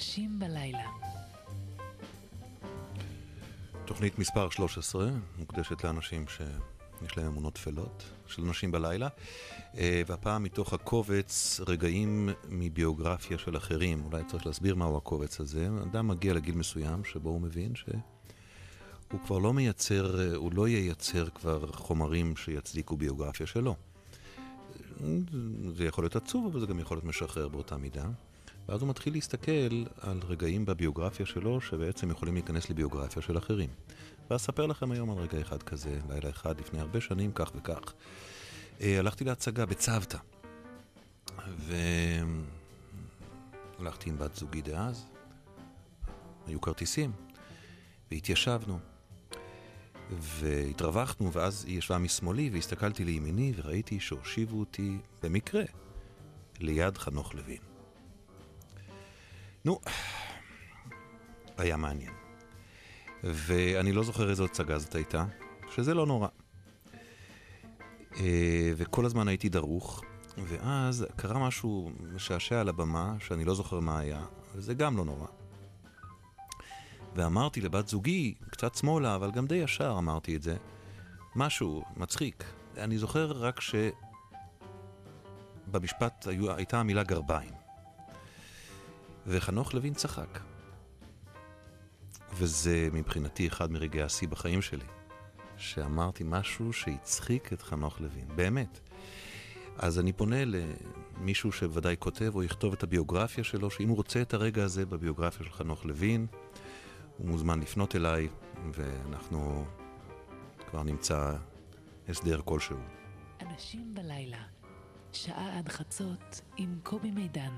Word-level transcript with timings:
אנשים 0.00 0.38
בלילה. 0.38 0.90
תוכנית 3.84 4.18
מספר 4.18 4.50
13, 4.50 5.10
מוקדשת 5.38 5.84
לאנשים 5.84 6.24
שיש 6.28 7.16
להם 7.16 7.26
אמונות 7.26 7.54
טפלות, 7.54 8.04
של 8.26 8.42
נשים 8.42 8.70
בלילה, 8.70 9.08
אה, 9.78 10.02
והפעם 10.06 10.42
מתוך 10.42 10.72
הקובץ 10.72 11.60
רגעים 11.66 12.28
מביוגרפיה 12.48 13.38
של 13.38 13.56
אחרים. 13.56 14.04
אולי 14.04 14.24
צריך 14.24 14.46
להסביר 14.46 14.74
מהו 14.74 14.96
הקובץ 14.96 15.40
הזה. 15.40 15.68
אדם 15.90 16.08
מגיע 16.08 16.34
לגיל 16.34 16.54
מסוים 16.54 17.04
שבו 17.04 17.28
הוא 17.30 17.40
מבין 17.40 17.74
שהוא 17.74 19.20
כבר 19.26 19.38
לא 19.38 19.52
מייצר, 19.52 20.34
הוא 20.36 20.52
לא 20.54 20.68
ייצר 20.68 21.28
כבר 21.30 21.72
חומרים 21.72 22.36
שיצדיקו 22.36 22.96
ביוגרפיה 22.96 23.46
שלו. 23.46 23.74
זה 25.76 25.84
יכול 25.84 26.04
להיות 26.04 26.16
עצוב, 26.16 26.46
אבל 26.46 26.60
זה 26.60 26.66
גם 26.66 26.78
יכול 26.78 26.96
להיות 26.96 27.04
משחרר 27.04 27.48
באותה 27.48 27.76
מידה. 27.76 28.04
ואז 28.70 28.80
הוא 28.82 28.88
מתחיל 28.88 29.12
להסתכל 29.12 29.84
על 30.00 30.20
רגעים 30.28 30.64
בביוגרפיה 30.64 31.26
שלו 31.26 31.60
שבעצם 31.60 32.10
יכולים 32.10 32.34
להיכנס 32.34 32.70
לביוגרפיה 32.70 33.22
של 33.22 33.38
אחרים. 33.38 33.70
ואספר 34.30 34.66
לכם 34.66 34.92
היום 34.92 35.10
על 35.10 35.16
רגע 35.18 35.40
אחד 35.40 35.62
כזה, 35.62 35.98
לילה 36.08 36.30
אחד 36.30 36.60
לפני 36.60 36.80
הרבה 36.80 37.00
שנים, 37.00 37.32
כך 37.34 37.52
וכך. 37.54 37.92
אה, 38.80 38.98
הלכתי 38.98 39.24
להצגה 39.24 39.66
בצוותא, 39.66 40.18
והלכתי 43.78 44.10
עם 44.10 44.18
בת 44.18 44.36
זוגי 44.36 44.62
דאז, 44.62 45.06
היו 46.46 46.60
כרטיסים, 46.60 47.12
והתיישבנו. 48.10 48.78
והתרווחנו, 50.10 51.32
ואז 51.32 51.64
היא 51.64 51.78
ישבה 51.78 51.98
משמאלי, 51.98 52.50
והסתכלתי 52.52 53.04
לימיני, 53.04 53.52
וראיתי 53.56 54.00
שהושיבו 54.00 54.60
אותי, 54.60 54.98
במקרה, 55.22 55.62
ליד 56.60 56.98
חנוך 56.98 57.34
לוין. 57.34 57.69
נו, 59.64 59.80
היה 61.58 61.76
מעניין. 61.76 62.12
ואני 63.24 63.92
לא 63.92 64.02
זוכר 64.02 64.30
איזו 64.30 64.44
הצגה 64.44 64.78
זאת 64.78 64.94
הייתה, 64.94 65.24
שזה 65.74 65.94
לא 65.94 66.06
נורא. 66.06 66.28
אה, 68.16 68.72
וכל 68.76 69.06
הזמן 69.06 69.28
הייתי 69.28 69.48
דרוך, 69.48 70.02
ואז 70.38 71.06
קרה 71.16 71.38
משהו 71.38 71.90
משעשע 72.14 72.60
על 72.60 72.68
הבמה, 72.68 73.14
שאני 73.18 73.44
לא 73.44 73.54
זוכר 73.54 73.80
מה 73.80 73.98
היה, 73.98 74.24
וזה 74.54 74.74
גם 74.74 74.96
לא 74.96 75.04
נורא. 75.04 75.26
ואמרתי 77.14 77.60
לבת 77.60 77.88
זוגי, 77.88 78.34
קצת 78.50 78.74
שמאלה, 78.74 79.14
אבל 79.14 79.30
גם 79.30 79.46
די 79.46 79.54
ישר 79.54 79.94
אמרתי 79.98 80.36
את 80.36 80.42
זה, 80.42 80.56
משהו 81.36 81.84
מצחיק. 81.96 82.44
אני 82.76 82.98
זוכר 82.98 83.30
רק 83.30 83.60
שבמשפט 85.66 86.26
הייתה 86.56 86.80
המילה 86.80 87.02
גרביים. 87.02 87.59
וחנוך 89.26 89.74
לוין 89.74 89.94
צחק. 89.94 90.38
וזה 92.34 92.88
מבחינתי 92.92 93.48
אחד 93.48 93.72
מרגעי 93.72 94.02
השיא 94.02 94.28
בחיים 94.28 94.62
שלי, 94.62 94.84
שאמרתי 95.56 96.24
משהו 96.26 96.72
שהצחיק 96.72 97.52
את 97.52 97.62
חנוך 97.62 98.00
לוין, 98.00 98.28
באמת. 98.36 98.80
אז 99.78 99.98
אני 99.98 100.12
פונה 100.12 100.36
למישהו 100.44 101.52
שוודאי 101.52 101.96
כותב 101.98 102.32
או 102.34 102.42
יכתוב 102.42 102.72
את 102.72 102.82
הביוגרפיה 102.82 103.44
שלו, 103.44 103.70
שאם 103.70 103.88
הוא 103.88 103.96
רוצה 103.96 104.22
את 104.22 104.34
הרגע 104.34 104.64
הזה 104.64 104.86
בביוגרפיה 104.86 105.46
של 105.46 105.52
חנוך 105.52 105.84
לוין, 105.84 106.26
הוא 107.16 107.28
מוזמן 107.28 107.60
לפנות 107.60 107.96
אליי, 107.96 108.28
ואנחנו 108.72 109.64
כבר 110.70 110.82
נמצא 110.82 111.36
הסדר 112.08 112.40
כלשהו. 112.44 112.76
אנשים 113.40 113.94
בלילה, 113.94 114.42
שעה 115.12 115.58
עד 115.58 115.68
חצות 115.68 116.40
עם 116.56 116.78
קובי 116.82 117.10
מידן. 117.10 117.52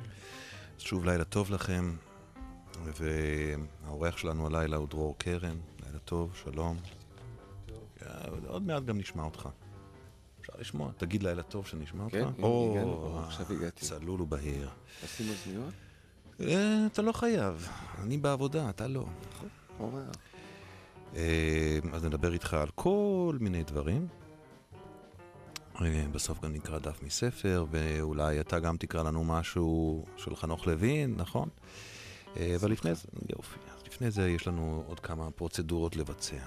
שוב 0.84 1.04
לילה 1.04 1.25
טוב 1.25 1.50
לכם, 1.50 1.97
והאורח 2.84 4.16
שלנו 4.16 4.47
הלילה 4.47 4.76
הוא 4.76 4.88
דרור 4.88 5.19
קרן, 5.19 5.56
לילה 5.87 5.98
טוב, 5.98 6.37
שלום. 6.44 6.76
עוד 8.47 8.62
מעט 8.62 8.82
גם 8.82 8.98
נשמע 8.98 9.22
אותך. 9.22 9.48
אפשר 10.41 10.53
לשמוע, 10.59 10.91
תגיד 10.97 11.22
לילה 11.22 11.42
טוב 11.42 11.66
שנשמע 11.66 12.04
אותך. 12.04 12.15
כן, 12.15 12.22
הגענו, 12.22 13.21
עכשיו 13.26 13.47
הגעתי. 13.50 13.87
צלול 13.87 14.21
ובהיר. 14.21 14.69
עושים 15.03 15.26
אוזניות? 15.28 15.75
אה, 16.41 16.87
אתה 16.87 17.03
לא 17.03 17.12
חייב, 17.12 17.69
אני 17.98 18.19
בעבודה, 18.19 18.71
אתה 18.71 18.88
לא. 18.88 19.06
נכון, 19.75 20.04
אה, 21.16 21.78
אז 21.92 22.04
נדבר 22.04 22.32
איתך 22.32 22.54
על 22.54 22.69
כל 22.75 23.37
מיני 23.41 23.65
דברים. 23.65 24.09
אה, 25.81 26.05
בסוף 26.12 26.41
גם 26.44 26.53
נקרא 26.53 26.78
דף 26.78 27.03
מספר, 27.03 27.65
ואולי 27.71 28.41
אתה 28.41 28.60
גם 28.60 28.77
תקרא 28.77 29.03
לנו 29.03 29.25
משהו 29.25 30.05
של 30.16 30.37
חנוך 30.37 30.66
לוין, 30.66 31.15
נכון? 31.16 31.49
אבל 32.37 32.71
לפני 32.71 32.94
זה, 32.94 33.09
יופי, 33.37 33.59
אז 33.75 33.87
לפני 33.87 34.10
זה 34.10 34.28
יש 34.28 34.49
לנו 34.49 34.84
עוד 34.87 35.00
כמה 35.00 35.31
פרוצדורות 35.31 35.97
לבצע. 35.97 36.47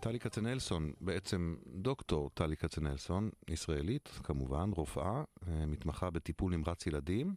טלי 0.00 0.20
כצנלסון, 0.20 0.92
בעצם 1.00 1.54
דוקטור 1.66 2.30
טלי 2.34 2.56
כצנלסון, 2.56 3.30
ישראלית 3.48 4.08
כמובן, 4.24 4.70
רופאה, 4.76 5.22
מתמחה 5.66 6.10
בטיפול 6.10 6.52
נמרץ 6.52 6.86
ילדים, 6.86 7.34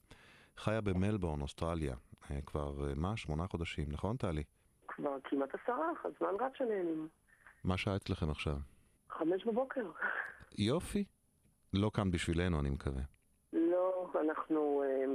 חיה 0.58 0.82
במלבורן, 0.82 1.42
אוסטרליה, 1.42 1.96
כבר 2.46 2.94
מה? 2.96 3.18
שמונה 3.18 3.48
חודשים, 3.48 3.86
נכון 3.88 4.18
טלי? 4.18 4.44
כבר 4.88 5.18
כמעט 5.24 5.50
עשרה, 5.64 5.88
הזמן 6.06 6.46
רץ 6.46 6.52
שנהנים. 6.58 7.08
מה 7.64 7.78
שעה 7.78 7.96
אצלכם 7.96 8.30
עכשיו? 8.30 8.56
חמש 9.10 9.46
בבוקר. 9.46 9.92
יופי. 10.58 11.06
לא 11.74 11.92
כאן 11.94 12.12
בשבילנו, 12.12 12.60
אני 12.60 12.70
מקווה. 12.70 13.02
לא, 13.54 14.12
אנחנו 14.22 14.84
אה, 14.86 15.06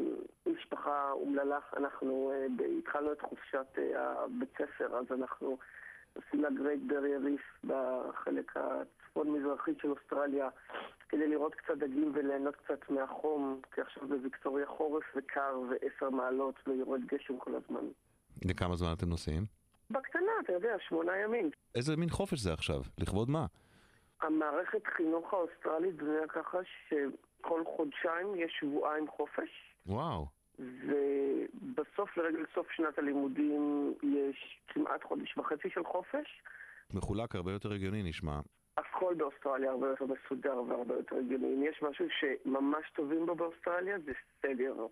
משפחה 0.52 1.10
אומללה, 1.12 1.58
אנחנו 1.76 2.32
אה, 2.32 2.46
התחלנו 2.78 3.12
את 3.12 3.20
חופשת 3.20 3.66
אה, 3.78 4.24
הבית 4.24 4.52
ספר, 4.54 4.96
אז 4.96 5.04
אנחנו 5.10 5.58
עושים 6.16 6.42
לה 6.42 6.50
גרייט 6.50 6.80
ברי 6.86 7.16
ריף 7.16 7.64
בחלק 7.64 8.52
הצפון-מזרחי 8.56 9.70
של 9.82 9.90
אוסטרליה 9.90 10.48
כדי 11.08 11.28
לראות 11.28 11.54
קצת 11.54 11.78
דגים 11.78 12.12
וליהנות 12.14 12.56
קצת 12.56 12.90
מהחום, 12.90 13.60
כי 13.74 13.80
עכשיו 13.80 14.08
בוויקטוריה 14.08 14.66
חורף 14.66 15.04
וקר 15.16 15.60
ועשר 15.70 16.10
מעלות 16.10 16.54
ויורד 16.66 17.00
גשם 17.06 17.38
כל 17.38 17.54
הזמן. 17.54 17.86
לכמה 18.44 18.76
זמן 18.76 18.92
אתם 18.92 19.08
נוסעים? 19.08 19.55
בקטנה, 19.90 20.32
אתה 20.44 20.52
יודע, 20.52 20.76
שמונה 20.88 21.16
ימים. 21.16 21.50
איזה 21.74 21.96
מין 21.96 22.10
חופש 22.10 22.38
זה 22.38 22.52
עכשיו? 22.52 22.80
לכבוד 22.98 23.30
מה? 23.30 23.46
המערכת 24.20 24.86
חינוך 24.96 25.32
האוסטרלית 25.34 25.96
בנויה 25.96 26.28
ככה 26.28 26.58
שכל 26.88 27.62
חודשיים 27.76 28.34
יש 28.36 28.56
שבועיים 28.60 29.08
חופש. 29.08 29.74
וואו. 29.86 30.26
ובסוף, 30.58 32.16
לרגל 32.16 32.44
סוף 32.54 32.70
שנת 32.70 32.98
הלימודים, 32.98 33.94
יש 34.02 34.60
כמעט 34.68 35.04
חודש 35.04 35.38
וחצי 35.38 35.70
של 35.70 35.84
חופש. 35.84 36.42
מחולק 36.94 37.34
הרבה 37.34 37.52
יותר 37.52 37.72
הגיוני 37.72 38.02
נשמע. 38.02 38.40
הכל 38.76 39.14
באוסטרליה 39.14 39.70
הרבה 39.70 39.88
יותר 39.88 40.04
מסודר 40.04 40.62
והרבה 40.68 40.94
יותר 40.94 41.16
הגיוני. 41.16 41.54
אם 41.54 41.62
יש 41.62 41.82
משהו 41.82 42.06
שממש 42.20 42.90
טובים 42.94 43.26
בו 43.26 43.34
באוסטרליה, 43.34 43.98
זה 43.98 44.12
סדר. 44.42 44.86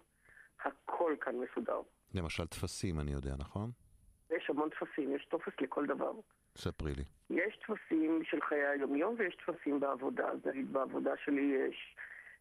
הכל 0.64 1.14
כאן 1.20 1.34
מסודר. 1.36 1.80
למשל 2.14 2.46
טפסים, 2.46 3.00
אני 3.00 3.12
יודע, 3.12 3.34
נכון? 3.38 3.70
יש 4.30 4.50
המון 4.50 4.68
טפסים, 4.68 5.14
יש 5.16 5.24
טופס 5.24 5.52
לכל 5.60 5.86
דבר. 5.86 6.12
ספרי 6.58 6.92
לי. 6.96 7.04
יש 7.30 7.56
טפסים 7.56 8.24
של 8.24 8.40
חיי 8.40 8.66
היום-יום 8.66 9.14
ויש 9.18 9.36
טפסים 9.46 9.80
בעבודה. 9.80 10.28
אז 10.28 10.38
נגיד 10.46 10.72
בעבודה 10.72 11.12
שלי 11.24 11.56
יש 11.68 11.96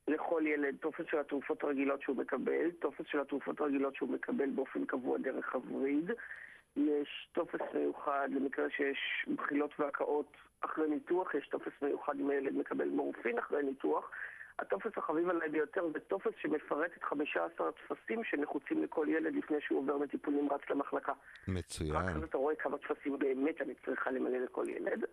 לכל 0.08 0.44
ילד 0.46 0.76
טופס 0.80 1.06
של 1.12 1.18
התרופות 1.20 1.64
הרגילות 1.64 2.02
שהוא 2.02 2.18
מקבל, 2.18 2.72
טופס 2.72 3.06
של 3.06 3.20
התרופות 3.20 3.62
הרגילות 3.62 3.96
שהוא 3.96 4.10
מקבל 4.10 4.50
באופן 4.50 4.86
קבוע 4.86 5.18
דרך 5.18 5.56
הווריד. 5.56 6.12
יש 6.76 7.28
טופס 7.32 7.60
מיוחד 7.74 8.30
למקרה 8.32 8.70
שיש 8.70 9.26
בחילות 9.36 9.80
והקאות 9.80 10.38
אחרי 10.62 10.90
ניתוח, 10.90 11.36
יש 11.36 11.48
טופס 11.48 11.72
מיוחד 11.82 12.20
אם 12.20 12.30
הילד 12.30 12.54
מקבל 12.54 12.88
מורפין 12.88 13.38
אחרי 13.38 13.64
ניתוח. 13.64 14.12
הטופס 14.60 14.98
החביב 14.98 15.30
עליי 15.30 15.50
ביותר 15.50 15.88
זה 15.94 16.00
טופס 16.00 16.32
שמפרט 16.42 16.92
את 16.98 17.04
15 17.04 17.70
הטפסים 17.70 18.24
שנחוצים 18.24 18.84
לכל 18.84 19.08
ילד 19.10 19.36
לפני 19.36 19.58
שהוא 19.62 19.80
עובר 19.80 19.98
מטיפול 19.98 20.34
נמרץ 20.34 20.62
למחלקה. 20.70 21.14
מצוין. 21.48 21.96
רק 21.96 22.16
אז 22.16 22.24
אתה 22.24 22.38
רואה 22.38 22.56
כמה 22.56 22.78
טפסים 22.78 23.20
באמת 23.20 23.62
אני 23.62 23.74
צריכה 23.86 24.12
למלא 24.12 24.38
לכל 24.38 24.66
ילד. 24.70 25.06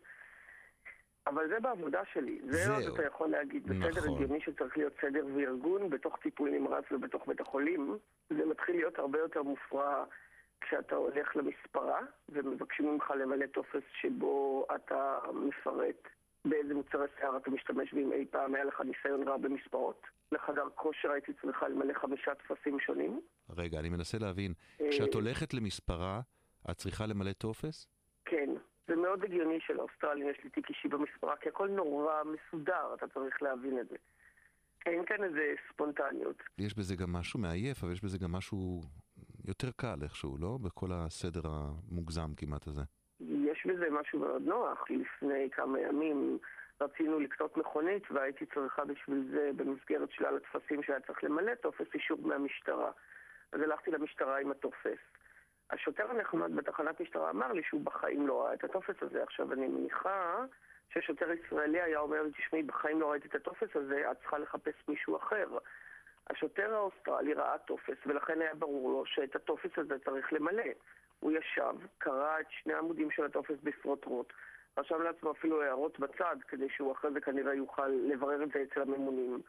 אבל 1.27 1.49
זה 1.49 1.61
בעבודה 1.61 2.03
שלי. 2.13 2.41
זה 2.45 2.57
זהו. 2.57 2.75
עוד 2.75 2.95
אתה 2.95 3.07
יכול 3.07 3.29
להגיד, 3.29 3.63
בסדר 3.63 4.01
נכון. 4.01 4.15
הגיוני 4.15 4.41
שצריך 4.41 4.79
להיות 4.79 4.93
סדר 5.01 5.27
וארגון 5.35 5.91
בתוך 5.91 6.19
טיפול 6.23 6.51
נמרץ 6.51 6.85
ובתוך 6.91 7.27
בית 7.27 7.41
החולים. 7.41 7.99
זה 8.31 8.47
מתחיל 8.47 8.77
להיות 8.77 8.99
הרבה 8.99 9.19
יותר 9.19 9.43
מופרע 9.43 10.05
כשאתה 10.61 10.95
הולך 10.95 11.37
למספרה 11.37 12.01
ומבקשים 12.29 12.93
ממך 12.93 13.13
למלא 13.19 13.47
טופס 13.47 13.83
שבו 14.01 14.67
אתה 14.75 15.19
מפרט 15.33 16.09
באיזה 16.45 16.75
מוצרי 16.75 17.07
שיער 17.19 17.37
אתה 17.37 17.51
משתמש 17.51 17.93
ואם 17.93 18.13
אי 18.13 18.27
פעם 18.31 18.55
היה 18.55 18.65
לך 18.65 18.81
ניסיון 18.81 19.29
רע 19.29 19.37
במספרות. 19.37 20.03
לחדר 20.33 20.69
כושר 20.75 21.11
הייתי 21.11 21.33
צריכה 21.43 21.69
למלא 21.69 21.95
חמישה 21.95 22.35
טפסים 22.35 22.81
שונים. 22.81 23.21
רגע, 23.57 23.79
אני 23.79 23.89
מנסה 23.89 24.19
להבין. 24.19 24.53
אה, 24.81 24.87
כשאת 24.91 25.15
הולכת 25.15 25.55
למספרה, 25.55 26.21
את 26.71 26.77
צריכה 26.77 27.07
למלא 27.07 27.33
טופס? 27.33 27.87
כן, 28.25 28.51
זה 28.89 28.97
מאוד 28.97 29.25
הגיוני 29.25 29.59
שלאוסטרלים 29.61 30.29
יש 30.29 30.37
לי 30.45 30.51
תיק 30.51 30.69
אישי 30.69 30.89
במספרה, 30.89 31.37
כי 31.37 31.49
הכל 31.49 31.69
נורא 31.69 32.15
מסודר, 32.25 32.95
אתה 32.95 33.09
צריך 33.09 33.43
להבין 33.43 33.79
את 33.79 33.89
זה. 33.89 33.97
אין 34.87 35.05
כאן 35.07 35.25
איזה 35.25 35.55
ספונטניות. 35.73 36.37
יש 36.59 36.75
בזה 36.75 36.97
גם 36.97 37.13
משהו 37.13 37.41
מעייף, 37.41 37.85
אבל 37.85 37.93
יש 37.93 38.05
בזה 38.05 38.19
גם 38.19 38.33
משהו 38.33 38.81
יותר 39.45 39.71
קל 39.77 39.99
איכשהו, 40.03 40.39
לא? 40.39 40.59
בכל 40.63 40.89
הסדר 40.93 41.41
המוגזם 41.45 42.35
כמעט 42.37 42.67
הזה. 42.67 42.83
יש 43.61 43.67
בזה 43.67 43.91
משהו 43.91 44.19
מאוד 44.19 44.43
נוח. 44.43 44.91
לפני 44.91 45.51
כמה 45.51 45.81
ימים 45.81 46.39
רצינו 46.81 47.21
לקנות 47.21 47.57
מכונית 47.57 48.11
והייתי 48.11 48.47
צריכה 48.47 48.85
בשביל 48.85 49.25
זה, 49.31 49.51
במסגרת 49.57 50.11
שלל 50.11 50.37
הטפסים 50.37 50.83
שהיה 50.83 51.01
צריך 51.01 51.25
למלא, 51.25 51.55
טופס 51.55 51.87
אישור 51.95 52.19
מהמשטרה. 52.23 52.91
אז 53.53 53.61
הלכתי 53.61 53.91
למשטרה 53.91 54.39
עם 54.39 54.51
הטופס. 54.51 54.99
השוטר 55.71 56.11
הנחמד 56.11 56.57
בתחנת 56.57 57.01
משטרה 57.01 57.31
אמר 57.31 57.53
לי 57.53 57.63
שהוא 57.63 57.81
בחיים 57.85 58.27
לא 58.27 58.43
ראה 58.43 58.55
את 58.55 58.65
הטופס 58.65 59.03
הזה. 59.03 59.23
עכשיו, 59.23 59.53
אני 59.53 59.69
מניחה 59.69 60.45
ששוטר 60.91 61.31
ישראלי 61.33 61.81
היה 61.81 61.99
אומר 61.99 62.23
לי, 62.23 62.31
תשמעי, 62.31 62.63
בחיים 62.63 63.01
לא 63.01 63.11
ראיתי 63.11 63.29
את 63.29 63.35
הטופס 63.35 63.77
הזה, 63.77 64.11
את 64.11 64.17
צריכה 64.21 64.39
לחפש 64.39 64.75
מישהו 64.89 65.17
אחר. 65.17 65.59
השוטר 66.31 66.75
האוסטרלי 66.75 67.35
ראה 67.35 67.59
טופס, 67.59 67.97
ולכן 68.07 68.41
היה 68.41 68.55
ברור 68.55 68.91
לו 68.91 69.07
שאת 69.07 69.37
הטופס 69.37 69.79
הזה 69.79 69.99
צריך 69.99 70.33
למלא. 70.33 70.73
הוא 71.21 71.33
ישב, 71.33 71.75
קרא 71.99 72.41
את 72.41 72.47
שני 72.51 72.73
העמודים 72.73 73.11
של 73.11 73.25
הטופס 73.25 73.57
בפרוטרוט, 73.63 74.33
רשם 74.79 75.03
לעצמו 75.03 75.31
אפילו 75.31 75.63
הערות 75.63 75.99
בצד, 75.99 76.37
כדי 76.49 76.67
שהוא 76.77 76.93
אחרי 76.93 77.13
זה 77.13 77.21
כנראה 77.21 77.55
יוכל 77.55 77.89
לברר 77.89 78.43
את 78.43 78.49
זה 78.53 78.63
אצל 78.63 78.83
הממונים. 78.83 79.41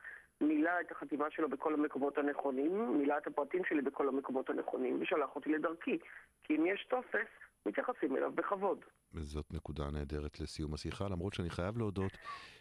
מילא 0.41 0.71
את 0.81 0.91
החתימה 0.91 1.25
שלו 1.31 1.50
בכל 1.50 1.73
המקומות 1.73 2.18
הנכונים, 2.18 2.97
מילא 2.97 3.18
את 3.18 3.27
הפרטים 3.27 3.62
שלי 3.69 3.81
בכל 3.81 4.07
המקומות 4.07 4.50
הנכונים, 4.50 5.01
ושלח 5.01 5.35
אותי 5.35 5.50
לדרכי. 5.50 5.97
כי 6.44 6.56
אם 6.56 6.65
יש 6.65 6.85
טופס, 6.89 7.27
מתייחסים 7.65 8.18
אליו 8.18 8.31
בכבוד. 8.31 8.85
וזאת 9.13 9.53
נקודה 9.53 9.83
נהדרת 9.91 10.39
לסיום 10.39 10.73
השיחה, 10.73 11.06
למרות 11.09 11.33
שאני 11.33 11.50
חייב 11.50 11.77
להודות 11.77 12.12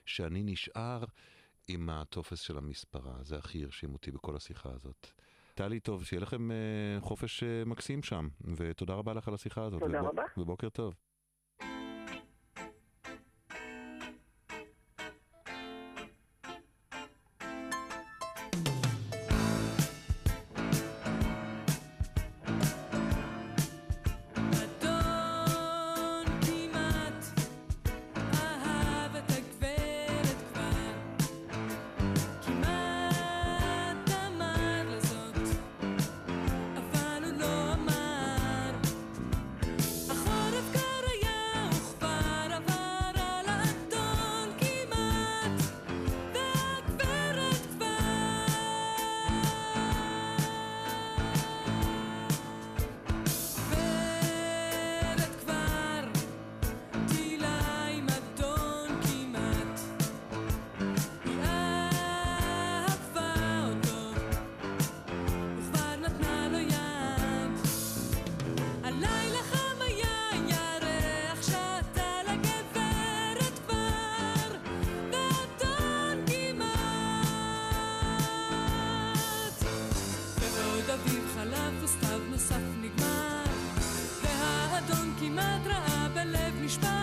שאני 0.07 0.43
נשאר 0.43 1.05
עם 1.69 1.91
הטופס 1.91 2.41
של 2.41 2.59
המספרה. 2.59 3.15
זה 3.23 3.37
הכי 3.37 3.65
הרשים 3.65 3.93
אותי 3.93 4.11
בכל 4.11 4.37
השיחה 4.37 4.69
הזאת. 4.73 5.07
טלי, 5.61 5.81
טוב, 5.81 6.05
שיהיה 6.05 6.21
לכם 6.21 6.51
uh, 6.51 7.05
חופש 7.05 7.43
uh, 7.43 7.69
מקסים 7.69 8.03
שם, 8.03 8.29
ותודה 8.57 8.95
רבה 8.95 9.15
לך 9.15 9.29
על 9.29 9.35
השיחה 9.35 9.65
הזאת. 9.65 9.81
תודה 9.81 10.01
רבה. 10.01 10.23
ובוקר 10.37 10.69
טוב. 10.69 10.95
כמעט 85.31 85.67
רעה 85.67 86.09
בלב 86.15 86.55
נשבר 86.63 87.00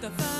the 0.00 0.10
fire. 0.10 0.35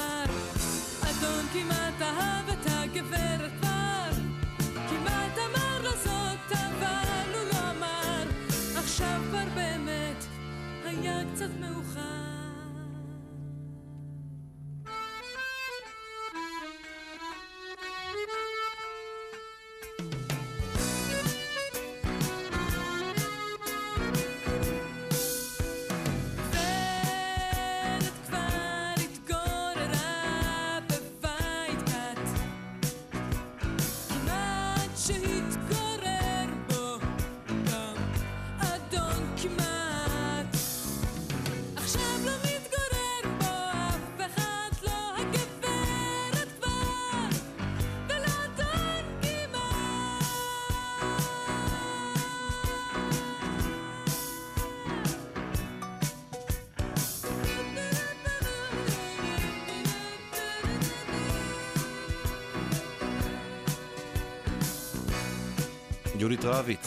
יהודית 66.21 66.45
רביץ, 66.45 66.87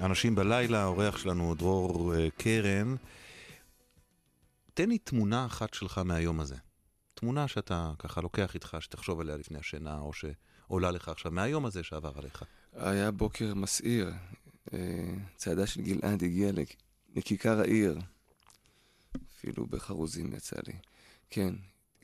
אנשים 0.00 0.34
בלילה, 0.34 0.82
האורח 0.82 1.18
שלנו 1.18 1.54
דרור 1.54 2.14
אה, 2.14 2.28
קרן. 2.30 2.94
תן 4.74 4.88
לי 4.88 4.98
תמונה 4.98 5.46
אחת 5.46 5.74
שלך 5.74 5.98
מהיום 5.98 6.40
הזה. 6.40 6.56
תמונה 7.14 7.48
שאתה 7.48 7.92
ככה 7.98 8.20
לוקח 8.20 8.54
איתך, 8.54 8.76
שתחשוב 8.80 9.20
עליה 9.20 9.36
לפני 9.36 9.58
השינה, 9.58 9.98
או, 9.98 10.12
ש... 10.12 10.24
עולה 10.66 10.90
לך 10.90 11.08
עכשיו 11.08 11.32
מהיום 11.32 11.66
הזה 11.66 11.82
שעבר 11.82 12.12
עליך? 12.18 12.42
היה 12.72 13.10
בוקר 13.10 13.54
מסעיר. 13.54 14.12
אה, 14.72 14.78
צעדה 15.36 15.66
של 15.66 15.82
גלעד 15.82 16.22
הגיעה 16.22 16.52
לכיכר 17.16 17.60
העיר. 17.60 17.98
אפילו 19.36 19.66
בחרוזים 19.66 20.32
יצא 20.34 20.56
לי. 20.66 20.74
כן, 21.30 21.54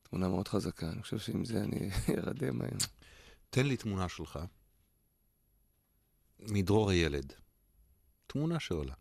ותמונה 0.02 0.28
מאוד 0.28 0.48
חזקה. 0.48 0.90
אני 0.90 1.02
חושב 1.02 1.18
שעם 1.18 1.44
זה 1.44 1.60
אני 1.62 1.90
ארדם 2.26 2.60
היום. 2.62 2.78
תן 3.50 3.66
לי 3.66 3.76
תמונה 3.76 4.08
שלך 4.08 4.38
מדרור 6.38 6.90
הילד. 6.90 7.32
תמונה 8.26 8.60
שעולה. 8.60 8.94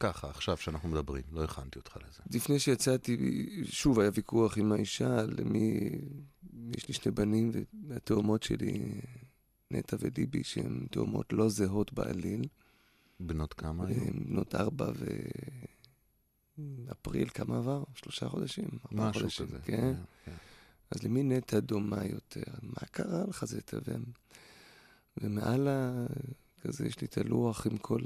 ככה, 0.00 0.30
עכשיו 0.30 0.56
שאנחנו 0.56 0.88
מדברים, 0.88 1.24
לא 1.30 1.44
הכנתי 1.44 1.78
אותך 1.78 1.96
לזה. 1.96 2.22
לפני 2.30 2.58
שיצאתי, 2.58 3.16
שוב 3.64 4.00
היה 4.00 4.10
ויכוח 4.14 4.58
עם 4.58 4.72
האישה, 4.72 5.22
למי... 5.22 5.90
יש 6.76 6.88
לי 6.88 6.94
שני 6.94 7.12
בנים, 7.12 7.52
והתאומות 7.88 8.42
שלי, 8.42 9.00
נטע 9.70 9.96
וליבי, 10.00 10.44
שהן 10.44 10.86
תאומות 10.90 11.32
לא 11.32 11.48
זהות 11.48 11.92
בעליל. 11.92 12.48
בנות 13.26 13.54
כמה 13.54 13.86
היו? 13.86 14.00
בנות 14.24 14.54
ארבע 14.54 14.90
ו... 14.96 15.06
אפריל, 16.92 17.28
כמה 17.28 17.58
עבר? 17.58 17.84
שלושה 17.94 18.28
חודשים? 18.28 18.68
משהו 18.92 19.20
חודשים, 19.20 19.46
כזה. 19.46 19.58
כן? 19.64 19.76
כן. 19.76 19.94
כן. 20.24 20.36
אז 20.90 21.02
למי 21.02 21.22
נטע 21.22 21.60
דומה 21.60 22.04
יותר? 22.04 22.52
מה 22.62 22.86
קרה 22.90 23.24
לך 23.28 23.44
זה 23.44 23.60
תבן? 23.60 24.02
ומעל 25.16 25.68
ה... 25.68 26.06
כזה 26.62 26.86
יש 26.86 27.00
לי 27.00 27.06
את 27.06 27.18
הלוח 27.18 27.66
עם 27.66 27.78
כל 27.78 28.00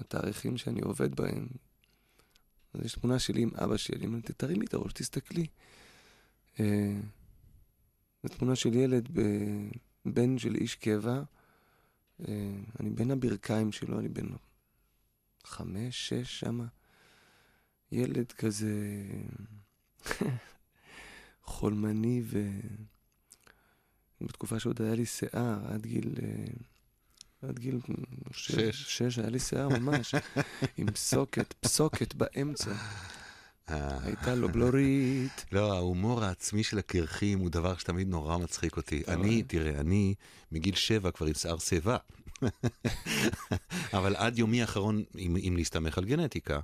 התאריכים 0.00 0.56
שאני 0.56 0.80
עובד 0.80 1.14
בהם. 1.14 1.46
אז 2.74 2.84
יש 2.84 2.94
תמונה 2.94 3.18
שלי 3.18 3.42
עם 3.42 3.50
אבא 3.54 3.76
שלי, 3.76 3.96
אני 3.96 4.06
אומרת, 4.06 4.30
תרימי 4.30 4.66
את 4.66 4.74
הראש, 4.74 4.92
תסתכלי. 4.92 5.46
אה, 6.60 7.00
זו 8.22 8.28
תמונה 8.28 8.56
של 8.56 8.74
ילד, 8.74 9.08
בן 10.04 10.38
של 10.38 10.54
איש 10.54 10.74
קבע. 10.74 11.22
אה, 12.28 12.56
אני 12.80 12.90
בין 12.90 13.10
הברכיים 13.10 13.72
שלו, 13.72 13.98
אני 13.98 14.08
בן 14.08 14.26
חמש, 15.44 16.08
שש, 16.08 16.40
שמה. 16.40 16.66
ילד 17.92 18.32
כזה 18.32 18.74
חולמני 21.44 22.22
ו... 22.24 22.50
בתקופה 24.20 24.60
שעוד 24.60 24.82
היה 24.82 24.94
לי 24.94 25.06
שיער, 25.06 25.58
עד 25.68 25.86
גיל... 25.86 26.14
אה, 26.22 27.48
עד 27.48 27.58
גיל 27.58 27.80
שש, 28.32 28.98
שש 28.98 29.18
היה 29.18 29.30
לי 29.30 29.38
שיער 29.38 29.68
ממש, 29.68 30.14
עם 30.78 30.86
סוקת, 30.96 31.54
פסוקת 31.60 32.14
באמצע. 32.14 32.72
אה. 33.70 33.98
הייתה 34.04 34.34
לו 34.34 34.48
בלורית. 34.48 35.44
לא, 35.52 35.72
ההומור 35.74 36.24
העצמי 36.24 36.62
של 36.62 36.78
הקרחים 36.78 37.38
הוא 37.38 37.50
דבר 37.50 37.76
שתמיד 37.76 38.08
נורא 38.08 38.38
מצחיק 38.38 38.76
אותי. 38.76 39.02
אני, 39.08 39.42
תראה, 39.42 39.80
אני 39.80 40.14
מגיל 40.52 40.74
שבע 40.74 41.10
כבר 41.10 41.26
עם 41.26 41.34
שיער 41.34 41.58
שיבה. 41.58 41.96
אבל 43.96 44.16
עד 44.16 44.38
יומי 44.38 44.60
האחרון, 44.60 45.02
אם 45.18 45.54
להסתמך 45.56 45.98
על 45.98 46.04
גנטיקה, 46.04 46.60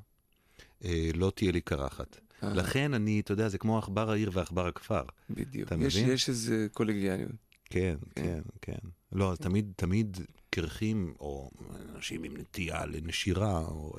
אה, 0.84 1.10
לא 1.14 1.32
תהיה 1.34 1.52
לי 1.52 1.60
קרחת. 1.60 2.16
אה. 2.42 2.54
לכן 2.54 2.94
אני, 2.94 3.20
אתה 3.20 3.32
יודע, 3.32 3.48
זה 3.48 3.58
כמו 3.58 3.78
עכבר 3.78 4.10
העיר 4.10 4.30
ועכבר 4.32 4.66
הכפר. 4.66 5.02
בדיוק. 5.30 5.72
יש 5.80 6.28
איזה 6.28 6.66
קולגיאליות. 6.72 7.30
כן, 7.64 7.96
כן, 8.14 8.22
כן, 8.22 8.40
כן. 8.62 8.88
לא, 9.12 9.34
תמיד, 9.40 9.72
תמיד 9.76 10.16
קרחים, 10.50 11.14
או 11.20 11.50
אנשים 11.94 12.24
עם 12.24 12.36
נטייה 12.36 12.86
לנשירה, 12.86 13.58
או 13.58 13.92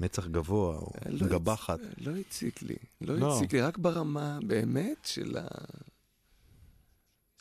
מצח 0.00 0.26
גבוה, 0.26 0.76
או 0.76 0.90
לא 1.08 1.26
גבחת. 1.26 1.80
הצ... 1.80 2.06
לא 2.06 2.16
הציק 2.16 2.62
לי, 2.62 2.76
לא, 3.00 3.18
לא 3.18 3.36
הציק 3.36 3.52
לי, 3.52 3.60
רק 3.60 3.78
ברמה 3.78 4.38
באמת 4.46 4.98
של, 5.04 5.36
ה... 5.36 5.46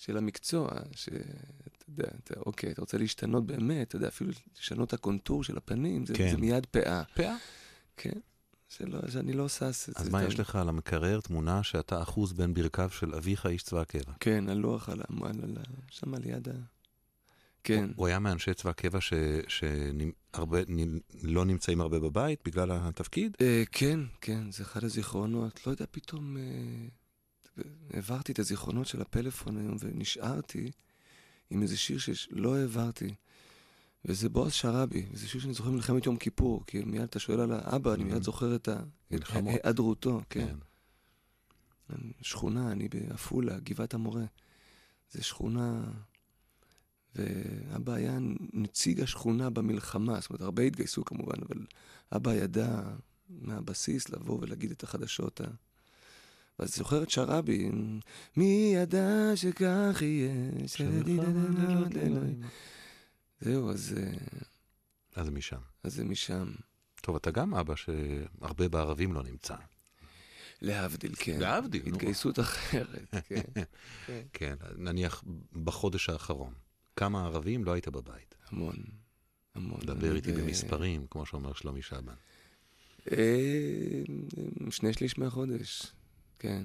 של 0.02 0.18
המקצוע, 0.18 0.70
שאתה 0.96 1.86
יודע, 1.88 2.08
אתה, 2.24 2.34
אוקיי, 2.46 2.72
אתה 2.72 2.82
רוצה 2.82 2.98
להשתנות 2.98 3.46
באמת, 3.46 3.88
אתה 3.88 3.96
יודע, 3.96 4.08
אפילו 4.08 4.32
לשנות 4.58 4.88
את 4.88 4.94
הקונטור 4.94 5.44
של 5.44 5.58
הפנים, 5.58 6.06
זה, 6.06 6.14
כן. 6.14 6.32
זה 6.32 6.38
מיד 6.38 6.66
פאה. 6.66 7.04
פאה? 7.16 7.36
כן. 7.98 8.20
שלא, 8.70 9.00
שאני 9.10 9.34
לא 9.34 9.50
שש 9.50 9.62
את 9.64 9.74
זה. 9.74 9.94
אז 9.96 10.10
מה, 10.10 10.24
יש 10.24 10.40
לך 10.40 10.56
על 10.56 10.70
המקרר 10.70 11.20
תמונה 11.20 11.64
שאתה 11.64 12.02
אחוז 12.02 12.34
בין 12.34 12.54
ברכיו 12.54 12.90
של 12.90 13.16
אביך, 13.16 13.46
איש 13.46 13.64
צבא 13.64 13.82
הקבע? 13.82 14.14
כן, 14.20 14.50
הלוח 14.50 14.90
על 14.90 15.02
ה... 15.02 15.06
שם 15.90 16.16
ליד 16.16 16.50
ה... 16.50 16.54
כן. 17.64 17.84
הוא, 17.84 17.94
הוא 17.96 18.08
היה 18.08 18.20
מאנשי 18.20 18.54
צבא 18.54 18.70
הקבע 18.70 19.00
שלא 19.48 21.46
נמצאים 21.46 21.82
הרבה 21.82 22.00
בבית 22.00 22.40
בגלל 22.46 22.72
התפקיד? 22.72 23.38
אה, 23.42 23.64
כן, 23.72 24.00
כן, 24.22 24.52
זה 24.52 24.64
אחד 24.64 24.84
הזיכרונות. 24.84 25.68
לא 25.68 25.72
יודע, 25.72 25.86
פתאום 25.92 26.38
אה, 26.38 26.44
העברתי 27.94 28.32
את 28.32 28.40
הזיכרונות 28.40 28.88
של 28.88 29.02
הפלאפון 29.02 29.58
היום 29.58 29.76
ונשארתי 29.80 30.72
עם 31.50 31.62
איזה 31.62 31.78
שיר 31.78 32.00
שלא 32.00 32.56
העברתי. 32.56 33.14
וזה 34.06 34.30
בועז 34.30 34.54
שראבי, 34.54 35.06
זה 35.14 35.28
שיר 35.28 35.42
שאני 35.42 35.54
זוכר 35.54 35.70
מלחמת 35.70 36.06
יום 36.06 36.18
כיפור, 36.18 36.64
כי 36.68 36.84
מיד 36.84 37.02
אתה 37.02 37.20
שואל 37.20 37.40
על 37.40 37.52
האבא, 37.52 37.94
אני 37.94 38.04
מיד 38.04 38.24
זוכר 38.24 38.56
את 38.56 38.70
היעדרותו, 39.46 40.22
כן. 40.30 40.48
כן. 41.88 41.98
שכונה, 42.22 42.72
אני 42.72 42.88
בעפולה, 42.90 43.60
גבעת 43.60 43.94
המורה. 43.94 44.26
זה 45.12 45.24
שכונה... 45.24 45.92
ואבא 47.16 47.94
היה 47.94 48.18
נציג 48.54 49.02
השכונה 49.02 49.50
במלחמה, 49.50 50.20
זאת 50.20 50.30
אומרת, 50.30 50.42
הרבה 50.42 50.64
התגייסו 50.64 51.06
כמובן, 51.06 51.36
אבל 51.50 51.66
אבא 52.16 52.34
ידע 52.34 52.82
מהבסיס 53.30 54.10
לבוא 54.10 54.40
ולהגיד 54.42 54.72
את 54.72 54.84
החדשות 54.84 55.42
ה... 56.62 56.64
ואז 56.64 56.76
זוכר 56.76 57.04
את 57.04 57.10
שראבי, 57.10 57.70
מי 58.38 58.74
ידע 58.76 59.32
שכך 59.36 60.02
יהיה, 60.02 60.34
זהו, 63.42 63.70
אז... 63.70 63.96
אז 65.16 65.26
זה 65.26 65.32
משם. 65.32 65.60
אז 65.84 65.94
זה 65.94 66.04
משם. 66.04 66.52
טוב, 67.02 67.16
אתה 67.16 67.32
גם 67.32 67.56
אבא 67.56 67.74
שהרבה 67.76 68.70
בערבים 68.70 69.14
לא 69.14 69.24
נמצא. 69.24 69.56
להבדיל, 70.62 71.12
כן. 71.16 71.40
להבדיל, 71.40 71.82
נו. 71.86 71.96
התגייסות 71.96 72.40
אחרת, 72.40 73.16
כן. 73.28 73.42
כן. 74.34 74.56
נניח 74.78 75.24
בחודש 75.64 76.10
האחרון. 76.10 76.54
כמה 76.96 77.26
ערבים 77.26 77.64
לא 77.64 77.72
היית 77.72 77.88
בבית? 77.88 78.36
המון, 78.48 78.76
המון. 79.56 79.80
דבר 79.80 80.16
איתי 80.16 80.32
במספרים, 80.32 81.06
כמו 81.10 81.26
שאומר 81.26 81.54
שלומי 81.54 81.82
שבן. 81.82 82.14
שני 84.70 84.94
שליש 84.94 85.18
מהחודש, 85.18 85.94
כן. 86.42 86.64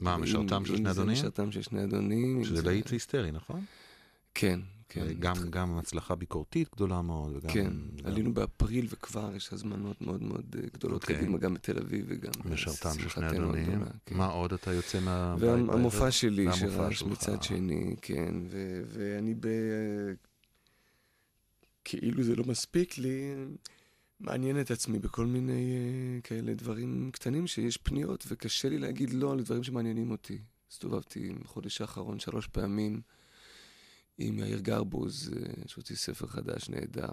מה, 0.00 0.16
משרתם 0.16 0.64
של 0.64 0.76
שני 0.76 0.90
אדונים? 0.90 1.12
משרתם 1.12 1.52
של 1.52 1.62
שני 1.62 1.84
אדונים. 1.84 2.44
שזה 2.44 2.62
להיט 2.62 2.90
היסטרי, 2.90 3.32
נכון? 3.32 3.64
כן, 4.34 4.60
כן. 4.88 5.06
גם, 5.18 5.34
גם 5.50 5.78
הצלחה 5.78 6.14
ביקורתית 6.14 6.68
גדולה 6.74 7.02
מאוד. 7.02 7.36
וגם, 7.36 7.50
כן, 7.54 7.70
גם... 7.96 8.06
עלינו 8.06 8.34
באפריל 8.34 8.86
וכבר 8.90 9.36
יש 9.36 9.52
הזמנות 9.52 10.02
מאוד 10.02 10.22
מאוד 10.22 10.56
אה, 10.58 10.68
גדולות 10.74 11.02
okay. 11.02 11.04
אוקיי. 11.04 11.16
קדימה, 11.16 11.38
גם 11.38 11.54
בתל 11.54 11.78
אביב 11.78 12.04
וגם... 12.08 12.32
משרתם 12.44 12.98
של 12.98 13.08
שני 13.08 13.28
אדונים. 13.28 13.84
כן. 14.06 14.16
מה 14.16 14.26
עוד 14.26 14.52
אתה 14.52 14.72
יוצא 14.72 15.00
מהבית? 15.00 15.42
והמופע 15.48 16.10
שלי, 16.10 16.46
שרש 16.52 17.02
מצד 17.02 17.42
שני, 17.42 17.96
כן. 18.02 18.34
ו- 18.50 18.82
ואני 18.88 19.34
ב... 19.40 19.48
כאילו 21.84 22.22
זה 22.22 22.36
לא 22.36 22.44
מספיק 22.44 22.98
לי, 22.98 23.34
מעניין 24.20 24.60
את 24.60 24.70
עצמי 24.70 24.98
בכל 24.98 25.26
מיני 25.26 25.74
uh, 26.18 26.22
כאלה 26.22 26.54
דברים 26.54 27.10
קטנים 27.12 27.46
שיש 27.46 27.76
פניות, 27.76 28.24
וקשה 28.28 28.68
לי 28.68 28.78
להגיד 28.78 29.12
לא 29.12 29.32
על 29.32 29.42
דברים 29.42 29.62
שמעניינים 29.62 30.10
אותי. 30.10 30.38
הסתובבתי 30.70 31.32
בחודש 31.44 31.80
האחרון 31.80 32.18
שלוש 32.18 32.46
פעמים 32.46 33.00
עם 34.18 34.38
יאיר 34.38 34.60
גרבוז, 34.60 35.30
uh, 35.34 35.68
שהוציא 35.68 35.96
ספר 35.96 36.26
חדש 36.26 36.68
נהדר, 36.68 37.12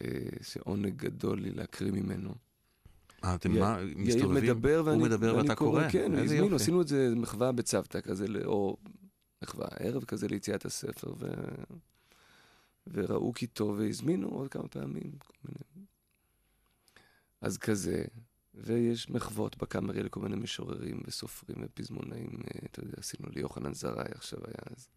uh, 0.00 0.04
שעונג 0.42 0.96
גדול 0.96 1.40
לי 1.40 1.50
להקריא 1.50 1.92
ממנו. 1.92 2.34
אה, 3.24 3.34
אתם 3.34 3.52
מה, 3.52 3.78
מסתובבים? 3.96 4.44
יאיר 4.44 4.54
מדבר 4.54 4.82
ואני, 4.84 4.96
הוא 4.96 5.06
מדבר 5.06 5.36
ואתה 5.36 5.54
קורא. 5.54 5.88
כן, 5.88 6.18
איזה 6.18 6.34
הזמינו. 6.34 6.56
עשינו 6.56 6.82
את 6.82 6.88
זה 6.88 7.12
מחווה 7.16 7.52
בצוותא 7.52 8.00
כזה, 8.00 8.26
או 8.44 8.76
מחווה 9.42 9.66
ערב 9.78 10.04
כזה 10.04 10.28
ליציאת 10.28 10.64
הספר, 10.64 11.14
ו... 11.18 11.26
וראו 12.86 13.32
כי 13.32 13.46
טוב 13.46 13.78
והזמינו 13.78 14.28
עוד 14.28 14.48
כמה 14.48 14.68
פעמים. 14.68 15.12
כל 15.18 15.32
מיני... 15.44 15.75
אז 17.46 17.58
כזה, 17.58 18.04
ויש 18.54 19.10
מחוות 19.10 19.56
בקאמרי 19.56 20.02
לכל 20.02 20.20
מיני 20.20 20.36
משוררים 20.36 21.00
וסופרים 21.06 21.58
ופזמונאים, 21.60 22.30
אה, 22.30 22.60
אתה 22.64 22.80
יודע, 22.80 22.96
עשינו 22.96 23.28
לי 23.28 23.40
יוחנן 23.40 23.74
זרעי 23.74 24.12
עכשיו 24.14 24.38
היה 24.44 24.76
אז. 24.76 24.88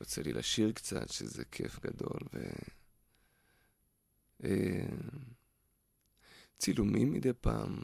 יוצא 0.00 0.22
לי 0.22 0.32
לשיר 0.32 0.72
קצת, 0.72 1.10
שזה 1.10 1.44
כיף 1.44 1.80
גדול, 1.80 2.20
ו... 2.34 2.50
אה, 4.44 4.88
צילומים 6.58 7.12
מדי 7.12 7.32
פעם, 7.40 7.76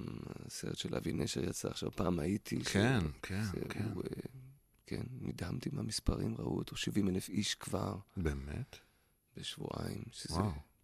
הסרט 0.46 0.76
של 0.76 0.94
אבי 0.94 1.12
נשר 1.12 1.44
יצא 1.44 1.68
עכשיו, 1.68 1.90
פעם 1.90 2.18
הייתי. 2.18 2.64
כן, 2.64 3.00
ש... 3.00 3.18
כן, 3.22 3.42
זה, 3.42 3.60
כן. 3.68 3.84
הוא, 3.94 4.02
אה, 4.02 4.40
כן, 4.86 5.02
נדהמתי 5.20 5.70
מהמספרים, 5.72 6.34
ראו 6.38 6.58
אותו 6.58 6.76
70 6.76 7.08
אלף 7.08 7.28
איש 7.28 7.54
כבר 7.54 7.96
באמת? 8.16 8.76
בשבועיים, 9.36 10.02
שזה... 10.12 10.34
וואו. 10.34 10.75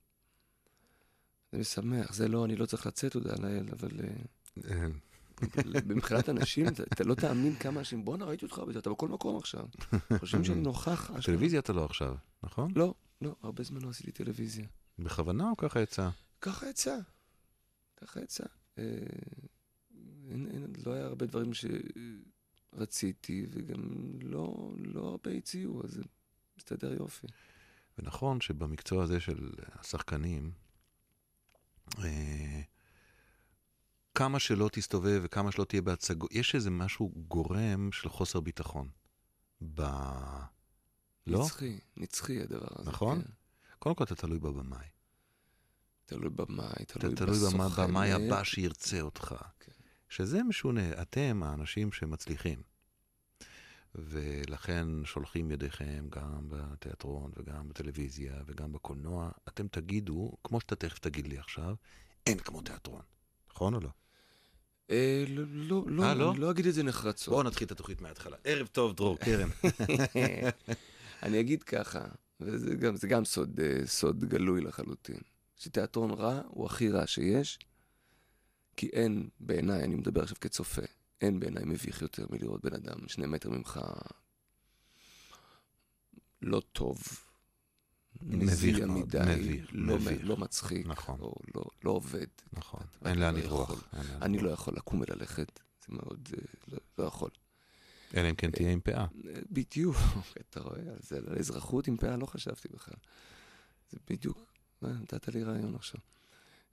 זה 1.53 1.59
משמח, 1.59 2.15
זה 2.15 2.29
לא, 2.29 2.45
אני 2.45 2.57
לא 2.57 2.67
צריך 2.67 2.87
לצאת, 2.87 3.13
תודה 3.13 3.35
לאל, 3.43 3.69
אבל 3.73 3.91
אה, 4.01 4.71
אה, 4.71 4.89
מבחינת 5.87 6.29
אנשים, 6.29 6.67
אתה, 6.69 7.05
לא 7.05 7.15
תאמין 7.15 7.55
כמה 7.55 7.81
אנשים, 7.81 8.05
בואנה, 8.05 8.25
ראיתי 8.25 8.45
אותך, 8.45 8.63
אתה 8.79 8.91
בכל 8.91 9.09
מקום 9.09 9.37
עכשיו. 9.37 9.67
חושבים 10.19 10.45
שאני 10.45 10.61
נוכח. 10.61 11.11
טלוויזיה 11.27 11.61
אתה 11.61 11.73
לא 11.73 11.85
עכשיו, 11.85 12.15
נכון? 12.43 12.73
לא, 12.77 12.95
לא, 13.21 13.37
הרבה 13.43 13.63
זמן 13.63 13.81
לא 13.81 13.89
עשיתי 13.89 14.13
טלוויזיה. 14.13 14.67
בכוונה 14.99 15.51
או 15.51 15.57
ככה 15.57 15.81
יצא? 15.81 16.09
ככה 16.41 16.69
יצא. 16.69 16.99
ככה 17.97 18.21
יצא. 18.21 18.45
אה, 18.79 18.85
לא 20.87 20.93
היה 20.93 21.05
הרבה 21.05 21.27
דברים 21.27 21.51
שרציתי, 22.75 23.47
וגם 23.51 23.81
לא, 24.23 24.73
לא 24.79 25.01
הרבה 25.09 25.31
הציעו, 25.31 25.85
אז 25.85 25.91
זה 25.91 26.03
מסתדר 26.59 26.93
יופי. 26.93 27.27
ונכון 27.99 28.41
שבמקצוע 28.41 29.05
הזה 29.05 29.21
של 29.21 29.51
השחקנים, 29.73 30.53
כמה 34.15 34.39
שלא 34.39 34.69
תסתובב 34.73 35.21
וכמה 35.23 35.53
שלא 35.53 35.65
תהיה 35.65 35.83
בהצגות, 35.83 36.33
יש 36.33 36.55
איזה 36.55 36.71
משהו 36.71 37.13
גורם 37.29 37.93
של 37.93 38.09
חוסר 38.09 38.41
ביטחון. 38.41 38.89
ב... 39.75 39.83
לא? 41.27 41.45
נצחי, 41.45 41.79
נצחי 41.97 42.43
הדבר 42.43 42.67
הזה. 42.79 42.91
נכון? 42.91 43.23
כן. 43.23 43.29
קודם 43.79 43.95
כל 43.95 44.05
אתה 44.05 44.15
תלוי 44.15 44.39
בבמאי. 44.39 44.87
תלוי 46.07 46.31
במאי, 46.31 46.85
תלוי 46.87 47.15
תלוי 47.15 47.37
בסוכן. 47.37 47.83
במאי 47.83 48.13
אה, 48.13 48.17
הבא 48.17 48.45
שירצה 48.45 49.01
אותך. 49.01 49.35
כן. 49.61 49.73
שזה 50.09 50.43
משונה. 50.43 51.03
אתם 51.03 51.43
האנשים 51.45 51.93
שמצליחים. 51.93 52.63
ולכן 53.95 54.87
שולחים 55.05 55.51
ידיכם 55.51 56.07
גם 56.11 56.49
בתיאטרון 56.49 57.31
וגם 57.37 57.69
בטלוויזיה 57.69 58.35
וגם 58.47 58.73
בקולנוע. 58.73 59.31
אתם 59.49 59.69
תגידו, 59.69 60.33
כמו 60.45 60.61
שאתה 60.61 60.77
תכף 60.77 60.99
תגיד 60.99 61.29
לי 61.29 61.39
עכשיו, 61.39 61.75
אין 62.27 62.39
כמו 62.39 62.61
תיאטרון. 62.61 63.03
נכון 63.51 63.75
או 63.75 63.81
לא? 63.81 63.89
אה, 64.91 65.25
לא, 65.29 65.43
לא, 65.49 65.85
לא, 65.87 66.03
אה, 66.03 66.15
לא? 66.15 66.35
לא 66.37 66.51
אגיד 66.51 66.67
את 66.67 66.75
זה 66.75 66.83
נחרצות. 66.83 67.35
בואו 67.35 67.43
נתחיל 67.43 67.67
את 67.67 67.73
התוכנית 67.73 68.01
מההתחלה. 68.01 68.37
ערב 68.45 68.67
טוב, 68.67 68.97
דרור, 68.97 69.19
קרן. 69.19 69.49
אני 71.23 71.41
אגיד 71.41 71.63
ככה, 71.63 72.05
וזה 72.41 72.75
גם, 72.75 72.97
זה 72.97 73.09
גם 73.09 73.25
סוד, 73.25 73.61
אה, 73.61 73.87
סוד 73.87 74.25
גלוי 74.25 74.61
לחלוטין, 74.61 75.21
שתיאטרון 75.57 76.11
רע 76.11 76.41
הוא 76.47 76.67
הכי 76.67 76.91
רע 76.91 77.07
שיש, 77.07 77.59
כי 78.77 78.89
אין 78.93 79.29
בעיניי, 79.41 79.85
אני 79.85 79.95
מדבר 79.95 80.23
עכשיו 80.23 80.37
כצופה, 80.41 80.83
אין 81.23 81.41
בעיניי 81.41 81.65
מביך 81.67 82.03
יותר 82.03 82.27
מלראות 82.31 82.65
בן 82.65 82.75
אדם 82.75 83.09
שני 83.09 83.27
מטר 83.27 83.51
ממך 83.51 83.81
לא 86.43 86.63
טוב, 86.73 87.03
מביך 88.23 88.79
מאוד, 88.79 88.91
מדי, 88.91 89.19
מביך, 89.37 89.71
לא, 89.73 89.97
מביך. 89.97 90.21
לא 90.25 90.37
מצחיק, 90.37 90.87
נכון. 90.87 91.21
או 91.21 91.35
לא, 91.55 91.65
לא 91.85 91.91
עובד. 91.91 92.27
נכון, 92.53 92.83
אין 93.05 93.19
לאן 93.19 93.35
לא 93.35 93.41
לברוח. 93.41 93.85
אני. 94.23 94.39
לא 94.39 94.51
יכול 94.51 94.75
לקום 94.77 95.01
וללכת, 95.01 95.61
זה 95.81 95.87
מאוד, 95.89 96.29
אה, 96.39 96.43
לא, 96.69 96.79
לא 96.99 97.05
יכול. 97.05 97.31
אלא 98.15 98.31
אם 98.31 98.35
כן 98.35 98.51
תהיה 98.51 98.71
עם 98.71 98.81
פאה. 98.81 99.07
בדיוק, 99.51 99.97
אתה 100.41 100.61
רואה, 100.61 100.81
על 100.81 100.99
זה, 101.01 101.17
על 101.17 101.39
אזרחות 101.39 101.87
עם 101.87 101.97
פאה 101.97 102.17
לא 102.17 102.27
חשבתי 102.27 102.69
בכלל. 102.69 102.99
זה 103.91 103.99
בדיוק, 104.11 104.39
אה, 104.85 104.89
נתת 104.89 105.29
לי 105.29 105.45
רעיון 105.45 105.75
עכשיו. 105.75 106.01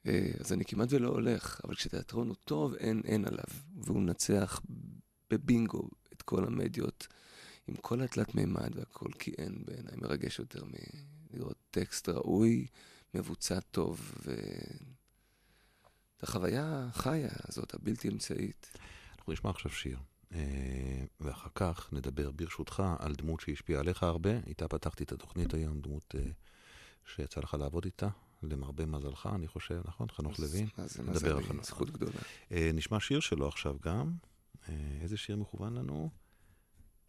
אה, 0.08 0.32
אז 0.40 0.54
אני 0.54 0.66
כמעט 0.66 0.88
ולא 0.92 1.08
הולך, 1.08 1.62
אבל 1.64 1.76
כשתיאטרון 1.76 2.28
הוא 2.28 2.36
טוב, 2.46 2.74
אין, 2.74 3.02
אין 3.06 3.26
עליו. 3.26 3.44
והוא 3.84 4.02
מנצח 4.02 4.62
בבינגו 5.30 5.90
את 6.14 6.22
כל 6.22 6.44
המדיות, 6.44 7.08
עם 7.68 7.76
כל 7.76 8.02
התלת 8.02 8.36
מימד 8.36 8.76
והכל, 8.76 9.10
כי 9.20 9.32
אין 9.38 9.64
בעיניי 9.66 9.96
מרגש 9.98 10.40
יותר 10.40 10.64
מלראות 11.34 11.58
טקסט 11.72 12.10
ראוי, 12.10 12.68
מבוצע 13.14 13.60
טוב, 13.60 14.12
ו... 14.26 14.36
את 16.20 16.24
החוויה 16.24 16.88
החיה 16.90 17.30
הזאת, 17.48 17.74
הבלתי 17.74 18.10
אמצעית. 18.10 18.72
אנחנו 19.18 19.34
נשמע 19.34 19.50
עכשיו 19.50 19.72
שיר, 19.72 20.00
אה, 20.34 21.04
ואחר 21.20 21.50
כך 21.56 21.94
נדבר 21.94 22.32
ברשותך 22.32 22.84
על 23.00 23.16
דמות 23.16 23.40
שהשפיעה 23.40 23.80
עליך 23.80 24.04
הרבה. 24.04 24.40
איתה 24.48 24.68
פתחתי 24.68 25.04
את 25.04 25.12
התוכנית 25.12 25.54
היום, 25.54 25.82
דמות 25.82 26.16
אה, 26.18 26.32
שיצא 27.06 27.42
לך 27.42 27.54
לעבוד 27.54 27.86
איתה, 27.86 28.08
למרבה 28.44 28.86
מזלך, 28.86 29.30
אני 29.36 29.48
חושב, 29.48 29.82
נכון? 29.86 30.08
חנוך 30.12 30.40
לוין. 30.40 30.68
זה, 30.86 31.04
נדבר 31.04 31.38
על 31.38 31.44
חנוך. 31.44 31.66
זכות 31.66 31.90
גדולה. 31.92 32.20
אה, 32.52 32.72
נשמע 32.74 33.00
שיר 33.00 33.20
שלו 33.20 33.48
עכשיו 33.48 33.76
גם. 33.82 34.14
אה, 34.70 34.74
איזה 35.02 35.18
שיר 35.18 35.36
מכוון 35.38 35.74
לנו? 35.74 36.10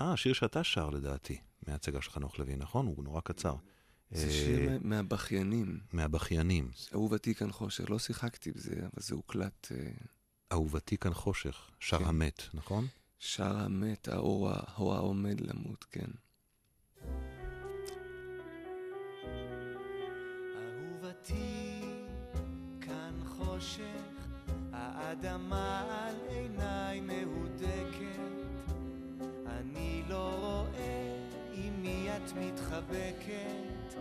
אה, 0.00 0.16
שיר 0.16 0.32
שאתה 0.32 0.64
שר 0.64 0.90
לדעתי, 0.90 1.38
מההצגה 1.68 2.02
של 2.02 2.10
חנוך 2.10 2.38
לוין, 2.38 2.58
נכון? 2.58 2.86
הוא 2.86 3.04
נורא 3.04 3.20
קצר. 3.20 3.54
זה 4.10 4.26
אה, 4.26 4.32
שיר 4.32 4.70
מה- 4.70 4.78
מהבכיינים. 4.78 5.80
מהבכיינים. 5.92 6.70
אהובתי 6.94 7.34
כאן 7.34 7.52
חושר, 7.52 7.84
לא 7.88 7.98
שיחקתי 7.98 8.52
בזה, 8.52 8.74
אבל 8.80 8.90
זה 9.02 9.14
הוקלט. 9.14 9.68
אה, 9.72 9.90
אהובתי 10.52 10.96
כאן 10.98 11.14
חושך, 11.14 11.70
שר 11.80 11.98
כן. 11.98 12.04
המת, 12.04 12.42
נכון? 12.54 12.86
שר 13.18 13.56
המת, 13.56 14.08
האור 14.08 14.50
העומד 14.96 15.40
למות, 15.40 15.84
כן. 15.84 16.10
אהובתי, 21.20 21.80
כאן 22.80 23.14
חושך, 23.26 24.28
האדמה 24.72 25.80
על 25.90 26.14
עיניי 26.28 27.00
מהודקת. 27.00 28.20
אני 29.46 30.02
לא 30.08 30.30
רואה 30.40 31.26
עם 31.52 31.82
מי 31.82 32.08
את 32.16 32.32
מתחבקת, 32.36 33.94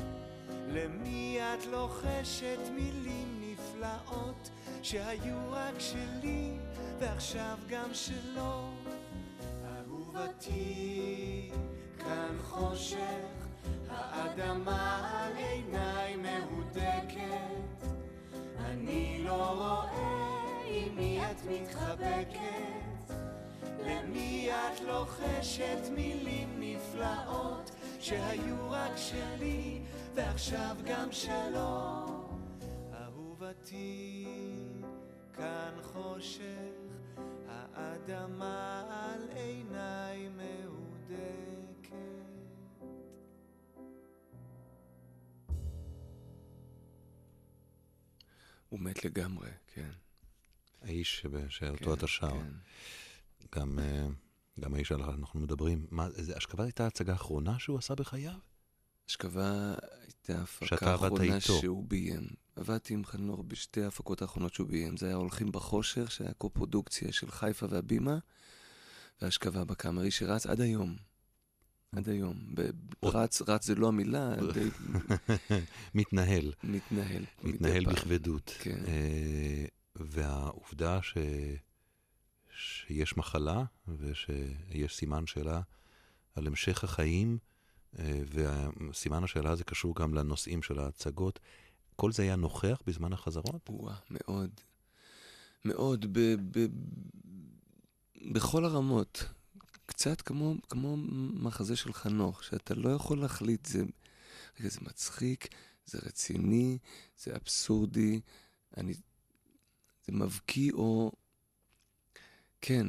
למי 0.67 1.39
את 1.41 1.65
לוחשת 1.65 2.59
מילים 2.75 3.41
נפלאות 3.41 4.49
שהיו 4.83 5.37
רק 5.51 5.79
שלי 5.79 6.51
ועכשיו 6.99 7.57
גם 7.69 7.93
שלו. 7.93 8.69
אהובתי, 9.65 11.51
כאן 11.99 12.35
חושך, 12.41 13.48
האדמה 13.89 15.09
על 15.13 15.35
עיניי 15.35 16.15
מהודקת. 16.15 17.87
אני 18.59 19.21
לא 19.23 19.51
רואה 19.51 20.29
עם 20.65 20.95
מי 20.95 21.21
את 21.31 21.41
מתחבקת, 21.51 23.13
למי 23.85 24.49
את 24.51 24.81
לוחשת 24.81 25.89
מילים 25.95 26.49
נפלאות 26.59 27.71
שהיו 27.99 28.55
רק 28.69 28.97
שלי 28.97 29.81
ועכשיו 30.15 30.75
גם 30.85 31.11
שלו. 31.11 32.05
אהובתי, 32.93 34.25
כאן 35.33 35.73
חושך, 35.81 36.43
האדמה 37.75 38.83
על 38.89 39.37
עיניי 39.37 40.29
מהודקת. 40.29 40.58
הוא 48.69 48.79
מת 48.79 49.05
לגמרי, 49.05 49.49
כן. 49.73 49.89
האיש 50.81 51.25
שאותו 51.49 51.85
כן, 51.85 51.93
אתה 51.93 52.07
שר. 52.07 52.29
כן. 52.29 52.53
גם, 53.55 53.79
אה, 53.79 54.07
גם 54.59 54.73
האיש 54.73 54.91
עליו 54.91 55.13
אנחנו 55.13 55.39
מדברים. 55.39 55.87
מה, 55.91 56.09
זה 56.09 56.37
אשכבה 56.37 56.63
הייתה 56.63 56.83
ההצגה 56.83 57.13
האחרונה 57.13 57.59
שהוא 57.59 57.77
עשה 57.77 57.95
בחייו? 57.95 58.33
אשכבה 59.09 59.73
הייתה 60.01 60.39
ההפקה 60.39 60.91
האחרונה. 60.91 61.39
שהוא 61.39 61.85
ביים. 61.87 62.27
עבדתי 62.55 62.93
עם 62.93 63.05
חנוך 63.05 63.43
בשתי 63.47 63.83
ההפקות 63.83 64.21
האחרונות 64.21 64.53
שהוא 64.53 64.67
ביים. 64.67 64.97
זה 64.97 65.05
היה 65.05 65.15
הולכים 65.15 65.51
בחושך, 65.51 66.11
שהיה 66.11 66.33
קו-פרודוקציה 66.33 67.11
של 67.11 67.31
חיפה 67.31 67.65
והבימה, 67.69 68.17
והאשכבה 69.21 69.65
בקאמרי 69.65 70.11
שרץ 70.11 70.45
עד 70.45 70.61
היום. 70.61 70.95
עד 71.95 72.09
היום. 72.09 72.35
רץ, 73.03 73.41
רץ 73.47 73.65
זה 73.65 73.75
לא 73.75 73.87
המילה, 73.87 74.35
די 74.53 74.69
מתנהל, 75.95 76.53
מתנהל. 76.63 77.25
מתנהל. 77.43 77.85
בכבדות. 77.85 78.55
כן. 78.59 78.79
אה, 78.87 79.65
והעובדה 79.95 81.01
ש... 81.01 81.17
שיש 82.59 83.17
מחלה 83.17 83.63
ושיש 83.87 84.95
סימן 84.95 85.27
שאלה 85.27 85.61
על 86.35 86.47
המשך 86.47 86.83
החיים, 86.83 87.37
אה, 87.99 88.21
וסימן 88.89 89.23
השאלה 89.23 89.51
הזה 89.51 89.63
קשור 89.63 89.95
גם 89.95 90.13
לנושאים 90.13 90.63
של 90.63 90.79
ההצגות, 90.79 91.39
כל 91.95 92.11
זה 92.11 92.23
היה 92.23 92.35
נוכח 92.35 92.81
בזמן 92.87 93.13
החזרות? 93.13 93.69
וואה, 93.69 93.95
מאוד. 94.09 94.49
מאוד, 95.65 96.05
ב, 96.11 96.19
ב, 96.51 96.65
בכל 98.31 98.65
הרמות. 98.65 99.23
קצת 99.89 100.21
כמו, 100.21 100.55
כמו 100.69 100.97
מחזה 101.33 101.75
של 101.75 101.93
חנוך, 101.93 102.43
שאתה 102.43 102.73
לא 102.73 102.89
יכול 102.89 103.21
להחליט, 103.21 103.65
זה, 103.65 103.83
רגע, 104.59 104.69
זה 104.69 104.79
מצחיק, 104.81 105.47
זה 105.85 105.99
רציני, 106.05 106.77
זה 107.17 107.35
אבסורדי, 107.35 108.21
אני, 108.77 108.93
זה 110.05 110.11
מבקיא 110.11 110.71
או... 110.73 111.11
כן, 112.61 112.87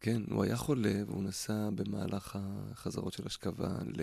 כן, 0.00 0.22
הוא 0.30 0.44
היה 0.44 0.56
חולה 0.56 1.02
והוא 1.06 1.22
נסע 1.22 1.70
במהלך 1.70 2.38
החזרות 2.40 3.12
של 3.12 3.26
אשכבה 3.26 3.78
ל... 3.86 4.02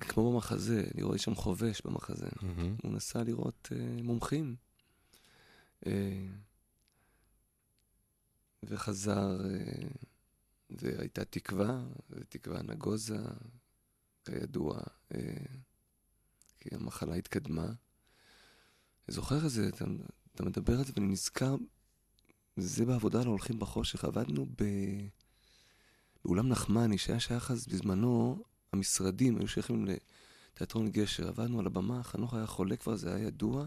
כמו 0.00 0.32
במחזה, 0.32 0.84
אני 0.94 1.02
רואה 1.02 1.18
שם 1.18 1.34
חובש 1.34 1.82
במחזה. 1.84 2.28
מהמם. 2.42 2.76
הוא 2.82 2.92
נסע 2.92 3.22
לראות 3.22 3.68
uh, 3.72 4.02
מומחים. 4.02 4.56
Uh, 5.84 5.88
וחזר, 8.62 9.40
uh, 9.40 10.06
והייתה 10.70 11.24
תקווה, 11.24 11.84
ותקווה 12.10 12.62
נגוזה, 12.62 13.18
כידוע, 14.24 14.80
uh, 15.12 15.16
כי 16.60 16.68
המחלה 16.72 17.14
התקדמה. 17.14 17.66
אני 19.08 19.14
זוכר 19.14 19.46
את 19.46 19.50
זה, 19.50 19.68
אתה, 19.68 19.84
אתה 20.34 20.44
מדבר 20.44 20.78
על 20.78 20.84
זה 20.84 20.92
ואני 20.96 21.06
נזכר, 21.06 21.56
זה 22.56 22.86
בעבודה 22.86 23.20
על 23.20 23.26
הולכים 23.26 23.58
בחושך. 23.58 24.04
עבדנו 24.04 24.46
ב... 24.46 24.64
באולם 26.24 26.48
נחמני, 26.48 26.98
שהיה 26.98 27.20
שייך 27.20 27.50
אז 27.50 27.66
בזמנו, 27.66 28.44
המשרדים 28.72 29.38
היו 29.38 29.48
שייכים 29.48 29.86
לתיאטרון 29.86 30.90
גשר. 30.90 31.28
עבדנו 31.28 31.60
על 31.60 31.66
הבמה, 31.66 32.02
חנוך 32.02 32.34
היה 32.34 32.46
חולה 32.46 32.76
כבר, 32.76 32.96
זה 32.96 33.14
היה 33.14 33.26
ידוע, 33.26 33.66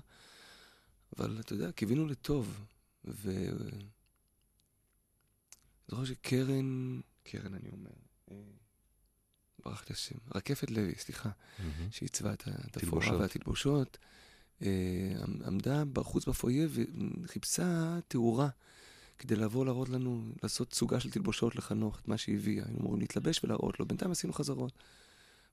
אבל 1.17 1.39
אתה 1.39 1.53
יודע, 1.53 1.71
קיווינו 1.71 2.05
לטוב. 2.05 2.65
ו... 3.05 3.31
זוכר 5.88 6.06
שקרן, 6.06 7.00
קרן 7.24 7.54
אני 7.54 7.69
אומר, 7.71 7.89
אה, 8.32 8.36
ברח 9.65 9.82
לי 9.89 9.93
השם, 9.93 10.15
רקפת 10.36 10.71
לוי, 10.71 10.95
סליחה, 10.98 11.30
מהמם. 11.60 11.91
שעיצבה 11.91 12.34
את 12.34 12.48
ה- 12.48 12.52
את 12.52 12.78
תלבושות. 12.78 13.04
הפורה 13.04 13.21
והתלבושות, 13.21 13.98
אה, 14.62 14.67
עמ- 15.24 15.43
עמדה 15.48 15.86
בחוץ 15.86 16.28
בפויה 16.28 16.67
וחיפשה 17.24 18.00
תאורה 18.08 18.50
כדי 19.17 19.36
לבוא 19.36 19.65
להראות 19.65 19.89
לנו, 19.89 20.24
לעשות 20.43 20.74
סוגה 20.74 21.00
של 21.00 21.12
תלבושות 21.12 21.56
לחנוך, 21.56 22.00
את 22.00 22.08
מה 22.08 22.17
שהביאה. 22.17 22.65
היינו 22.65 22.80
אמורים 22.80 23.00
להתלבש 23.02 23.43
ולהראות 23.43 23.80
לו, 23.80 23.86
בינתיים 23.86 24.12
עשינו 24.12 24.34
חזרות. 24.34 24.74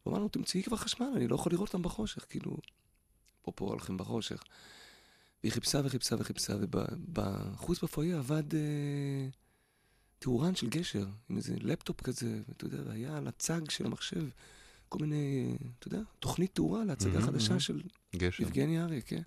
הוא 0.02 0.10
אמר 0.12 0.18
לנו, 0.18 0.28
תמצאי 0.28 0.62
כבר 0.62 0.76
חשמל, 0.76 1.06
אני 1.16 1.28
לא 1.28 1.34
יכול 1.34 1.52
לראות 1.52 1.68
אותם 1.68 1.82
בחושך, 1.82 2.26
כאילו, 2.28 2.56
אפרופו 3.42 3.64
הולכים 3.68 3.96
בחושך. 3.96 4.42
והיא 5.42 5.52
חיפשה 5.52 5.80
וחיפשה 5.84 6.16
וחיפשה, 6.18 6.54
ובחוץ 6.60 7.84
בפויה 7.84 8.18
עבד 8.18 8.54
אה, 8.54 8.60
תאורן 10.22 10.54
של 10.54 10.68
גשר, 10.68 11.06
עם 11.28 11.36
איזה 11.36 11.54
לפטופ 11.60 12.00
כזה, 12.00 12.40
ואתה 12.48 12.64
יודע, 12.64 12.78
והיה 12.86 13.16
על 13.16 13.28
הצג 13.28 13.70
של 13.70 13.86
המחשב 13.86 14.28
כל 14.88 14.98
מיני, 14.98 15.56
אתה 15.78 15.88
יודע, 15.88 16.00
תוכנית 16.20 16.54
תאורה 16.54 16.84
להצגה 16.84 17.12
מהמם, 17.12 17.26
חדשה 17.26 17.48
מהמם. 17.48 17.60
של 17.60 17.82
גשר. 18.16 18.42
יבגני 18.42 18.82
ארי, 18.82 19.02
כן. 19.02 19.22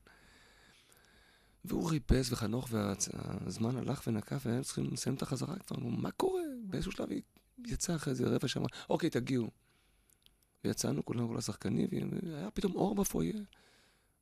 והוא 1.65 1.89
חיפש 1.89 2.31
וחנוך, 2.31 2.69
והזמן 2.71 3.77
הלך 3.77 4.03
ונקף, 4.07 4.41
והיינו 4.45 4.63
צריכים 4.63 4.93
לסיים 4.93 5.15
את 5.15 5.21
החזרה 5.21 5.55
כבר. 5.59 5.77
אמרו, 5.77 5.91
מה 5.91 6.11
קורה? 6.11 6.41
באיזשהו 6.63 6.91
שלב 6.91 7.09
היא 7.09 7.21
יצאה 7.65 7.95
אחרי 7.95 8.11
איזה 8.11 8.27
רבע 8.27 8.47
שעה, 8.47 8.63
אוקיי, 8.89 9.09
תגיעו. 9.09 9.49
ויצאנו 10.65 11.05
כולנו, 11.05 11.27
כל 11.27 11.37
השחקנים, 11.37 11.87
והיה 12.23 12.51
פתאום 12.51 12.75
אור 12.75 12.95
בפויה. 12.95 13.39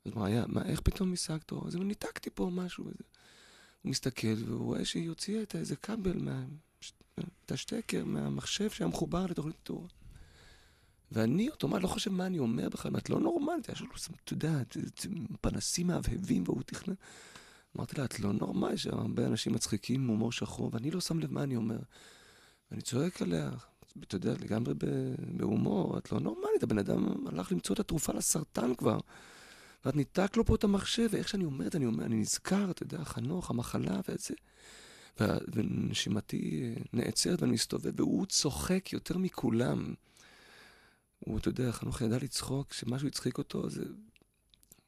אז 0.06 0.12
מה 0.16 0.28
היה, 0.28 0.46
מה, 0.48 0.66
איך 0.66 0.82
פתאום 0.82 1.14
השגת 1.14 1.52
אור? 1.52 1.68
אז 1.68 1.76
ניתקתי 1.76 2.30
פה 2.34 2.50
משהו. 2.54 2.86
וזה. 2.86 3.04
הוא 3.84 3.90
מסתכל, 3.90 4.44
והוא 4.46 4.66
רואה 4.66 4.86
שהיא 4.86 5.10
הוציאה 5.10 5.44
את 5.44 5.56
איזה 5.56 5.76
כבל, 5.76 6.18
מה, 6.18 6.44
את 7.46 7.52
השטקר 7.52 8.06
מהמחשב 8.06 8.70
שהיה 8.70 8.88
מחובר 8.88 9.26
לתוכנית 9.26 9.56
תאורה. 9.64 9.88
ואני 11.12 11.50
אוטומט 11.50 11.82
לא 11.82 11.88
חושב 11.88 12.12
מה 12.12 12.26
אני 12.26 12.40
אומר 12.40 12.70
בכלל, 12.70 12.98
את 12.98 13.10
לא 13.10 13.20
נורמלית, 13.20 13.70
יש 13.70 13.82
לנו, 13.82 13.92
אתה 14.24 14.34
יודע, 14.34 14.62
פנסים 15.42 15.88
מהבהבים 15.88 16.44
והוא 16.46 16.64
תכנן. 16.64 16.94
אמרתי 17.78 17.98
לה, 17.98 18.06
את 18.06 18.20
לא 18.20 18.34
נורמלית, 18.34 18.74
יש 18.74 18.88
הרבה 18.88 19.26
אנשים 19.26 19.54
מצחיקים 19.54 20.02
עם 20.02 20.08
הומור 20.08 20.32
שחור, 20.32 20.70
ואני 20.74 20.92
לא 20.92 21.02
שם 21.02 21.20
לב 21.20 21.32
מה 21.32 21.44
אני 21.44 21.56
אומר. 21.56 21.80
ואני 22.72 22.82
צועק 22.82 23.22
עליה, 23.22 23.52
אתה 24.04 24.16
יודע, 24.16 24.34
לגמרי 24.34 24.74
בהומור, 25.38 25.98
את 25.98 26.12
לא 26.12 26.20
נורמלית, 26.20 26.64
הבן 26.64 26.78
אדם 26.78 27.28
הלך 27.28 27.52
למצוא 27.52 27.76
את 27.76 27.80
התרופה 27.80 28.14
לסרטן 28.14 28.76
כבר. 28.76 29.00
ואת 29.86 29.96
ניתק 29.96 30.38
לו 30.38 30.46
פה 30.46 30.56
את 30.56 30.64
המחשב, 30.64 31.08
ואיך 31.12 31.30
שאני 31.30 31.46
אומר 31.46 31.68
את 31.68 31.72
זה, 31.72 31.78
אני, 31.78 31.86
אומר, 31.86 32.06
אני 32.06 32.16
נזכר, 32.16 32.72
אתה 32.72 32.84
יודע, 32.84 33.04
חנוך, 33.04 33.50
המחלה 33.50 34.00
ואת 34.10 34.20
זה. 34.20 34.34
וה- 35.20 35.38
ונשימתי 35.54 36.62
אה, 36.78 36.82
נעצרת 36.94 37.42
ואני 37.42 37.54
מסתובב, 37.54 38.00
והוא 38.00 38.26
צוחק 38.26 38.94
יותר 38.94 39.18
מכולם. 39.18 39.94
הוא, 41.20 41.40
אתה 41.40 41.50
יודע, 41.50 41.72
חנוך 41.72 42.02
ידע 42.02 42.18
לצחוק, 42.18 42.70
כשמשהו 42.70 43.08
הצחיק 43.08 43.38
אותו, 43.38 43.70
זה 43.70 43.84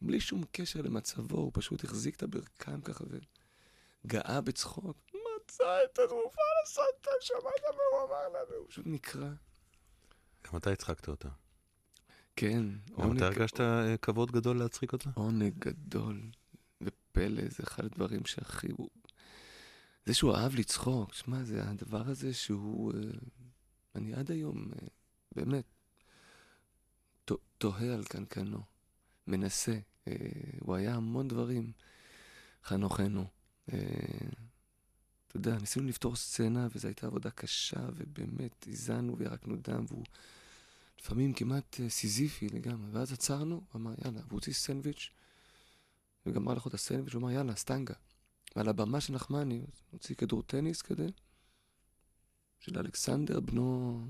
בלי 0.02 0.20
שום 0.20 0.44
קשר 0.52 0.82
למצבו, 0.82 1.38
הוא 1.38 1.52
פשוט 1.54 1.84
החזיק 1.84 2.16
את 2.16 2.24
הברכיים 2.24 2.82
ככה 2.82 3.04
וגאה 4.06 4.42
בצחוק. 4.42 4.98
מצא 5.14 5.78
את 5.86 6.00
התרופה 6.00 6.42
לסרטן, 6.64 7.12
שמעת 7.22 7.44
מה 7.64 7.98
הוא 8.00 8.08
אמר 8.10 8.28
לנו? 8.30 8.56
הוא 8.58 8.66
פשוט 8.70 8.86
נקרע. 8.88 9.30
גם 10.48 10.58
אתה 10.58 10.70
הצחקת 10.72 11.08
אותה. 11.08 11.30
כן, 12.36 12.65
גם 13.00 13.17
אתה 13.17 13.26
הרגשת 13.26 13.60
אה, 13.60 13.98
כבוד 13.98 14.32
גדול 14.32 14.58
להצחיק 14.58 14.93
אותה? 14.93 15.10
עונג 15.13 15.54
גדול 15.60 16.21
ופלא, 16.82 17.43
זה 17.50 17.63
אחד 17.63 17.86
הדברים 17.86 18.26
שהכי... 18.26 18.67
זה 20.06 20.13
שהוא 20.13 20.36
אהב 20.36 20.56
לצחוק, 20.56 21.13
שמע, 21.13 21.43
זה 21.43 21.69
הדבר 21.69 22.08
הזה 22.08 22.34
שהוא... 22.34 22.93
אה, 22.93 23.00
אני 23.95 24.13
עד 24.13 24.32
היום, 24.32 24.71
אה, 24.74 24.88
באמת, 25.36 25.65
תוהה 27.58 27.93
על 27.93 28.04
קנקנו, 28.04 28.62
מנסה. 29.28 29.78
הוא 30.60 30.76
היה 30.76 30.95
המון 30.95 31.28
דברים, 31.28 31.71
חנוכנו. 32.63 33.26
אתה 33.65 33.76
יודע, 35.36 35.58
ניסינו 35.58 35.88
לפתור 35.88 36.15
סצנה, 36.15 36.67
וזו 36.76 36.88
הייתה 36.88 37.08
עבודה 37.08 37.30
קשה, 37.30 37.80
ובאמת, 37.95 38.67
הזענו 38.69 39.17
וירקנו 39.17 39.56
דם, 39.56 39.86
והוא 39.88 40.04
לפעמים 41.06 41.34
כמעט 41.34 41.80
אה, 41.80 41.89
סיזיפי 41.89 42.50
לגמרי. 42.50 42.91
ואז 42.91 43.13
עצרנו, 43.13 43.56
הוא 43.56 43.82
אמר, 43.82 43.94
יאללה, 44.06 44.20
והוא 44.20 44.32
הוציא 44.32 44.54
סנדוויץ', 44.54 45.10
וגמר 46.26 46.54
לך 46.54 46.68
את 46.68 46.74
הסנדוויץ', 46.74 47.13
הוא 47.13 47.22
אמר, 47.22 47.32
יאללה, 47.32 47.56
סטנגה. 47.56 47.94
ועל 48.56 48.70
הבמה 48.70 49.02
של 49.02 49.13
נחמני, 49.13 49.58
הוא 49.60 49.68
הוציא 49.91 50.15
כדור 50.15 50.44
טניס 50.44 50.82
כזה, 50.82 51.08
של 52.60 52.80
אלכסנדר, 52.80 53.39
בנו, 53.39 54.02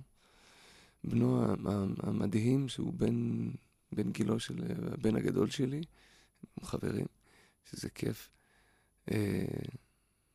בנו 1.04 1.46
המדהים, 2.04 2.70
שהוא 2.70 2.94
בן, 2.94 3.50
בן 3.92 4.12
גילו 4.12 4.40
של 4.40 4.64
הבן 4.94 5.16
הגדול 5.16 5.50
שלי, 5.50 5.82
עם 6.58 6.66
חברים, 6.66 7.06
שזה 7.70 7.90
כיף. 7.90 8.30
אה, 9.12 9.46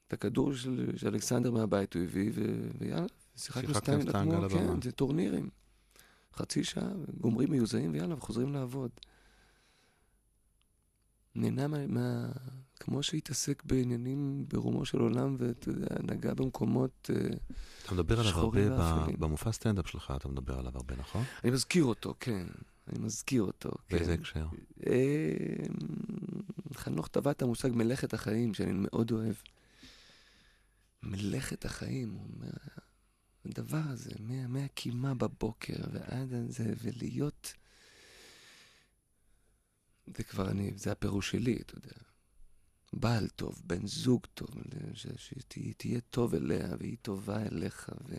את 0.09 0.13
הכדור 0.13 0.55
של, 0.55 0.97
של 0.97 1.09
אלכסנדר 1.09 1.51
מהבית 1.51 1.95
הוא 1.95 2.03
הביא, 2.03 2.33
ויאללה, 2.79 3.07
שיחקנו 3.37 3.75
סטנגה. 3.75 4.49
כן, 4.49 4.83
זה 4.83 4.93
טורנירים. 4.93 5.60
חצי 6.35 6.65
שעה, 6.65 6.89
גומרים 7.21 7.51
מיוזעים, 7.51 7.93
ויאללה, 7.93 8.15
וחוזרים 8.15 8.53
לעבוד. 8.53 8.91
נהנה 11.35 11.69
מה, 11.69 11.87
מה... 11.87 12.29
כמו 12.81 13.03
שהתעסק 13.03 13.63
בעניינים 13.65 14.45
ברומו 14.49 14.85
של 14.85 14.99
עולם, 14.99 15.37
ואתה 15.39 15.69
יודע, 15.69 15.87
נגע 16.03 16.35
במקומות... 16.35 17.11
אה, 17.15 17.37
אתה 17.85 17.95
מדבר 17.95 18.21
עליו 18.21 18.33
הרבה 18.33 18.41
שחורים 18.41 18.69
ב- 18.73 18.79
ואפלים. 18.79 19.17
במופע 19.19 19.53
סטנדאפ 19.53 19.89
שלך, 19.89 20.13
אתה 20.17 20.29
מדבר 20.29 20.59
עליו 20.59 20.73
הרבה, 20.75 20.97
נכון? 20.97 21.25
אני 21.45 21.53
מזכיר 21.53 21.85
אותו, 21.85 22.15
כן. 22.21 22.47
אני 22.89 23.05
מזכיר 23.05 23.43
אותו, 23.43 23.71
כן. 23.89 23.97
באיזה 23.97 24.15
הקשר? 24.15 24.47
אה, 24.87 25.67
חנוך 26.75 27.09
טבע 27.09 27.31
את 27.31 27.43
המושג 27.43 27.71
מלאכת 27.75 28.15
החיים, 28.15 28.55
שאני 28.55 28.73
מאוד 28.75 29.13
אוהב. 29.13 29.35
מלאכת 31.03 31.65
החיים, 31.65 32.11
הוא 32.11 32.27
אומר, 32.35 32.51
הדבר 33.45 33.83
הזה, 33.87 34.11
מה, 34.19 34.47
מהקימה 34.47 35.15
בבוקר 35.15 35.79
ועד 35.93 36.29
זה, 36.49 36.75
ולהיות... 36.83 37.55
זה 40.17 40.25
כבר 40.25 40.51
אני, 40.51 40.73
זה 40.77 40.93
הפירוש 40.93 41.31
שלי, 41.31 41.59
אתה 41.61 41.75
יודע. 41.75 41.97
בעל 42.93 43.29
טוב, 43.29 43.63
בן 43.65 43.87
זוג 43.87 44.27
טוב, 44.35 44.51
שתהיה 45.17 46.01
טוב 46.01 46.35
אליה 46.35 46.69
והיא 46.79 46.97
טובה 47.03 47.43
אליך, 47.43 47.91
ו... 48.09 48.19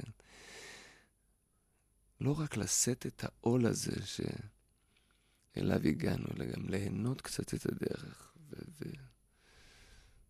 לא 2.22 2.40
רק 2.40 2.58
לשאת 2.58 3.06
את 3.06 3.24
העול 3.24 3.66
הזה 3.66 3.96
שאליו 4.06 5.82
הגענו, 5.88 6.26
אלא 6.36 6.46
גם 6.46 6.70
ליהנות 6.70 7.22
קצת 7.22 7.54
את 7.54 7.66
הדרך, 7.66 8.34
ו... 8.50 8.56
ו... 8.80 8.90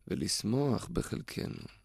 ולשמוח 0.07 0.87
בחלקנו. 0.87 1.80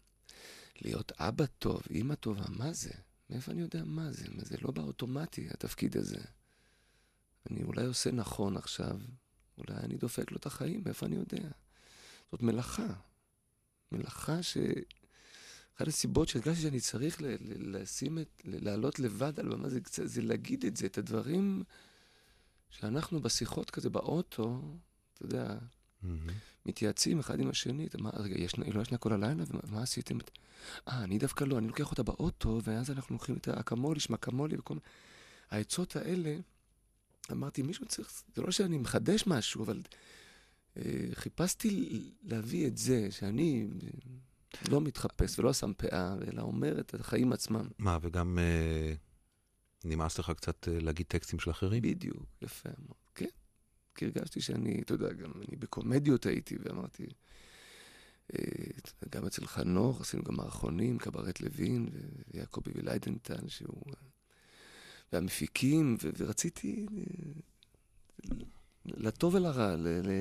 להיות 0.81 1.11
אבא 1.19 1.45
טוב, 1.45 1.81
אימא 1.89 2.15
טובה, 2.15 2.45
מה 2.49 2.73
זה? 2.73 2.91
מאיפה 3.29 3.51
אני 3.51 3.61
יודע 3.61 3.83
מה 3.85 4.11
זה? 4.11 4.25
מה 4.29 4.43
זה 4.43 4.57
לא 4.61 4.71
באוטומטי, 4.71 5.47
התפקיד 5.49 5.97
הזה. 5.97 6.19
אני 7.49 7.63
אולי 7.63 7.85
עושה 7.85 8.11
נכון 8.11 8.57
עכשיו, 8.57 8.97
אולי 9.57 9.77
אני 9.79 9.97
דופק 9.97 10.31
לו 10.31 10.37
את 10.37 10.45
החיים, 10.45 10.81
מאיפה 10.85 11.05
אני 11.05 11.15
יודע? 11.15 11.49
זאת 12.31 12.41
מלאכה. 12.41 12.87
מלאכה 13.91 14.43
ש... 14.43 14.57
אחת 15.77 15.87
הסיבות 15.87 16.27
שהרגשתי 16.27 16.61
שאני 16.61 16.79
צריך 16.79 17.21
ל- 17.21 17.25
ל- 17.25 17.75
לשים 17.77 18.19
את, 18.19 18.41
ל- 18.45 18.65
לעלות 18.65 18.99
לבד 18.99 19.39
על 19.39 19.49
במה 19.49 19.69
זה, 19.69 19.79
זה 20.03 20.21
להגיד 20.21 20.65
את 20.65 20.77
זה, 20.77 20.85
את 20.85 20.97
הדברים 20.97 21.63
שאנחנו 22.69 23.19
בשיחות 23.21 23.69
כזה 23.69 23.89
באוטו, 23.89 24.61
אתה 25.13 25.25
יודע. 25.25 25.57
מתייעצים 26.65 27.19
אחד 27.19 27.39
עם 27.39 27.49
השני, 27.49 27.87
מה, 27.99 28.09
רגע, 28.13 28.39
יש, 28.39 28.53
היא 28.55 28.73
לא 28.73 28.81
ישנה 28.81 28.97
כל 28.97 29.13
הלילה, 29.13 29.43
ומה 29.47 29.81
עשיתם? 29.83 30.17
אה, 30.87 31.03
אני 31.03 31.17
דווקא 31.17 31.43
לא, 31.43 31.57
אני 31.57 31.67
לוקח 31.67 31.91
אותה 31.91 32.03
באוטו, 32.03 32.61
ואז 32.63 32.91
אנחנו 32.91 33.15
לוקחים 33.15 33.35
את 33.35 33.47
האקמולי, 33.47 33.99
שמקמולי 33.99 34.57
וכל 34.57 34.73
מיני... 34.73 34.85
העצות 35.51 35.95
האלה, 35.95 36.37
אמרתי, 37.31 37.61
מישהו 37.61 37.85
צריך, 37.85 38.23
זה 38.35 38.41
לא 38.41 38.51
שאני 38.51 38.77
מחדש 38.77 39.23
משהו, 39.27 39.63
אבל 39.63 39.81
אה, 40.77 40.83
חיפשתי 41.13 42.03
להביא 42.23 42.67
את 42.67 42.77
זה, 42.77 43.07
שאני 43.11 43.67
לא 44.69 44.81
מתחפש 44.81 45.39
ולא 45.39 45.53
שם 45.53 45.71
פאה, 45.77 46.15
אלא 46.27 46.41
אומר 46.41 46.79
את 46.79 46.93
החיים 46.93 47.33
עצמם. 47.33 47.67
מה, 47.77 47.97
וגם 48.01 48.39
אה, 48.39 48.93
נמאס 49.85 50.19
לך 50.19 50.31
קצת 50.31 50.67
אה, 50.67 50.79
להגיד 50.79 51.05
טקסטים 51.05 51.39
של 51.39 51.51
אחרים? 51.51 51.81
בדיוק, 51.81 52.25
יפה 52.41 52.69
מאוד. 52.85 53.06
כי 53.97 54.05
הרגשתי 54.05 54.41
שאני, 54.41 54.81
אתה 54.81 54.93
יודע, 54.93 55.13
גם 55.13 55.31
אני 55.35 55.55
בקומדיות 55.55 56.25
הייתי, 56.25 56.57
ואמרתי, 56.63 57.05
אה, 58.33 58.39
גם 59.09 59.25
אצל 59.25 59.45
חנוך, 59.45 60.01
עשינו 60.01 60.23
גם 60.23 60.35
מערכונים, 60.35 60.97
קברט 60.97 61.41
לוין, 61.41 61.89
ויעקבי 62.33 62.71
וליידנטל, 62.75 63.47
שהוא... 63.47 63.83
והמפיקים, 65.13 65.97
ו- 66.03 66.09
ורציתי 66.17 66.85
אה, 66.97 68.31
לטוב 68.85 69.35
ולרע, 69.35 69.75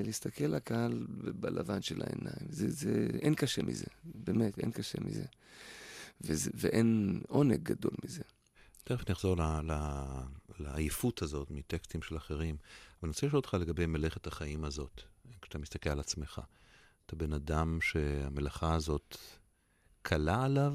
להסתכל 0.05 0.45
לקהל 0.45 1.07
בלבן 1.09 1.83
של 1.83 2.03
העיניים. 2.03 2.47
זה, 2.51 2.71
זה, 2.71 3.09
אין 3.23 3.35
קשה 3.35 3.63
מזה, 3.63 3.87
באמת, 4.05 4.59
אין 4.59 4.71
קשה 4.71 4.99
מזה. 5.01 5.25
וזה, 6.21 6.51
ואין 6.55 7.21
עונג 7.29 7.63
גדול 7.63 7.93
מזה. 8.05 8.23
תכף 8.85 9.11
נחזור 9.11 9.37
ל, 9.37 9.43
ל, 9.43 9.73
לעייפות 10.59 11.23
הזאת 11.23 11.51
מטקסטים 11.51 12.03
של 12.03 12.17
אחרים. 12.17 12.57
אבל 12.57 12.99
אני 13.03 13.09
רוצה 13.09 13.27
לשאול 13.27 13.39
אותך 13.39 13.55
לגבי 13.55 13.87
מלאכת 13.87 14.27
החיים 14.27 14.65
הזאת, 14.65 15.03
כשאתה 15.43 15.59
מסתכל 15.59 15.91
על 15.91 16.01
עצמך. 16.01 16.41
אתה 17.07 17.17
בן 17.17 17.33
אדם 17.33 17.79
שהמלאכה 17.81 18.75
הזאת 18.75 19.17
קלה 20.03 20.45
עליו, 20.45 20.73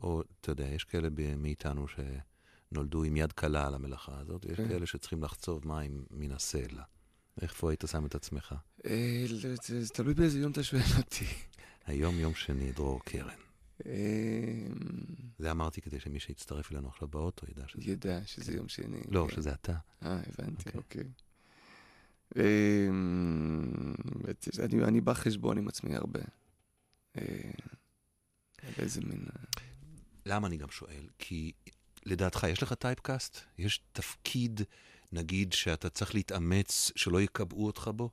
או 0.00 0.22
אתה 0.40 0.52
יודע, 0.52 0.66
יש 0.66 0.84
כאלה 0.84 1.08
מאיתנו 1.36 1.86
שנולדו 1.88 3.02
עם 3.02 3.16
יד 3.16 3.32
קלה 3.32 3.66
על 3.66 3.74
המלאכה 3.74 4.18
הזאת, 4.18 4.46
ויש 4.46 4.56
כן. 4.56 4.68
כאלה 4.68 4.86
שצריכים 4.86 5.22
לחצוב 5.22 5.68
מים 5.68 6.04
מן 6.10 6.32
הסלע. 6.32 6.82
איפה 7.42 7.70
היית 7.70 7.84
שם 7.90 8.06
את 8.06 8.14
עצמך? 8.14 8.54
אה, 8.86 9.24
זה 9.62 9.88
תלוי 9.88 10.14
באיזה 10.14 10.38
יום 10.38 10.52
אתה 10.52 10.62
שואל 10.62 10.82
אותי. 10.98 11.24
היום 11.86 12.18
יום 12.18 12.34
שני, 12.34 12.72
דרור 12.72 13.00
קרן. 13.04 13.49
אה, 13.86 14.66
זה 15.38 15.50
אמרתי 15.50 15.80
כדי 15.80 16.00
שמי 16.00 16.20
שיצטרף 16.20 16.72
אלינו 16.72 16.88
עכשיו 16.88 17.08
באוטו 17.08 17.46
ידע 17.50 17.68
שזה... 17.68 17.90
ידע 17.90 18.20
שזה 18.26 18.52
יום 18.52 18.68
שני. 18.68 19.00
לא, 19.08 19.26
כן. 19.28 19.36
שזה 19.36 19.52
אתה. 19.52 19.76
אה, 20.02 20.20
הבנתי, 20.26 20.70
אוקיי. 20.74 20.76
אוקיי. 20.76 21.04
אני 24.88 25.00
בא 25.00 25.14
חשבון 25.14 25.58
עם 25.58 25.68
עצמי 25.68 25.96
הרבה. 25.96 26.20
אה, 27.16 27.50
איזה 28.78 29.00
מין... 29.00 29.24
למה 30.26 30.46
אני 30.46 30.56
גם 30.56 30.70
שואל? 30.70 31.08
כי 31.18 31.52
לדעתך, 32.06 32.46
יש 32.50 32.62
לך 32.62 32.72
טייפקאסט? 32.72 33.40
יש 33.58 33.80
תפקיד 33.92 34.60
נגיד 35.12 35.52
שאתה 35.52 35.90
צריך 35.90 36.14
להתאמץ 36.14 36.92
שלא 36.96 37.20
יקבעו 37.20 37.66
אותך 37.66 37.90
בו? 37.94 38.10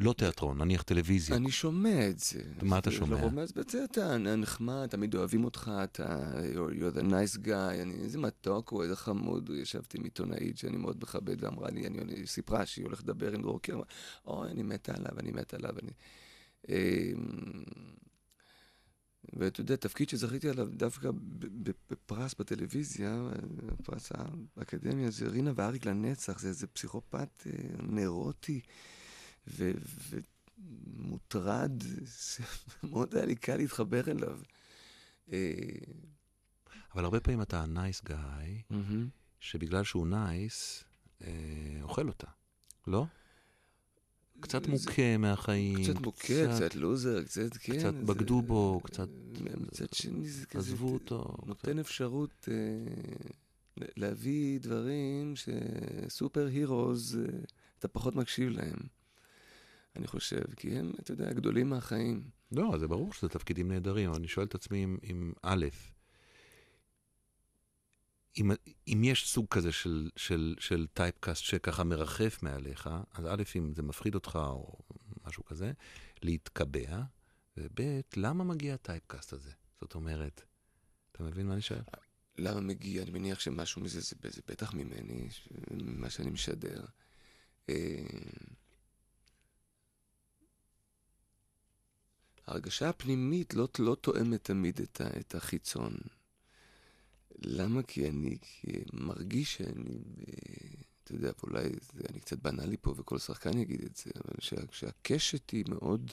לא 0.00 0.12
תיאטרון, 0.12 0.58
נניח 0.58 0.82
טלוויזיה. 0.82 1.36
אני 1.36 1.50
שומע 1.50 2.08
את 2.08 2.18
זה. 2.18 2.42
מה 2.62 2.78
אתה 2.78 2.90
שומע? 2.90 3.16
לא 3.16 3.20
רומז 3.20 3.52
בזה, 3.52 3.84
אתה 3.84 4.18
נחמד, 4.18 4.86
תמיד 4.86 5.14
אוהבים 5.14 5.44
אותך, 5.44 5.70
אתה, 5.84 6.32
you're 6.70 6.96
the 6.96 7.02
nice 7.02 7.46
guy, 7.46 7.82
אני, 7.82 7.94
איזה 7.94 8.18
מתוק 8.18 8.68
הוא, 8.68 8.82
איזה 8.82 8.96
חמוד 8.96 9.48
הוא. 9.48 9.56
ישבתי 9.56 9.98
עם 9.98 10.04
עיתונאית 10.04 10.58
שאני 10.58 10.76
מאוד 10.76 10.98
מכבד, 11.02 11.44
ואמרה 11.44 11.70
לי, 11.70 11.86
אני, 11.86 12.00
אני 12.00 12.26
סיפרה 12.26 12.66
שהיא 12.66 12.84
הולכת 12.84 13.02
לדבר 13.02 13.32
עם 13.32 13.42
דרור 13.42 13.62
קרמן, 13.62 13.82
אוי, 14.26 14.50
אני 14.50 14.62
מתה 14.62 14.92
עליו, 14.94 15.18
אני 15.18 15.30
מתה 15.30 15.56
עליו, 15.56 15.74
אני... 15.82 15.90
אמ, 16.68 17.64
ואתה 19.32 19.60
יודע, 19.60 19.76
תפקיד 19.76 20.08
שזכיתי 20.08 20.48
עליו 20.48 20.66
דווקא 20.66 21.10
בפרס 21.90 22.34
בטלוויזיה, 22.38 23.28
פרס 23.84 24.12
האקדמיה, 24.56 25.10
זה 25.10 25.28
רינה 25.28 25.52
ואריק 25.54 25.86
לנצח, 25.86 26.38
זה 26.38 26.48
איזה 26.48 26.66
פסיכופת 26.66 27.46
אה, 27.46 27.52
ומוטרד, 30.96 31.72
שמאוד 32.82 33.14
היה 33.14 33.26
לי 33.26 33.36
קל 33.36 33.56
להתחבר 33.56 34.10
אליו. 34.10 34.38
אה, 35.32 35.52
אבל 36.94 37.04
הרבה 37.04 37.20
פעמים 37.20 37.42
אתה 37.42 37.66
nice 37.66 38.02
guy, 38.04 38.62
שבגלל 39.40 39.84
שהוא 39.84 40.06
נייס, 40.06 40.84
אה, 41.22 41.78
אוכל 41.82 42.08
אותה, 42.08 42.26
לא? 42.86 43.06
קצת 44.40 44.66
מוכה 44.66 45.16
מהחיים. 45.18 45.84
קצת 45.84 46.00
מוכה, 46.00 46.54
קצת 46.54 46.74
לוזר, 46.74 47.24
קצת, 47.24 47.56
כן. 47.56 47.78
קצת 47.78 47.94
בגדו 47.94 48.42
בו, 48.42 48.80
קצת... 48.84 49.08
מצד 49.56 49.92
שני 49.92 50.28
זה 50.28 50.46
כזה... 50.46 50.58
עזבו 50.58 50.88
אותו. 50.88 51.36
נותן 51.46 51.78
אפשרות 51.78 52.48
אה, 52.50 53.84
להביא 53.96 54.60
דברים 54.60 55.34
שסופר 55.36 56.46
הירוז, 56.46 57.18
אה, 57.18 57.38
אתה 57.78 57.88
פחות 57.88 58.16
מקשיב 58.16 58.48
להם. 58.48 58.78
אני 59.98 60.06
חושב, 60.06 60.54
כי 60.56 60.78
הם, 60.78 60.92
אתה 61.00 61.12
יודע, 61.12 61.32
גדולים 61.32 61.70
מהחיים. 61.70 62.30
לא, 62.52 62.78
זה 62.78 62.88
ברור 62.88 63.12
שזה 63.12 63.28
תפקידים 63.28 63.68
נהדרים, 63.68 64.08
אבל 64.08 64.18
אני 64.18 64.28
שואל 64.28 64.46
את 64.46 64.54
עצמי 64.54 64.86
אם 65.04 65.32
א', 65.42 65.66
אם, 68.36 68.50
אם 68.88 69.04
יש 69.04 69.28
סוג 69.28 69.46
כזה 69.50 69.72
של, 69.72 70.10
של, 70.16 70.54
של 70.58 70.86
טייפקאסט 70.94 71.42
שככה 71.42 71.84
מרחף 71.84 72.42
מעליך, 72.42 72.90
אז 73.12 73.26
א', 73.26 73.42
אם 73.56 73.74
זה 73.74 73.82
מפחיד 73.82 74.14
אותך 74.14 74.38
או 74.42 74.78
משהו 75.26 75.44
כזה, 75.44 75.72
להתקבע, 76.22 77.02
וב', 77.56 77.80
למה 78.16 78.44
מגיע 78.44 78.74
הטייפקאסט 78.74 79.32
הזה? 79.32 79.50
זאת 79.80 79.94
אומרת, 79.94 80.42
אתה 81.12 81.22
מבין 81.22 81.46
מה 81.46 81.52
אני 81.52 81.62
שואל? 81.62 81.82
למה 82.38 82.60
מגיע? 82.60 83.02
אני 83.02 83.10
מניח 83.10 83.40
שמשהו 83.40 83.82
מזה 83.82 84.00
זה, 84.00 84.16
זה 84.30 84.40
בטח 84.48 84.74
ממני, 84.74 85.28
מה 85.70 86.10
שאני 86.10 86.30
משדר. 86.30 86.84
ההרגשה 92.48 92.88
הפנימית 92.88 93.54
לא, 93.54 93.68
לא 93.78 93.94
תואמת 93.94 94.44
תמיד 94.44 94.80
את, 94.80 95.00
את 95.20 95.34
החיצון. 95.34 95.96
למה? 97.38 97.82
כי 97.82 98.08
אני 98.08 98.38
כי 98.40 98.72
מרגיש 98.92 99.54
שאני, 99.54 99.98
אתה 101.04 101.14
יודע, 101.14 101.30
אולי 101.42 101.68
זה, 101.92 102.02
אני 102.10 102.20
קצת 102.20 102.38
בנאלי 102.38 102.76
פה 102.80 102.94
וכל 102.96 103.18
שחקן 103.18 103.58
יגיד 103.58 103.82
את 103.84 103.96
זה, 103.96 104.10
אבל 104.14 104.34
שה, 104.40 104.56
שהקשת 104.70 105.50
היא 105.50 105.64
מאוד 105.68 106.12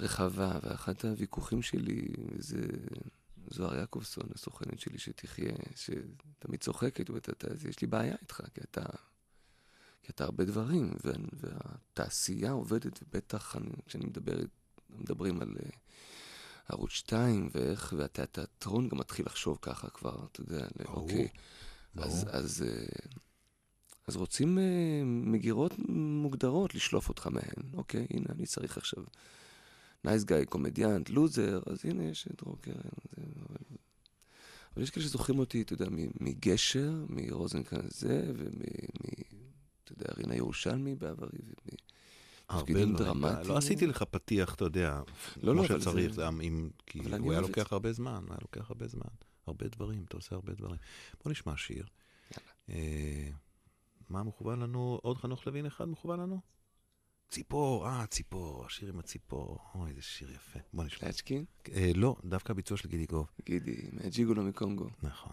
רחבה, 0.00 0.58
ואחד 0.62 0.94
הוויכוחים 1.04 1.62
שלי 1.62 2.08
זה 2.38 2.66
זוהר 3.50 3.76
יעקובסון, 3.76 4.24
הסוכנת 4.34 4.80
שלי 4.80 4.98
שתחיה, 4.98 5.52
שתמיד 5.76 6.60
צוחקת, 6.60 7.08
אומרת, 7.08 7.44
יש 7.68 7.80
לי 7.80 7.86
בעיה 7.86 8.14
איתך, 8.22 8.42
כי 8.54 8.60
אתה... 8.60 8.82
כי 10.02 10.12
אתה 10.12 10.24
הרבה 10.24 10.44
דברים, 10.44 10.90
וה, 11.04 11.12
והתעשייה 11.32 12.50
עובדת, 12.50 13.00
ובטח 13.02 13.56
כשאני 13.86 14.06
מדבר, 14.06 14.40
מדברים 14.98 15.40
על... 15.42 15.48
Uh, 15.48 15.76
ערוץ 16.72 16.90
2, 16.90 17.48
ואיך, 17.54 17.94
והתיאטרון 17.96 18.88
גם 18.88 18.98
מתחיל 18.98 19.26
לחשוב 19.26 19.58
ככה 19.62 19.90
כבר, 19.90 20.26
אתה 20.32 20.40
יודע, 20.40 20.66
ברור, 20.76 21.02
אוקיי. 21.02 21.28
אז, 21.96 22.26
אז, 22.30 22.64
אה, 22.68 22.84
אז 24.06 24.16
רוצים 24.16 24.58
אה, 24.58 25.02
מגירות 25.04 25.72
מוגדרות 25.88 26.74
לשלוף 26.74 27.08
אותך 27.08 27.26
מהן. 27.26 27.74
אוקיי, 27.74 28.06
הנה, 28.10 28.26
אני 28.30 28.46
צריך 28.46 28.78
עכשיו 28.78 29.04
nice 30.04 30.24
guy, 30.24 30.46
קומדיאנט, 30.46 31.10
לוזר, 31.10 31.60
אז 31.66 31.84
הנה 31.84 32.04
יש 32.04 32.28
את. 32.28 32.42
זה, 32.66 32.72
אבל... 34.76 34.82
יש 34.82 34.90
כאלה 34.90 35.06
שזוכרים 35.06 35.38
אותי, 35.38 35.62
אתה 35.62 35.72
יודע, 35.72 35.86
מגשר, 36.20 36.92
מרוזנקרנץ 37.08 38.00
זה, 38.00 38.22
ומ... 38.36 38.60
אתה 39.84 39.92
יודע, 39.92 40.06
רינה 40.16 40.36
ירושלמי 40.36 40.94
בעברי, 40.94 41.38
ומתפקידים 42.52 42.96
דרמטיים. 42.96 43.48
לא 43.48 43.56
עשיתי 43.56 43.86
לך 43.86 44.02
פתיח, 44.02 44.54
אתה 44.54 44.64
יודע, 44.64 45.02
לא, 45.42 45.54
לא, 45.54 45.66
כמו 45.66 45.78
שצריך. 45.80 46.20
כי 46.86 46.98
הוא 47.18 47.32
היה 47.32 47.40
לוקח 47.40 47.72
הרבה 47.72 47.92
זמן, 47.92 48.24
היה 48.28 48.38
לוקח 48.42 48.70
הרבה 48.70 48.88
זמן. 48.88 49.10
הרבה 49.46 49.68
דברים, 49.68 50.04
אתה 50.08 50.16
עושה 50.16 50.34
הרבה 50.34 50.52
דברים. 50.52 50.76
בוא 51.24 51.32
נשמע 51.32 51.56
שיר. 51.56 51.86
אה, 52.70 53.28
מה 54.08 54.22
מכוון 54.22 54.60
לנו? 54.60 54.98
עוד 55.02 55.18
חנוך 55.18 55.46
לוין 55.46 55.66
אחד 55.66 55.88
מכוון 55.88 56.20
לנו? 56.20 56.40
ציפור, 57.28 57.86
אה, 57.86 58.06
ציפור, 58.06 58.66
השיר 58.66 58.88
עם 58.88 58.98
הציפור. 58.98 59.58
אוי, 59.74 59.90
איזה 59.90 60.02
שיר 60.02 60.30
יפה. 60.30 60.58
בוא 60.72 60.84
נשמע. 60.84 61.08
לצ'קין? 61.08 61.44
אה, 61.72 61.90
לא, 61.94 62.16
דווקא 62.24 62.52
הביצוע 62.52 62.76
של 62.76 62.88
גידי 62.88 63.06
גוב. 63.06 63.30
גידי, 63.46 63.88
מהג'יגולו 63.92 64.42
מקונגו. 64.42 64.88
נכון. 65.02 65.32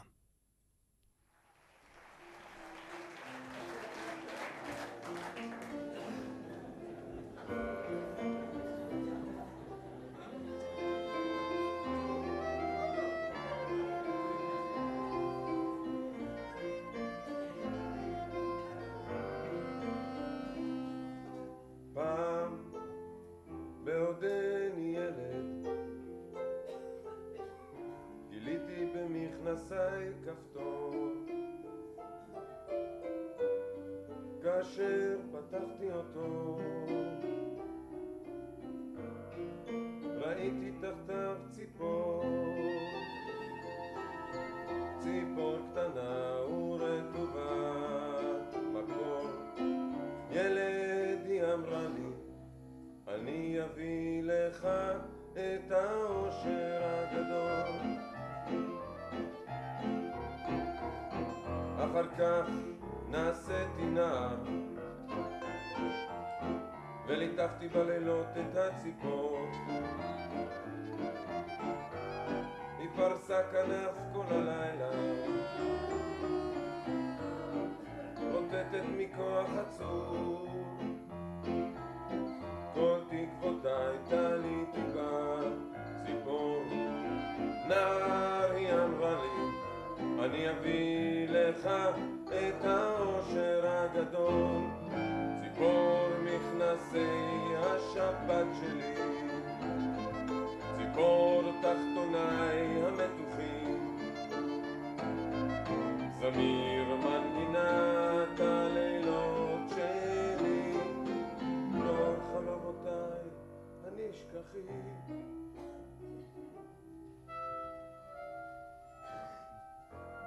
יביא 90.57 91.27
לך 91.29 91.67
את 92.27 92.65
האושר 92.65 93.61
הגדול. 93.65 94.61
ציפור 95.41 96.07
מכנסי 96.23 97.55
השבת 97.57 98.45
שלי, 98.61 98.93
ציפור 100.77 101.41
תחתוני 101.61 102.83
המתוחים, 102.85 103.97
זמיר 106.19 106.95
מנגינת 106.95 108.39
הלילות 108.39 109.69
שלי, 109.69 110.73
לא 111.73 112.13
חלומותיי 112.33 113.29
הנשכחים. 113.83 114.97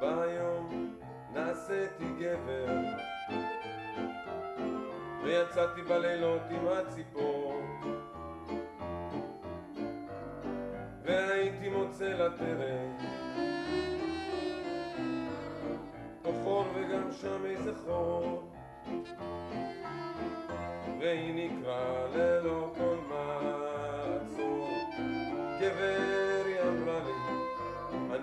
ביום 0.01 0.97
נעשיתי 1.33 2.05
גבר 2.19 2.67
ויצאתי 5.23 5.83
בלילות 5.83 6.43
עם 6.51 6.69
הציפור 6.69 7.61
והייתי 11.05 11.69
מוצא 11.69 12.09
לטרף. 12.09 13.21
חור 16.45 16.65
וגם 16.75 17.13
שם 17.13 17.45
איזה 17.45 17.73
חור 17.85 18.51
והיא 21.01 21.35
נקרא 21.35 22.07
ללא 22.15 22.73
כל 22.79 22.97
מעצור 23.09 24.69
גבר 25.61 26.20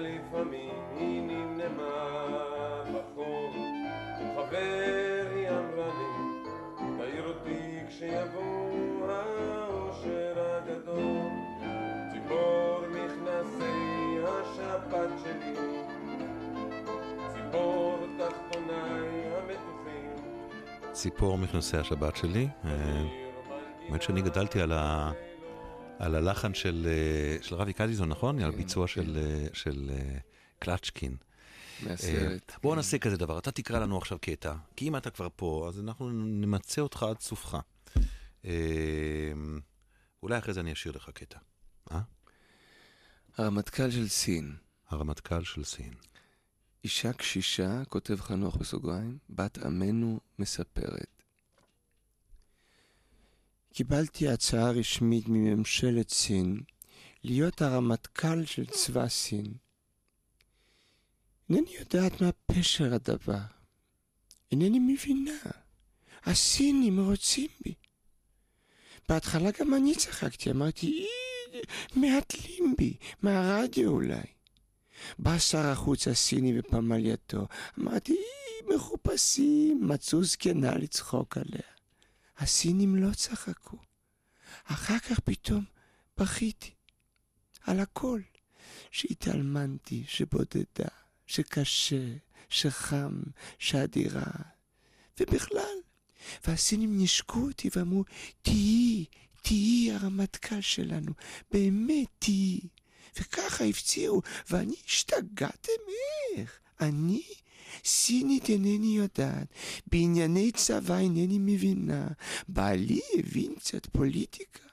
ולפעמים 0.00 0.74
היא 0.96 1.22
נמנמה 1.22 2.84
בחור. 2.94 3.52
חבר 4.34 5.26
היא 5.34 5.48
אמרה 5.48 5.88
לי, 5.98 6.50
תעיר 6.98 7.28
אותי 7.28 7.80
כשיבוא 7.88 9.08
האושר 9.08 10.34
הגדול. 10.36 11.30
ציפור 12.12 12.80
מכנסי 12.90 14.18
השבת 14.28 15.10
שלי, 15.24 15.54
ציפור 17.28 17.98
תחתוניי 18.18 19.32
המתוחים. 19.36 20.10
ציפור 20.92 21.38
מכנסי 21.38 21.76
השבת 21.76 22.16
שלי. 22.16 22.48
אה, 22.64 22.70
האמת 23.88 24.02
שאני 24.02 24.22
גדלתי 24.22 24.60
על 24.60 24.72
ה... 24.72 25.12
על 26.00 26.14
הלחן 26.14 26.54
של, 26.54 26.86
אה, 26.90 27.42
של 27.42 27.54
רבי 27.54 27.72
קדיזון, 27.72 28.08
נכון? 28.08 28.38
כן, 28.38 28.44
על 28.44 28.50
ביצוע 28.50 28.86
כן. 28.86 28.92
של, 28.92 29.16
אה, 29.16 29.46
של 29.52 29.90
אה, 29.92 30.18
קלצ'קין. 30.58 31.16
מהסרט. 31.82 32.52
בואו 32.62 32.74
נעשה 32.74 32.98
כזה 32.98 33.16
דבר, 33.16 33.38
אתה 33.38 33.50
תקרא 33.50 33.78
לנו 33.78 33.98
עכשיו 33.98 34.18
קטע, 34.20 34.54
כי 34.76 34.88
אם 34.88 34.96
אתה 34.96 35.10
כבר 35.10 35.28
פה, 35.36 35.66
אז 35.68 35.80
אנחנו 35.80 36.10
נמצה 36.10 36.80
אותך 36.80 37.02
עד 37.02 37.20
סופך. 37.20 37.56
אולי 40.22 40.38
אחרי 40.38 40.54
זה 40.54 40.60
אני 40.60 40.72
אשאיר 40.72 40.94
לך 40.96 41.10
קטע. 41.14 41.38
אה? 41.92 42.00
הרמטכ"ל 43.36 43.90
של 43.90 44.08
סין. 44.08 44.56
הרמטכ"ל 44.88 45.44
של 45.44 45.64
סין. 45.64 45.94
אישה 46.84 47.12
קשישה, 47.12 47.82
כותב 47.88 48.20
חנוך 48.20 48.56
בסוגריים, 48.56 49.18
בת 49.30 49.58
עמנו 49.58 50.20
מספרת. 50.38 51.19
קיבלתי 53.72 54.28
הצעה 54.28 54.70
רשמית 54.70 55.24
מממשלת 55.28 56.10
סין 56.10 56.60
להיות 57.24 57.62
הרמטכ"ל 57.62 58.44
של 58.44 58.66
צבא 58.66 59.08
סין. 59.08 59.54
אינני 61.50 61.70
יודעת 61.78 62.20
מה 62.20 62.30
פשר 62.46 62.94
הדבר. 62.94 63.40
אינני 64.52 64.78
מבינה. 64.78 65.40
הסינים 66.24 67.00
רוצים 67.00 67.48
בי. 67.64 67.74
בהתחלה 69.08 69.50
גם 69.60 69.74
אני 69.74 69.94
צחקתי, 69.94 70.50
אמרתי, 70.50 71.06
מהתלים 71.96 72.74
בי, 72.78 72.96
מהרדיו 73.22 73.90
אולי. 73.90 74.22
בא 75.18 75.38
שר 75.38 75.66
החוץ 75.66 76.08
הסיני 76.08 76.58
בפמלייתו, 76.58 77.46
אמרתי, 77.78 78.16
מחופשים, 78.74 79.88
מצאו 79.88 80.24
זקנה 80.24 80.74
לצחוק 80.74 81.36
עליה. 81.38 81.69
הסינים 82.40 82.96
לא 82.96 83.14
צחקו. 83.14 83.76
אחר 84.64 84.98
כך 84.98 85.20
פתאום 85.20 85.64
בכיתי. 86.18 86.70
על 87.66 87.80
הכל. 87.80 88.20
שהתאלמנתי, 88.90 90.04
שבודדה, 90.08 90.88
שקשה, 91.26 92.16
שחם, 92.48 93.20
שאדירה, 93.58 94.32
ובכלל. 95.20 95.76
והסינים 96.46 97.02
נשקו 97.02 97.40
אותי 97.40 97.68
ואמרו, 97.76 98.04
תהיי, 98.42 99.04
תהיי 99.42 99.92
הרמטכ"ל 99.92 100.60
שלנו, 100.60 101.12
באמת 101.50 102.08
תהיי. 102.18 102.60
וככה 103.20 103.64
הפציעו, 103.64 104.22
ואני 104.50 104.76
השתגעתם 104.86 105.72
איך? 106.36 106.60
אני? 106.80 107.22
סינית 107.84 108.48
אינני 108.48 108.96
יודעת, 108.96 109.46
בענייני 109.86 110.52
צבא 110.52 110.98
אינני 110.98 111.38
מבינה, 111.38 112.08
בעלי 112.48 113.00
הבין 113.18 113.54
קצת 113.54 113.86
פוליטיקה. 113.86 114.70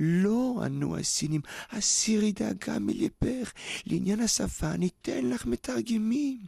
לא, 0.00 0.60
ענו 0.64 0.96
הסינים, 0.96 1.40
הסירי 1.70 2.32
דאגה 2.32 2.78
מלבך, 2.78 3.52
לעניין 3.86 4.20
השפה 4.20 4.76
ניתן 4.76 5.26
לך 5.26 5.46
מתרגמים, 5.46 6.38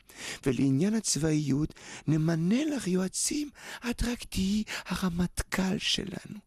ולעניין 0.46 0.94
הצבאיות 0.94 1.74
נמנה 2.06 2.64
לך 2.64 2.88
יועצים, 2.88 3.50
את 3.90 4.02
רק 4.02 4.24
תהיי 4.24 4.62
הרמטכ"ל 4.86 5.78
שלנו. 5.78 6.38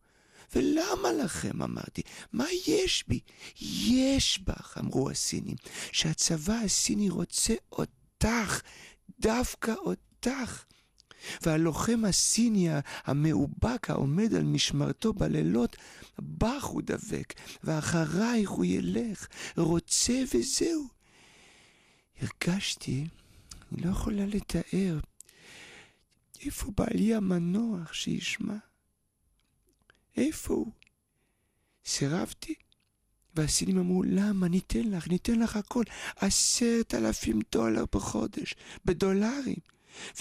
ולמה 0.55 1.11
לכם? 1.11 1.61
אמרתי. 1.61 2.01
מה 2.33 2.45
יש 2.67 3.03
בי? 3.07 3.19
יש 3.87 4.39
בך, 4.39 4.77
אמרו 4.79 5.09
הסינים, 5.09 5.55
שהצבא 5.91 6.53
הסיני 6.53 7.09
רוצה 7.09 7.53
אותך, 7.71 8.61
דווקא 9.19 9.73
אותך. 9.73 10.65
והלוחם 11.41 12.05
הסיני 12.05 12.69
המאובק 13.03 13.89
העומד 13.89 14.33
על 14.33 14.43
משמרתו 14.43 15.13
בלילות, 15.13 15.75
בך 16.19 16.63
הוא 16.63 16.81
דבק, 16.85 17.33
ואחרייך 17.63 18.49
הוא 18.49 18.65
ילך, 18.65 19.27
רוצה 19.57 20.23
וזהו. 20.33 20.87
הרגשתי, 22.21 23.05
אני 23.71 23.81
לא 23.81 23.89
יכולה 23.89 24.25
לתאר, 24.25 24.99
איפה 26.41 26.71
בעלי 26.77 27.15
המנוח 27.15 27.93
שישמע? 27.93 28.57
איפה 30.17 30.53
הוא? 30.53 30.71
סירבתי, 31.85 32.53
והסינים 33.35 33.77
אמרו, 33.77 34.03
למה? 34.03 34.47
ניתן 34.47 34.89
לך, 34.89 35.07
ניתן 35.07 35.39
לך 35.39 35.55
הכל. 35.55 35.83
עשרת 36.15 36.93
אלפים 36.93 37.39
דולר 37.51 37.83
בחודש, 37.93 38.55
בדולרים. 38.85 39.55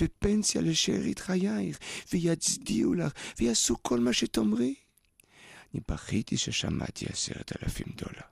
ופנסיה 0.01 0.61
לשארית 0.61 1.19
חייך, 1.19 1.79
ויצדיעו 2.13 2.95
לך, 2.95 3.13
ויעשו 3.39 3.77
כל 3.83 4.01
מה 4.01 4.13
שתאמרי. 4.13 4.75
אני 5.75 5.81
בכיתי 5.89 6.37
ששמעתי 6.37 7.07
עשרת 7.09 7.53
אלפים 7.63 7.87
דולר. 7.97 8.27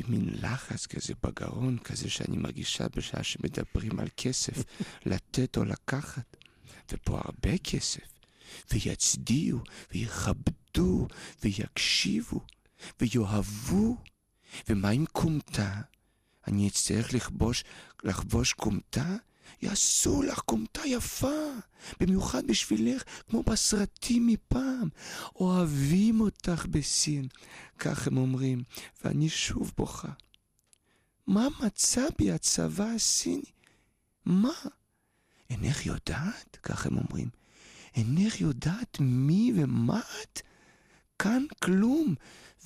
ומין 0.00 0.28
לחץ 0.32 0.86
כזה 0.86 1.14
בגרון, 1.22 1.78
כזה 1.78 2.10
שאני 2.10 2.36
מרגישה 2.36 2.86
בשעה 2.96 3.22
שמדברים 3.22 4.00
על 4.00 4.08
כסף, 4.16 4.62
לתת 5.06 5.56
או 5.56 5.64
לקחת. 5.64 6.36
ופה 6.92 7.20
הרבה 7.24 7.58
כסף. 7.58 8.12
ויצדיעו, 8.72 9.60
ויכבדו, 9.92 11.08
ויקשיבו, 11.42 12.40
ויאהבו. 13.00 13.96
ומה 14.68 14.88
עם 14.88 15.04
כומתה? 15.12 15.80
אני 16.46 16.68
אצטרך 16.68 17.14
לכבוש, 17.14 17.64
לחבוש 18.04 18.52
כומתה? 18.52 19.16
יעשו 19.62 20.22
לך 20.22 20.40
כומתה 20.44 20.80
יפה, 20.86 21.50
במיוחד 22.00 22.46
בשבילך, 22.46 23.02
כמו 23.28 23.42
בסרטים 23.42 24.26
מפעם. 24.26 24.88
אוהבים 25.34 26.20
אותך 26.20 26.66
בסין, 26.70 27.28
כך 27.78 28.06
הם 28.06 28.16
אומרים, 28.16 28.62
ואני 29.04 29.28
שוב 29.28 29.72
בוכה. 29.76 30.12
מה 31.26 31.48
מצא 31.60 32.06
בי 32.18 32.32
הצבא 32.32 32.84
הסיני? 32.84 33.50
מה? 34.24 34.54
אינך 35.50 35.86
יודעת? 35.86 36.58
כך 36.62 36.86
הם 36.86 36.98
אומרים. 36.98 37.28
אינך 37.96 38.40
יודעת 38.40 38.96
מי 39.00 39.52
ומה 39.56 40.00
את? 40.22 40.42
כאן 41.22 41.44
כלום, 41.62 42.14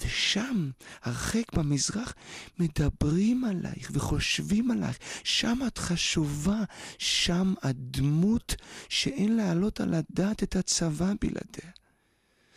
ושם, 0.00 0.70
הרחק 1.02 1.52
במזרח, 1.52 2.14
מדברים 2.58 3.44
עלייך 3.44 3.90
וחושבים 3.94 4.70
עלייך. 4.70 4.98
שם 5.24 5.58
את 5.66 5.78
חשובה, 5.78 6.64
שם 6.98 7.54
הדמות 7.62 8.54
שאין 8.88 9.36
להעלות 9.36 9.80
על 9.80 9.94
הדעת 9.94 10.42
את 10.42 10.56
הצבא 10.56 11.12
בלעדיה. 11.20 11.70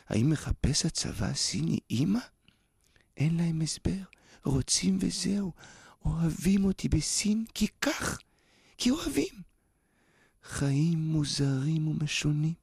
האם 0.07 0.29
מחפש 0.29 0.85
הצבא 0.85 1.25
הסיני 1.25 1.79
אימא? 1.89 2.19
אין 3.17 3.37
להם 3.37 3.61
הסבר, 3.61 4.03
רוצים 4.45 4.97
וזהו. 5.01 5.51
אוהבים 6.05 6.65
אותי 6.65 6.89
בסין 6.89 7.45
כי 7.53 7.67
כך, 7.81 8.19
כי 8.77 8.89
אוהבים. 8.89 9.41
חיים 10.43 10.99
מוזרים 10.99 11.87
ומשונים. 11.87 12.58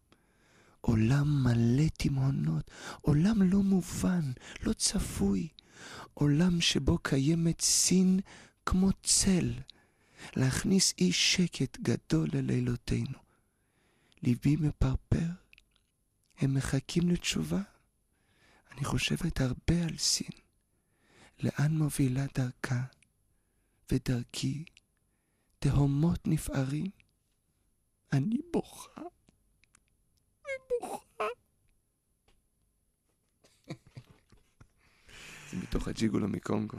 עולם 0.87 1.43
מלא 1.45 1.89
תימהונות, 1.89 2.71
עולם 3.01 3.43
לא 3.43 3.63
מובן, 3.63 4.33
לא 4.63 4.73
צפוי, 4.73 5.49
עולם 6.15 6.61
שבו 6.61 6.99
קיימת 6.99 7.61
סין 7.61 8.21
כמו 8.67 8.91
צל, 9.03 9.53
להכניס 10.37 10.95
אי 10.99 11.13
שקט 11.13 11.79
גדול 11.81 12.29
ללילותינו. 12.33 13.19
ליבי 14.23 14.57
מפרפר, 14.57 15.29
הם 16.39 16.55
מחכים 16.55 17.11
לתשובה. 17.11 17.63
אני 18.73 18.85
חושבת 18.85 19.41
הרבה 19.41 19.85
על 19.85 19.97
סין, 19.99 20.39
לאן 21.43 21.79
מובילה 21.79 22.27
דרכה 22.35 22.83
ודרכי, 23.93 24.65
תהומות 25.59 26.27
נפערים. 26.27 26.87
אני 28.13 28.39
בוכה. 28.53 29.16
זה 35.51 35.57
מתוך 35.57 35.89
הג'יגולו 35.89 36.29
מקונגו. 36.29 36.79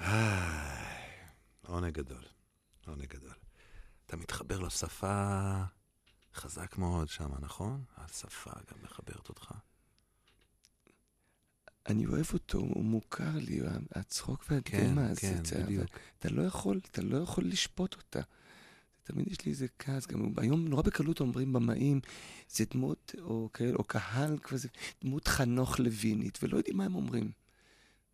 עונג 1.67 1.93
גדול, 1.93 2.23
עונג 2.87 3.05
גדול. 3.05 3.33
אתה 4.05 4.17
מתחבר 4.17 4.59
לשפה 4.59 5.53
חזק 6.33 6.77
מאוד 6.77 7.09
שם, 7.09 7.29
נכון? 7.39 7.83
השפה 7.97 8.51
גם 8.51 8.83
מחברת 8.83 9.29
אותך. 9.29 9.51
אני 11.87 12.05
אוהב 12.05 12.25
אותו, 12.33 12.57
הוא 12.57 12.85
מוכר 12.85 13.35
לי, 13.35 13.59
הצחוק 13.91 14.45
והדמע 14.49 15.09
הזה. 15.09 15.21
כן, 15.21 15.63
בדיוק. 15.63 15.89
אתה 16.19 16.29
לא 16.29 16.41
יכול, 16.41 16.79
אתה 16.91 17.01
לא 17.01 17.17
יכול 17.17 17.43
לשפוט 17.45 17.95
אותה. 17.95 18.21
תמיד 19.07 19.27
יש 19.27 19.45
לי 19.45 19.51
איזה 19.51 19.67
כעס, 19.79 20.07
גם 20.07 20.31
היום 20.37 20.67
נורא 20.67 20.81
בקלות 20.81 21.19
אומרים 21.19 21.53
במאים, 21.53 21.99
זה 22.49 22.65
דמות, 22.71 23.15
או 23.21 23.49
כאלה, 23.53 23.75
או 23.75 23.83
קהל 23.83 24.37
כזה, 24.37 24.67
דמות 25.03 25.27
חנוך 25.27 25.79
לוינית, 25.79 26.39
ולא 26.43 26.57
יודעים 26.57 26.77
מה 26.77 26.85
הם 26.85 26.95
אומרים. 26.95 27.31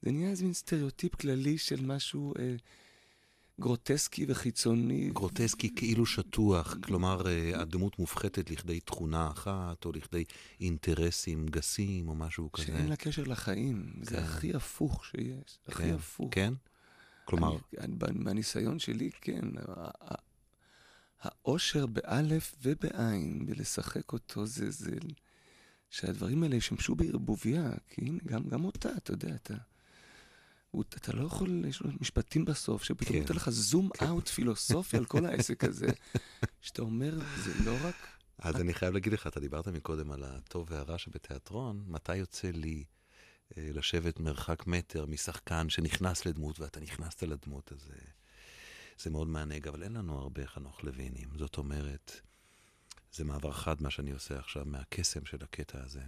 זה 0.02 0.12
נהיה 0.12 0.30
איזה 0.30 0.44
מין 0.44 0.54
סטריאוטיפ 0.54 1.16
כללי 1.16 1.58
של 1.58 1.86
משהו 1.86 2.34
אה, 2.40 2.56
גרוטסקי 3.60 4.26
וחיצוני. 4.28 5.10
גרוטסקי 5.10 5.76
כאילו 5.76 6.06
שטוח, 6.06 6.76
כלומר 6.84 7.28
אה, 7.28 7.62
הדמות 7.62 8.00
מופחתת 8.00 8.52
לכדי 8.52 8.80
תכונה 8.80 9.28
אחת, 9.28 9.86
או 9.86 9.92
לכדי 9.92 10.24
אינטרסים 10.60 11.48
גסים, 11.48 12.10
או 12.10 12.16
משהו 12.16 12.52
כזה. 12.52 12.66
שאין 12.66 12.88
לה 12.88 12.96
קשר 12.96 13.24
לחיים. 13.24 13.94
זה 14.02 14.16
כן. 14.16 14.24
הכי 14.24 14.54
הפוך 14.54 15.06
שיש. 15.06 15.60
הכי 15.68 15.84
כן, 15.84 15.94
הפוך. 15.94 16.30
כן? 16.32 16.54
כלומר, 17.26 17.58
אני, 17.78 17.88
אני, 18.08 18.20
מהניסיון 18.20 18.80
שלי, 18.80 19.10
כן. 19.22 19.46
האושר 21.24 21.86
באלף 21.86 22.56
ובעין, 22.62 23.46
בלשחק 23.46 24.14
אותו, 24.14 24.46
זה, 24.46 24.72
זה... 24.72 24.92
שהדברים 25.90 26.44
האלה 26.44 26.56
ישמשו 26.56 26.96
בערבוביה, 26.96 27.72
כי 27.88 28.02
הנה, 28.02 28.20
גם, 28.26 28.50
גם 28.50 28.66
אותה, 28.66 28.90
אתה 28.98 29.14
יודע, 29.14 29.36
אתה... 29.36 29.54
הוא- 30.72 30.84
אתה 30.98 31.14
לא 31.14 31.24
יכול, 31.26 31.66
יש 31.68 31.82
לו 31.82 31.90
משפטים 32.02 32.46
בסוף, 32.46 32.84
שפתאום 32.84 33.14
כן. 33.14 33.22
נותן 33.22 33.34
לך 33.36 33.50
זום 33.50 33.90
אאוט 34.04 34.28
פילוסופי 34.28 34.98
על 34.98 35.06
כל 35.06 35.26
העסק 35.26 35.64
הזה, 35.64 35.88
שאתה 36.62 36.82
אומר, 36.82 37.20
זה 37.44 37.52
לא 37.66 37.78
רק... 37.84 37.96
אז 38.38 38.56
אני 38.62 38.74
חייב 38.74 38.94
להגיד 38.94 39.14
לך, 39.14 39.28
אתה 39.28 39.40
דיברת 39.40 39.68
מקודם 39.68 40.12
על 40.12 40.24
הטוב 40.24 40.68
והרע 40.72 40.98
שבתיאטרון, 40.98 41.84
מתי 41.88 42.16
יוצא 42.16 42.50
לי 42.52 42.84
אה, 43.58 43.70
לשבת 43.74 44.20
מרחק 44.20 44.68
מטר 44.68 45.06
משחקן 45.06 45.70
שנכנס 45.70 46.26
לדמות, 46.26 46.60
ואתה 46.60 46.80
נכנסת 46.80 47.24
לדמות, 47.24 47.72
אז 47.72 47.92
אה, 47.94 47.98
זה 49.00 49.10
מאוד 49.10 49.28
מענג, 49.28 49.68
אבל 49.68 49.84
אין 49.84 49.94
לנו 49.94 50.20
הרבה 50.20 50.48
חנוך 50.48 50.84
לוינים. 50.84 51.30
זאת 51.38 51.58
אומרת, 51.58 52.22
זה 53.14 53.24
מעבר 53.24 53.52
חד 53.52 53.82
מה 53.82 53.90
שאני 53.90 54.12
עושה 54.12 54.40
עכשיו 54.40 54.66
מהקסם 54.66 55.26
של 55.26 55.38
הקטע 55.42 55.84
הזה, 55.84 56.02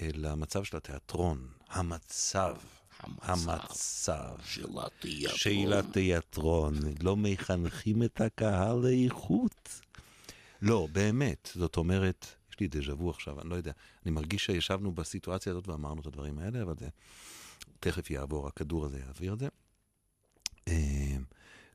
אל 0.00 0.26
המצב 0.26 0.64
של 0.64 0.76
התיאטרון, 0.76 1.48
המצב. 1.68 2.56
המצב. 3.22 4.34
שאלת 5.36 5.84
תיאטרון. 5.92 6.74
לא 7.02 7.16
מחנכים 7.16 8.02
את 8.02 8.20
הקהל 8.20 8.76
לאיכות. 8.76 9.80
לא, 10.62 10.88
באמת. 10.92 11.50
זאת 11.54 11.76
אומרת, 11.76 12.26
יש 12.50 12.60
לי 12.60 12.68
דז'ה 12.68 12.94
וו 12.94 13.10
עכשיו, 13.10 13.40
אני 13.40 13.50
לא 13.50 13.54
יודע. 13.54 13.72
אני 14.02 14.10
מרגיש 14.10 14.44
שישבנו 14.44 14.92
בסיטואציה 14.92 15.52
הזאת 15.52 15.68
ואמרנו 15.68 16.00
את 16.00 16.06
הדברים 16.06 16.38
האלה, 16.38 16.62
אבל 16.62 16.74
זה 16.78 16.88
תכף 17.80 18.10
יעבור, 18.10 18.48
הכדור 18.48 18.86
הזה 18.86 18.98
יעביר 18.98 19.34
את 19.34 19.38
זה. 19.38 19.48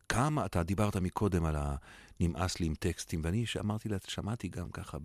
כמה, 0.10 0.46
אתה 0.46 0.64
דיברת 0.64 0.96
מקודם 0.96 1.46
על 1.46 1.56
הנמאס 2.20 2.60
לי 2.60 2.66
עם 2.66 2.76
טקסטים, 2.76 3.22
ואני 3.24 3.46
אמרתי 3.60 3.90
לה, 3.90 3.98
שמעתי 4.08 4.48
גם 4.48 4.70
ככה 4.70 4.98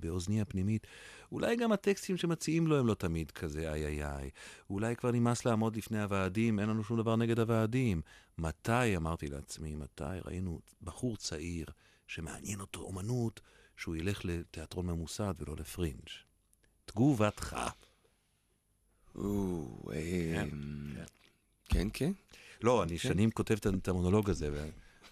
באוזני 0.00 0.40
הפנימית, 0.40 0.86
אולי 1.32 1.56
גם 1.56 1.72
הטקסטים 1.72 2.16
שמציעים 2.16 2.66
לו 2.66 2.78
הם 2.78 2.86
לא 2.86 2.94
תמיד 2.94 3.30
כזה 3.30 3.72
איי 3.72 3.86
איי 3.86 4.04
איי. 4.04 4.30
אולי 4.70 4.96
כבר 4.96 5.10
נמאס 5.10 5.44
לעמוד 5.44 5.76
לפני 5.76 6.02
הוועדים, 6.02 6.60
אין 6.60 6.68
לנו 6.68 6.84
שום 6.84 6.98
דבר 6.98 7.16
נגד 7.16 7.38
הוועדים. 7.38 8.00
מתי, 8.38 8.96
אמרתי 8.96 9.28
לעצמי, 9.28 9.74
מתי 9.74 10.04
ראינו 10.24 10.60
בחור 10.82 11.16
צעיר 11.16 11.66
שמעניין 12.06 12.60
אותו 12.60 12.80
אומנות, 12.80 13.40
שהוא 13.76 13.96
ילך 13.96 14.24
לתיאטרון 14.24 14.86
ממוסד 14.86 15.34
ולא 15.38 15.56
לפרינג'. 15.58 16.08
תגובתך. 16.84 17.56
אה, 19.16 20.44
כן, 21.68 21.88
כן. 21.92 22.12
לא, 22.62 22.82
אני 22.82 22.98
כן. 22.98 23.08
שנים 23.08 23.30
כותב 23.30 23.56
את 23.76 23.88
המונולוג 23.88 24.30
הזה, 24.30 24.66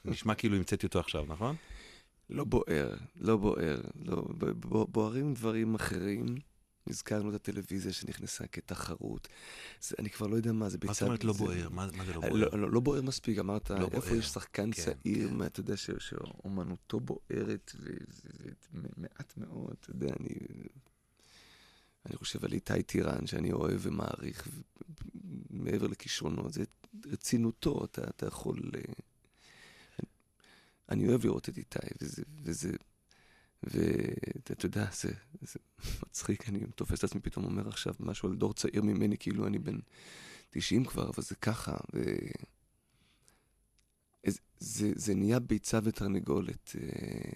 ונשמע 0.04 0.34
כאילו 0.34 0.56
המצאתי 0.56 0.86
אותו 0.86 1.00
עכשיו, 1.00 1.24
נכון? 1.28 1.56
לא 2.30 2.44
בוער, 2.44 2.94
לא 3.16 3.36
בוער. 3.36 3.80
לא, 4.04 4.24
בוערים 4.88 5.34
דברים 5.34 5.74
אחרים. 5.74 6.36
הזכרנו 6.88 7.30
את 7.30 7.34
הטלוויזיה 7.34 7.92
שנכנסה 7.92 8.46
כתחרות. 8.46 9.28
זה, 9.80 9.96
אני 9.98 10.10
כבר 10.10 10.26
לא 10.26 10.36
יודע 10.36 10.52
מה 10.52 10.68
זה 10.68 10.78
ביצה... 10.78 10.90
מה 10.90 10.94
זאת 10.94 11.02
אומרת 11.02 11.24
לא 11.24 11.32
בוער? 11.32 11.68
מה, 11.68 11.88
מה 11.96 12.04
זה 12.04 12.12
לא 12.12 12.20
בוער? 12.20 12.32
לא, 12.32 12.58
לא, 12.58 12.70
לא 12.70 12.80
בוער 12.80 13.02
מספיק, 13.02 13.38
אמרת, 13.38 13.70
לא 13.70 13.84
איפה 13.84 14.00
בוער. 14.00 14.14
יש 14.14 14.26
שחקן 14.26 14.70
כן, 14.72 14.82
צעיר, 14.82 15.28
כן. 15.28 15.34
מה, 15.34 15.46
אתה 15.46 15.60
יודע, 15.60 15.74
שאומנותו 15.76 17.00
בוערת, 17.00 17.72
ומעט 18.74 19.32
מאוד, 19.36 19.74
אתה 19.80 19.90
יודע, 19.90 20.08
אני... 20.20 20.34
אני 22.06 22.16
חושב 22.16 22.44
על 22.44 22.52
איתי 22.52 22.82
טירן, 22.82 23.26
שאני 23.26 23.52
אוהב 23.52 23.80
ומעריך, 23.82 24.48
מעבר 25.50 25.86
לכישרונות, 25.86 26.52
זה 26.52 26.64
רצינותו, 27.06 27.84
אתה, 27.84 28.04
אתה 28.04 28.26
יכול... 28.26 28.70
אה, 28.74 28.80
אני 30.88 31.08
אוהב 31.08 31.24
לראות 31.24 31.48
את 31.48 31.58
איתי, 31.58 31.78
וזה, 32.00 32.22
וזה, 32.42 32.70
ואתה 33.62 34.66
יודע, 34.66 34.86
זה, 34.92 35.10
זה 35.40 35.58
מצחיק, 36.06 36.48
אני 36.48 36.60
תופס 36.74 36.98
את 36.98 37.04
עצמי 37.04 37.20
פתאום 37.20 37.44
אומר 37.44 37.68
עכשיו 37.68 37.94
משהו 38.00 38.28
על 38.28 38.36
דור 38.36 38.54
צעיר 38.54 38.82
ממני, 38.82 39.18
כאילו 39.18 39.46
אני 39.46 39.58
בן 39.58 39.78
90 40.50 40.84
כבר, 40.84 41.10
אבל 41.10 41.22
זה 41.22 41.34
ככה, 41.34 41.76
ו... 41.94 42.02
זה, 44.58 44.92
זה 44.94 45.14
נהיה 45.14 45.38
ביצה 45.38 45.78
ותרנגולת, 45.82 46.76
אה, 46.80 47.30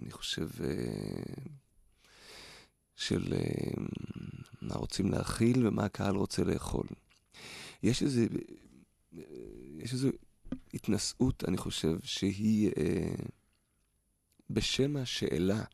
אני 0.00 0.10
חושב, 0.10 0.48
אה, 0.64 1.44
של 2.96 3.34
מה 4.62 4.74
רוצים 4.74 5.10
להכיל 5.10 5.66
ומה 5.66 5.84
הקהל 5.84 6.16
רוצה 6.16 6.44
לאכול. 6.44 6.86
יש 7.82 8.02
איזה, 8.02 8.26
יש 9.78 9.92
איזו 9.92 10.08
התנשאות, 10.74 11.44
אני 11.48 11.56
חושב, 11.56 11.98
שהיא 12.02 12.70
אה, 12.78 13.14
בשם 14.50 14.96
השאלה, 14.96 15.64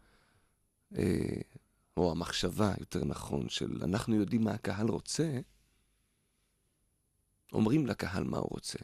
אה, 0.97 1.41
או 1.97 2.11
המחשבה, 2.11 2.75
יותר 2.81 3.05
נכון, 3.05 3.49
של 3.49 3.83
אנחנו 3.83 4.15
יודעים 4.15 4.45
מה 4.45 4.51
הקהל 4.51 4.89
רוצה, 4.89 5.41
אומרים 7.53 7.87
לקהל 7.87 8.25
מה 8.25 8.39
הוא 8.39 8.49
רוצה. 8.51 8.79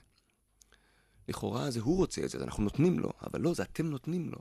לכאורה 1.29 1.71
זה 1.71 1.81
הוא 1.81 1.97
רוצה 1.97 2.25
את 2.25 2.31
זה, 2.31 2.45
אנחנו 2.45 2.63
נותנים 2.63 2.99
לו, 2.99 3.13
אבל 3.23 3.41
לא, 3.41 3.55
זה 3.55 3.63
אתם 3.63 3.87
נותנים 3.87 4.29
לו. 4.29 4.39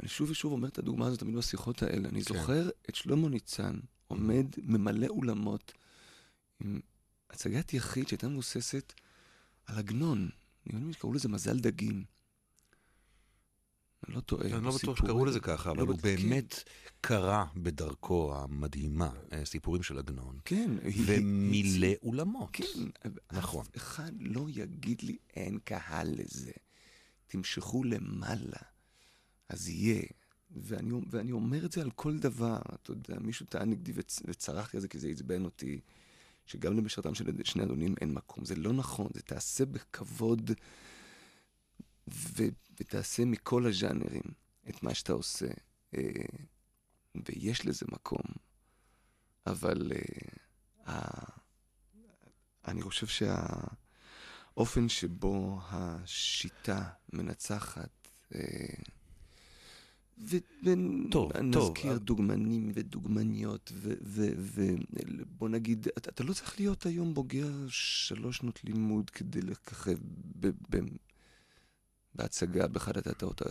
אני 0.00 0.08
שוב 0.08 0.30
ושוב 0.30 0.52
אומר 0.52 0.68
את 0.68 0.78
הדוגמה 0.78 1.06
הזאת 1.06 1.20
תמיד 1.20 1.36
בשיחות 1.36 1.82
האלה. 1.82 2.08
אני 2.08 2.24
כן. 2.24 2.34
זוכר 2.34 2.68
את 2.90 2.94
שלמה 2.94 3.28
ניצן 3.28 3.78
עומד, 4.08 4.46
ממלא 4.62 5.06
אולמות, 5.06 5.72
עם 6.60 6.80
הצגת 7.30 7.74
יחיד 7.74 8.08
שהייתה 8.08 8.28
מבוססת 8.28 8.92
על 9.66 9.78
עגנון. 9.78 10.30
אני 10.72 10.80
חושב 10.80 10.92
שקראו 10.92 11.12
לזה 11.12 11.28
מזל 11.28 11.60
דגים. 11.60 12.04
אני 14.06 14.14
לא 14.14 14.20
טועה. 14.20 14.46
אני 14.56 14.64
לא 14.64 14.76
בטוח 14.76 14.96
שקראו 14.96 15.24
לזה 15.24 15.40
ככה, 15.40 15.70
אבל 15.70 15.78
לא 15.78 15.84
הוא 15.84 15.98
באמת 16.02 16.62
קרא 17.00 17.44
בדרכו 17.56 18.36
המדהימה 18.36 19.10
אה, 19.32 19.44
סיפורים 19.44 19.82
של 19.82 19.98
עגנון. 19.98 20.38
כן. 20.44 20.70
ומילא 21.06 21.88
אולמות. 22.02 22.50
כן. 22.52 22.64
נכון. 23.32 23.66
אף 23.66 23.76
אחד 23.76 24.12
לא 24.20 24.46
יגיד 24.48 25.02
לי 25.02 25.16
אין 25.36 25.58
קהל 25.64 26.14
לזה. 26.18 26.52
תמשכו 27.26 27.84
למעלה, 27.84 28.58
אז 29.48 29.68
יהיה. 29.68 30.02
ואני, 30.50 30.94
ואני 31.10 31.32
אומר 31.32 31.66
את 31.66 31.72
זה 31.72 31.82
על 31.82 31.90
כל 31.90 32.18
דבר. 32.18 32.58
אתה 32.74 32.90
יודע, 32.90 33.18
מישהו 33.20 33.46
טען 33.46 33.70
נגדי 33.70 33.92
וצ, 33.94 34.22
וצרחתי 34.24 34.76
על 34.76 34.80
זה 34.80 34.88
כי 34.88 34.98
זה 34.98 35.08
עצבן 35.08 35.44
אותי. 35.44 35.80
שגם 36.46 36.76
למשרתם 36.76 37.14
של 37.14 37.24
שני 37.44 37.62
אדונים 37.62 37.94
אין 38.00 38.14
מקום. 38.14 38.44
זה 38.44 38.54
לא 38.54 38.72
נכון, 38.72 39.08
זה 39.14 39.22
תעשה 39.22 39.66
בכבוד 39.66 40.50
ו, 42.08 42.42
ותעשה 42.80 43.24
מכל 43.24 43.66
הז'אנרים 43.66 44.22
את 44.68 44.82
מה 44.82 44.94
שאתה 44.94 45.12
עושה. 45.12 45.46
אה, 45.94 46.00
ויש 47.28 47.66
לזה 47.66 47.86
מקום. 47.92 48.22
אבל 49.46 49.92
אה, 50.86 51.00
אני 52.68 52.82
חושב 52.82 53.06
שהאופן 53.06 54.88
שבו 54.88 55.60
השיטה 55.62 56.90
מנצחת 57.12 58.08
אה, 58.34 58.40
ונזכיר 60.62 61.98
דוגמנים 61.98 62.70
ודוגמניות, 62.74 63.72
ובוא 64.02 65.48
נגיד, 65.48 65.88
אתה, 65.98 66.10
אתה 66.10 66.24
לא 66.24 66.32
צריך 66.32 66.60
להיות 66.60 66.86
היום 66.86 67.14
בוגר 67.14 67.52
שלוש 67.68 68.36
שנות 68.36 68.64
לימוד 68.64 69.10
כדי 69.10 69.40
לככב 69.42 69.96
בהצגה 72.14 72.66
באחד 72.66 72.96
התיאטרות 72.96 73.42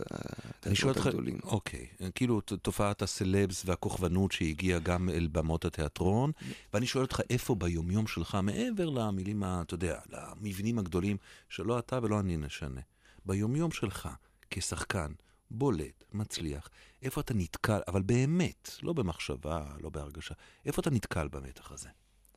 הגדולים. 0.96 1.38
אוקיי, 1.42 1.86
כאילו 2.14 2.40
תופעת 2.40 3.02
הסלבס 3.02 3.62
והכוכבנות 3.66 4.32
שהגיעה 4.32 4.78
גם 4.78 5.08
אל 5.08 5.28
במות 5.32 5.64
התיאטרון, 5.64 6.32
ואני 6.74 6.86
שואל 6.86 7.04
אותך, 7.04 7.20
איפה 7.30 7.54
ביומיום 7.54 8.06
שלך, 8.06 8.38
מעבר 8.42 8.88
למילים, 8.90 9.42
אתה 9.44 9.74
יודע, 9.74 9.98
למבנים 10.12 10.78
הגדולים, 10.78 11.16
שלא 11.48 11.78
אתה 11.78 11.98
ולא 12.02 12.20
אני 12.20 12.36
נשנה, 12.36 12.80
ביומיום 13.26 13.70
שלך, 13.70 14.08
כשחקן, 14.50 15.12
בולט, 15.50 16.04
מצליח, 16.12 16.68
איפה 17.02 17.20
אתה 17.20 17.34
נתקל, 17.34 17.80
אבל 17.88 18.02
באמת, 18.02 18.70
לא 18.82 18.92
במחשבה, 18.92 19.76
לא 19.80 19.90
בהרגשה, 19.90 20.34
איפה 20.64 20.80
אתה 20.80 20.90
נתקל 20.90 21.28
במתח 21.28 21.72
הזה? 21.72 21.88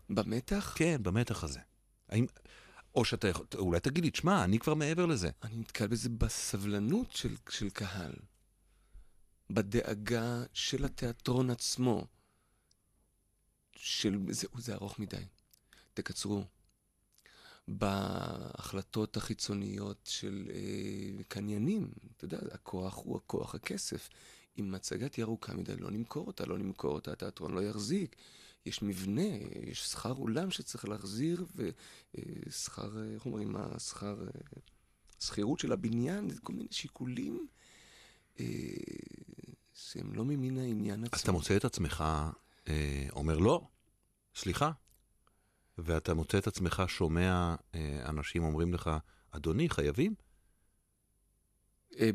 במתח? 0.10 0.74
כן, 0.78 1.04
במתח 1.04 1.44
הזה. 1.44 1.60
האם... 2.10 2.26
או 2.96 3.06
שאתה 3.06 3.28
יכול, 3.28 3.46
אולי 3.56 3.80
תגיד 3.80 4.04
לי, 4.04 4.10
תשמע, 4.10 4.44
אני 4.44 4.60
כבר 4.60 4.74
מעבר 4.74 5.06
לזה. 5.06 5.30
אני 5.44 5.56
נתקל 5.56 5.88
בזה 5.88 6.10
בסבלנות 6.10 7.12
של, 7.12 7.36
של 7.50 7.70
קהל, 7.70 8.14
בדאגה 9.50 10.44
של 10.54 10.86
התיאטרון 10.86 11.50
עצמו, 11.50 12.08
של 13.76 14.20
זהו, 14.30 14.50
זה 14.58 14.74
ארוך 14.74 15.00
מדי, 15.00 15.26
תקצרו. 15.94 16.44
בהחלטות 17.78 19.18
החיצוניות 19.18 20.10
של 20.12 20.48
אה, 20.54 21.24
קניינים. 21.28 21.92
אתה 22.18 22.26
יודע, 22.26 22.38
הכוח 22.52 22.96
הוא 22.96 23.18
הכוח 23.18 23.56
הכסף. 23.56 24.10
אם 24.60 24.72
מצגה 24.72 25.10
תהיה 25.10 25.26
ארוכה 25.26 25.54
מדי, 25.54 25.76
לא 25.76 25.92
נמכור 25.92 26.28
אותה, 26.28 26.46
לא 26.46 26.58
נמכור 26.58 26.96
אותה, 26.96 27.12
התיאטרון 27.12 27.54
לא 27.54 27.64
יחזיק. 27.64 28.16
יש 28.66 28.82
מבנה, 28.82 29.30
יש 29.68 29.82
שכר 29.82 30.12
אולם 30.12 30.52
שצריך 30.52 30.86
להחזיר, 30.86 31.46
ושכר, 31.56 32.98
אה, 32.98 33.14
איך 33.14 33.26
אומרים, 33.26 33.56
השכר, 33.56 34.22
אה, 34.22 34.62
שכירות 35.20 35.60
של 35.60 35.72
הבניין, 35.72 36.30
זה 36.30 36.42
כל 36.42 36.54
מיני 36.54 36.68
שיקולים 36.72 37.48
אה, 38.40 38.46
שהם 39.74 40.14
לא 40.14 40.26
ממין 40.26 40.58
העניין 40.58 41.04
עצמו. 41.04 41.16
אז 41.16 41.22
אתה 41.22 41.32
מוצא 41.32 41.58
את 41.58 41.66
עצמך 41.66 42.04
אה, 42.68 43.08
אומר 43.12 43.38
לא, 43.38 43.68
סליחה, 44.36 44.72
ואתה 45.84 46.14
מוצא 46.14 46.38
את 46.38 46.48
עצמך 46.48 46.84
שומע 46.88 47.56
אה, 47.76 48.10
אנשים 48.10 48.44
אומרים 48.44 48.74
לך, 48.74 48.90
אדוני, 49.32 49.70
חייבים? 49.70 50.14
אה, 52.00 52.10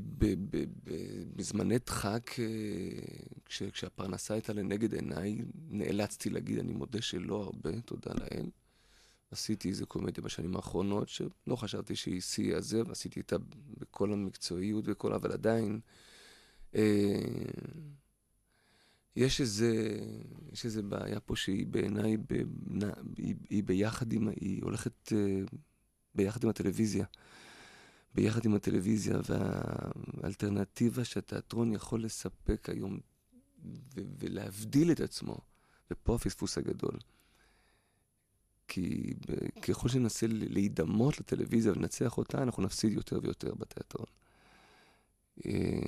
בזמני 1.37 1.79
דחק, 1.79 2.31
אה, 2.39 3.65
כשהפרנסה 3.73 4.35
הייתה 4.35 4.53
לנגד 4.53 4.95
עיניי, 4.95 5.39
נאלצתי 5.69 6.31
להגיד, 6.31 6.59
אני 6.59 6.73
מודה 6.73 7.03
שלא 7.03 7.43
הרבה, 7.43 7.81
תודה 7.81 8.11
לאל. 8.15 8.51
עשיתי 9.31 9.69
איזה 9.69 9.87
קומדיה 9.87 10.25
בשנים 10.25 10.57
האחרונות, 10.57 11.09
שלא 11.09 11.57
חשבתי 11.57 11.97
שהיא 11.97 12.21
שיא 12.21 12.57
הזה, 12.57 12.83
ועשיתי 12.87 13.21
איתה 13.21 13.37
בכל 13.81 14.13
המקצועיות 14.13 14.85
וכל, 14.89 15.13
אבל 15.13 15.33
עדיין... 15.33 15.81
יש 19.17 19.41
איזה, 19.41 19.99
יש 20.53 20.65
איזה 20.65 20.83
בעיה 20.83 21.21
פה 21.21 21.37
שהיא 21.37 21.67
בעיניי, 21.67 22.17
היא, 23.17 23.35
היא 23.51 23.65
ביחד 23.65 24.13
עם, 24.13 24.29
היא 24.29 24.63
הולכת 24.63 25.13
uh, 25.13 25.57
ביחד 26.15 26.45
עם 26.45 26.51
הטלוויזיה. 26.51 27.05
ביחד 28.15 28.45
עם 28.45 28.55
הטלוויזיה, 28.55 29.19
והאלטרנטיבה 29.29 31.05
שהתיאטרון 31.05 31.73
יכול 31.73 32.05
לספק 32.05 32.69
היום 32.71 32.99
ו- 33.65 34.01
ולהבדיל 34.19 34.93
את 34.93 35.01
עצמו, 35.01 35.37
ופה 35.91 36.15
הפספוס 36.15 36.59
הגדול. 36.59 36.99
כי 38.69 39.15
ככל 39.63 39.89
שננסה 39.89 40.27
להידמות 40.31 41.21
לטלוויזיה 41.21 41.73
ולנצח 41.73 42.19
אותה, 42.19 42.43
אנחנו 42.43 42.63
נפסיד 42.63 42.93
יותר 42.93 43.19
ויותר 43.23 43.55
בתיאטרון. 43.55 44.07
אמ, 45.47 45.81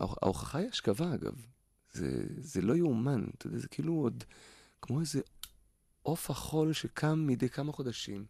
ההוכחה 0.00 0.58
היא 0.58 0.68
השכבה, 0.68 1.14
אגב. 1.14 1.46
זה, 1.92 2.24
זה 2.38 2.60
לא 2.60 2.76
יאומן, 2.76 3.24
אתה 3.38 3.46
יודע, 3.46 3.58
זה 3.58 3.68
כאילו 3.68 3.94
עוד 3.94 4.24
כמו 4.82 5.00
איזה 5.00 5.20
עוף 6.02 6.30
החול 6.30 6.72
שקם 6.72 7.26
מדי 7.26 7.48
כמה 7.48 7.72
חודשים, 7.72 8.26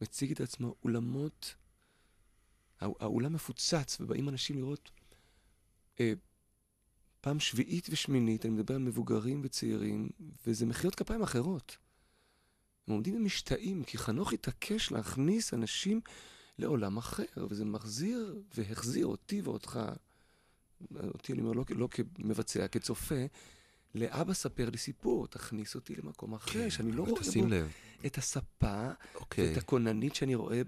מציג 0.00 0.32
את 0.32 0.40
עצמו 0.40 0.74
אולמות, 0.84 1.54
האולם 2.80 3.32
מפוצץ, 3.32 4.00
ובאים 4.00 4.28
אנשים 4.28 4.56
לראות 4.56 4.90
אה, 6.00 6.12
פעם 7.20 7.40
שביעית 7.40 7.86
ושמינית, 7.90 8.46
אני 8.46 8.54
מדבר 8.54 8.74
על 8.74 8.80
מבוגרים 8.80 9.40
וצעירים, 9.44 10.08
וזה 10.46 10.66
מחיאות 10.66 10.94
כפיים 10.94 11.22
אחרות. 11.22 11.76
הם 12.86 12.94
עומדים 12.94 13.16
ומשתאים, 13.16 13.84
כי 13.84 13.98
חנוך 13.98 14.32
התעקש 14.32 14.92
להכניס 14.92 15.54
אנשים 15.54 16.00
לעולם 16.58 16.96
אחר, 16.96 17.46
וזה 17.48 17.64
מחזיר 17.64 18.42
והחזיר 18.54 19.06
אותי 19.06 19.40
ואותך, 19.40 19.80
אותי 21.14 21.32
אני 21.32 21.40
אומר 21.40 21.52
לא, 21.52 21.64
לא 21.70 21.88
כמבצע, 21.90 22.68
כצופה, 22.68 23.24
לאבא 23.94 24.34
ספר 24.34 24.70
לי 24.70 24.78
סיפור, 24.78 25.26
תכניס 25.26 25.74
אותי 25.74 25.94
למקום 25.96 26.34
אחר, 26.34 26.52
כן, 26.52 26.70
שאני 26.70 26.92
לא 26.92 27.02
רואה 27.02 27.22
בו 27.34 27.46
לב. 27.48 27.72
את 28.06 28.18
הספה, 28.18 28.88
אוקיי. 29.14 29.48
ואת 29.48 29.56
הכוננית 29.56 30.14
שאני 30.14 30.34
רואה 30.34 30.62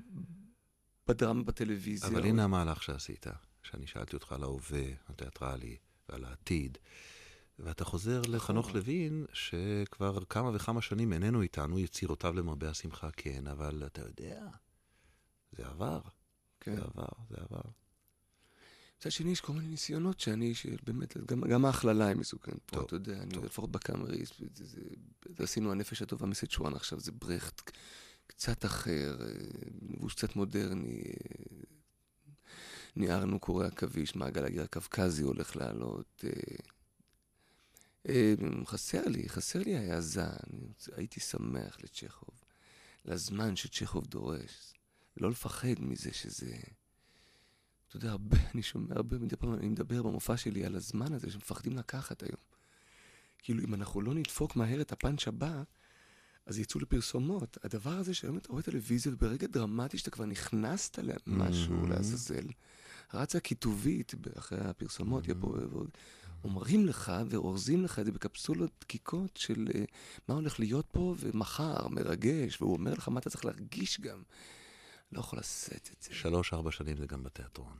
בדרמה 1.06 1.42
בטלוויזיה. 1.42 2.08
אבל 2.08 2.24
הנה 2.24 2.44
המהלך 2.44 2.82
שעשית, 2.82 3.26
שאני 3.62 3.86
שאלתי 3.86 4.16
אותך 4.16 4.32
על 4.32 4.42
ההווה 4.42 4.84
התיאטרלי 5.08 5.76
ועל 6.08 6.24
העתיד. 6.24 6.78
ואתה 7.58 7.84
חוזר 7.84 8.20
נכון. 8.20 8.34
לחנוך 8.34 8.74
לוין, 8.74 9.26
שכבר 9.32 10.24
כמה 10.24 10.50
וכמה 10.54 10.82
שנים 10.82 11.12
איננו 11.12 11.42
איתנו, 11.42 11.78
יצירותיו 11.78 12.32
למרבה 12.32 12.70
השמחה 12.70 13.10
כן, 13.10 13.46
אבל 13.46 13.82
אתה 13.86 14.02
יודע, 14.02 14.46
זה 15.52 15.66
עבר. 15.66 16.00
כן. 16.60 16.76
זה 16.76 16.82
עבר, 16.82 17.08
זה 17.30 17.36
עבר. 17.38 17.70
מצד 19.02 19.10
שני, 19.10 19.30
יש 19.30 19.40
כל 19.40 19.52
מיני 19.52 19.68
ניסיונות 19.68 20.20
שאני, 20.20 20.54
שבאמת, 20.54 21.16
גם, 21.26 21.40
גם 21.40 21.64
ההכללה 21.64 22.06
היא 22.06 22.16
מסוכנת 22.16 22.60
פה, 22.66 22.80
אתה 22.80 22.96
יודע, 22.96 23.22
אני 23.22 23.34
לפחות 23.34 23.72
בקאמריס, 23.72 24.30
עשינו 25.38 25.72
הנפש 25.72 26.02
הטובה 26.02 26.26
מסצ'ואן 26.26 26.74
עכשיו, 26.74 27.00
זה 27.00 27.12
ברכט 27.12 27.70
קצת 28.26 28.64
אחר, 28.64 29.16
לבוש 29.88 30.14
קצת 30.14 30.36
מודרני, 30.36 31.02
ניערנו 32.96 33.40
קורי 33.40 33.66
עכביש, 33.66 34.16
מעגל 34.16 34.44
הגיר 34.44 34.62
הקווקזי 34.62 35.22
הולך 35.22 35.56
לעלות. 35.56 36.24
אה, 36.24 36.30
אה, 38.08 38.34
חסר 38.66 39.02
לי, 39.06 39.28
חסר 39.28 39.58
לי 39.58 39.76
העזה, 39.76 40.26
הייתי 40.96 41.20
שמח 41.20 41.76
לצ'כוב, 41.82 42.44
לזמן 43.04 43.56
שצ'כוב 43.56 44.06
דורש, 44.06 44.74
לא 45.16 45.30
לפחד 45.30 45.80
מזה 45.80 46.12
שזה... 46.12 46.56
אתה 47.92 47.98
יודע, 47.98 48.10
הרבה, 48.10 48.36
אני 48.54 48.62
שומע 48.62 48.94
הרבה, 48.96 49.18
מדי 49.18 49.36
פעם 49.36 49.54
אני 49.54 49.68
מדבר 49.68 50.02
במופע 50.02 50.36
שלי 50.36 50.64
על 50.64 50.76
הזמן 50.76 51.12
הזה 51.12 51.30
שמפחדים 51.30 51.76
לקחת 51.76 52.22
היום. 52.22 52.40
כאילו, 53.38 53.64
אם 53.64 53.74
אנחנו 53.74 54.00
לא 54.00 54.14
נדפוק 54.14 54.56
מהר 54.56 54.80
את 54.80 54.92
הפאנץ' 54.92 55.28
הבא, 55.28 55.62
אז 56.46 56.58
יצאו 56.58 56.80
לפרסומות. 56.80 57.58
הדבר 57.64 57.90
הזה 57.90 58.14
שהיום 58.14 58.36
אתה 58.36 58.48
רואה 58.52 58.62
טלוויזיה, 58.62 59.12
וברגע 59.12 59.46
דרמטי 59.46 59.98
שאתה 59.98 60.10
כבר 60.10 60.24
נכנסת 60.24 60.98
למשהו, 60.98 61.84
mm-hmm. 61.84 61.88
לעזאזל, 61.88 62.46
רצה 63.14 63.40
כיתובית 63.40 64.14
אחרי 64.38 64.58
הפרסומות, 64.60 65.24
mm-hmm. 65.26 66.44
אומרים 66.44 66.86
לך 66.86 67.12
ואורזים 67.28 67.84
לך 67.84 67.98
את 67.98 68.04
זה 68.04 68.12
בקפסולות 68.12 68.70
דקיקות 68.80 69.36
של 69.36 69.66
uh, 69.68 69.76
מה 70.28 70.34
הולך 70.34 70.60
להיות 70.60 70.86
פה, 70.92 71.14
ומחר, 71.18 71.88
מרגש, 71.88 72.62
והוא 72.62 72.72
אומר 72.72 72.92
לך 72.92 73.08
מה 73.08 73.20
אתה 73.20 73.30
צריך 73.30 73.44
להרגיש 73.44 74.00
גם. 74.00 74.22
לא 75.12 75.20
יכול 75.20 75.38
לשאת 75.38 75.90
את 75.96 76.02
זה. 76.02 76.14
שלוש-ארבע 76.14 76.70
שנים 76.70 76.96
זה 76.96 77.06
גם 77.06 77.22
בתיאטרון. 77.22 77.76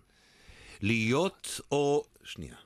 להיות 0.80 1.60
או... 1.70 2.04
שנייה, 2.24 2.56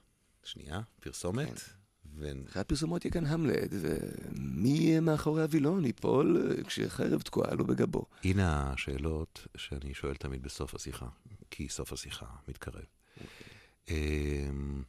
שנייה, 0.45 0.81
פרסומת. 1.01 1.59
כן. 1.59 1.73
ו... 2.19 2.31
אחרי 2.49 2.61
הפרסומות 2.61 3.05
יהיה 3.05 3.13
כאן 3.13 3.27
המלט, 3.27 3.71
ומי 3.71 4.69
יהיה 4.69 5.01
מאחורי 5.01 5.43
הווילון 5.43 5.85
ייפול 5.85 6.53
כשחרב 6.67 7.23
תקועה 7.23 7.55
לו 7.55 7.65
בגבו. 7.65 8.05
הנה 8.25 8.73
השאלות 8.73 9.47
שאני 9.57 9.95
שואל 9.95 10.15
תמיד 10.15 10.43
בסוף 10.43 10.75
השיחה, 10.75 11.07
כי 11.51 11.69
סוף 11.69 11.93
השיחה 11.93 12.27
מתקרב. 12.49 12.75
Okay. 12.75 13.21
אוקיי. 13.21 14.49
אמ, 14.49 14.83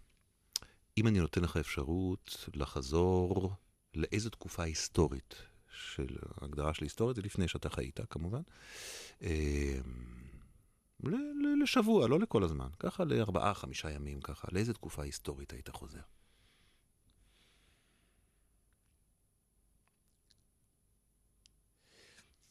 אם 0.97 1.07
אני 1.07 1.19
נותן 1.19 1.41
לך 1.41 1.57
אפשרות 1.57 2.49
לחזור 2.53 3.53
לאיזו 3.95 4.30
תקופה 4.30 4.63
היסטורית 4.63 5.36
של 5.78 6.17
הגדרה 6.41 6.73
של 6.73 6.84
היסטורית, 6.84 7.15
זה 7.15 7.21
לפני 7.21 7.47
שאתה 7.47 7.69
חיית 7.69 7.99
כמובן, 8.09 8.41
אמ, 9.21 9.28
לשבוע, 11.63 12.07
לא 12.07 12.19
לכל 12.19 12.43
הזמן, 12.43 12.69
ככה 12.80 13.03
לארבעה, 13.03 13.53
חמישה 13.53 13.91
ימים, 13.91 14.21
ככה, 14.21 14.47
לאיזה 14.51 14.73
תקופה 14.73 15.03
היסטורית 15.03 15.53
היית 15.53 15.69
חוזר? 15.69 16.01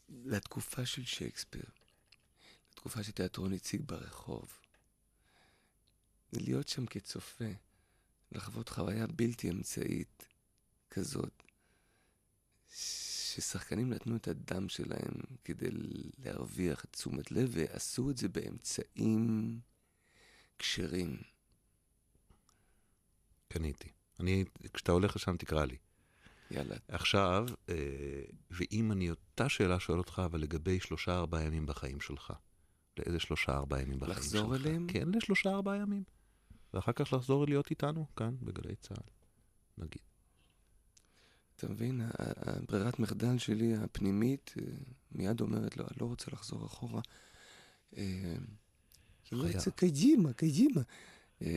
לתקופה 0.09 0.87
של 0.87 1.05
שייקספיר, 1.05 1.64
לתקופה 2.70 3.03
שתיאטרון 3.03 3.53
הציג 3.53 3.83
ברחוב. 3.87 4.59
להיות 6.33 6.68
שם 6.68 6.87
כצופה, 6.87 7.45
לחוות 8.33 8.68
חוויה 8.68 9.07
בלתי 9.07 9.51
אמצעית 9.51 10.27
כזאת, 10.91 11.43
ששחקנים 13.37 13.93
נתנו 13.93 14.16
את 14.16 14.28
הדם 14.28 14.68
שלהם 14.68 15.12
כדי 15.45 15.68
להרוויח 16.24 16.84
את 16.84 16.93
תשומת 16.93 17.32
לב, 17.32 17.51
ועשו 17.53 18.11
את 18.11 18.16
זה 18.16 18.28
באמצעים 18.28 19.61
כשרים. 20.59 21.16
קניתי. 23.49 23.89
אני, 24.20 24.45
כשאתה 24.74 24.93
הולך 24.93 25.16
לשם 25.16 25.37
תקרא 25.37 25.64
לי. 25.64 25.76
יאללה. 26.51 26.76
עכשיו, 26.89 27.47
אה, 27.68 27.74
ואם 28.51 28.93
אני 28.93 29.11
אותה 29.11 29.49
שאלה 29.49 29.80
שואל 29.80 29.99
אותך, 29.99 30.22
אבל 30.24 30.41
לגבי 30.41 30.80
שלושה 30.80 31.16
ארבעה 31.16 31.43
ימים 31.43 31.66
בחיים 31.66 32.01
שלך. 32.01 32.32
לאיזה 32.99 33.20
שלושה 33.20 33.53
ארבעה 33.53 33.82
ימים 33.82 33.99
בחיים 33.99 34.14
שלך? 34.14 34.24
לחזור 34.24 34.57
אליהם? 34.57 34.87
כן, 34.91 35.09
לשלושה 35.09 35.51
ארבעה 35.51 35.76
ימים. 35.76 36.03
ואחר 36.74 36.93
כך 36.93 37.12
לחזור 37.12 37.47
להיות 37.47 37.70
איתנו, 37.70 38.07
כאן, 38.16 38.34
בגלי 38.43 38.76
צה"ל, 38.76 39.11
נגיד. 39.78 40.03
אתה 41.57 41.69
מבין, 41.69 42.01
ברירת 42.69 42.99
מחדל 42.99 43.39
שלי 43.39 43.77
הפנימית 43.77 44.55
אה, 44.59 44.65
מיד 45.13 45.41
אומרת, 45.41 45.77
לא, 45.77 45.85
אני 45.85 45.97
לא 46.01 46.07
רוצה 46.07 46.31
לחזור 46.33 46.67
אחורה. 46.67 47.01
אה, 47.97 48.35
חיה. 49.25 49.61
קדימה, 49.75 50.33
קדימה. 50.33 50.81
אה, 51.43 51.49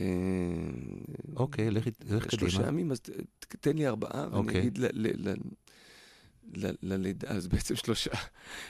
אוקיי, 1.36 1.70
לך 1.70 1.88
קדימה. 1.88 2.20
שלושה 2.30 2.66
ימים, 2.68 2.92
אז 2.92 3.00
תן 3.60 3.76
לי 3.76 3.86
ארבעה, 3.86 4.26
ואני 4.30 4.36
אוקיי. 4.36 4.60
אגיד 4.60 4.78
ללידה, 6.82 7.28
אז 7.28 7.46
בעצם 7.46 7.76
שלושה. 7.76 8.10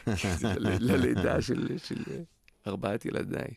ללידה 0.81 1.43
של 1.43 1.77
ארבעת 2.67 3.05
ילדיי. 3.05 3.55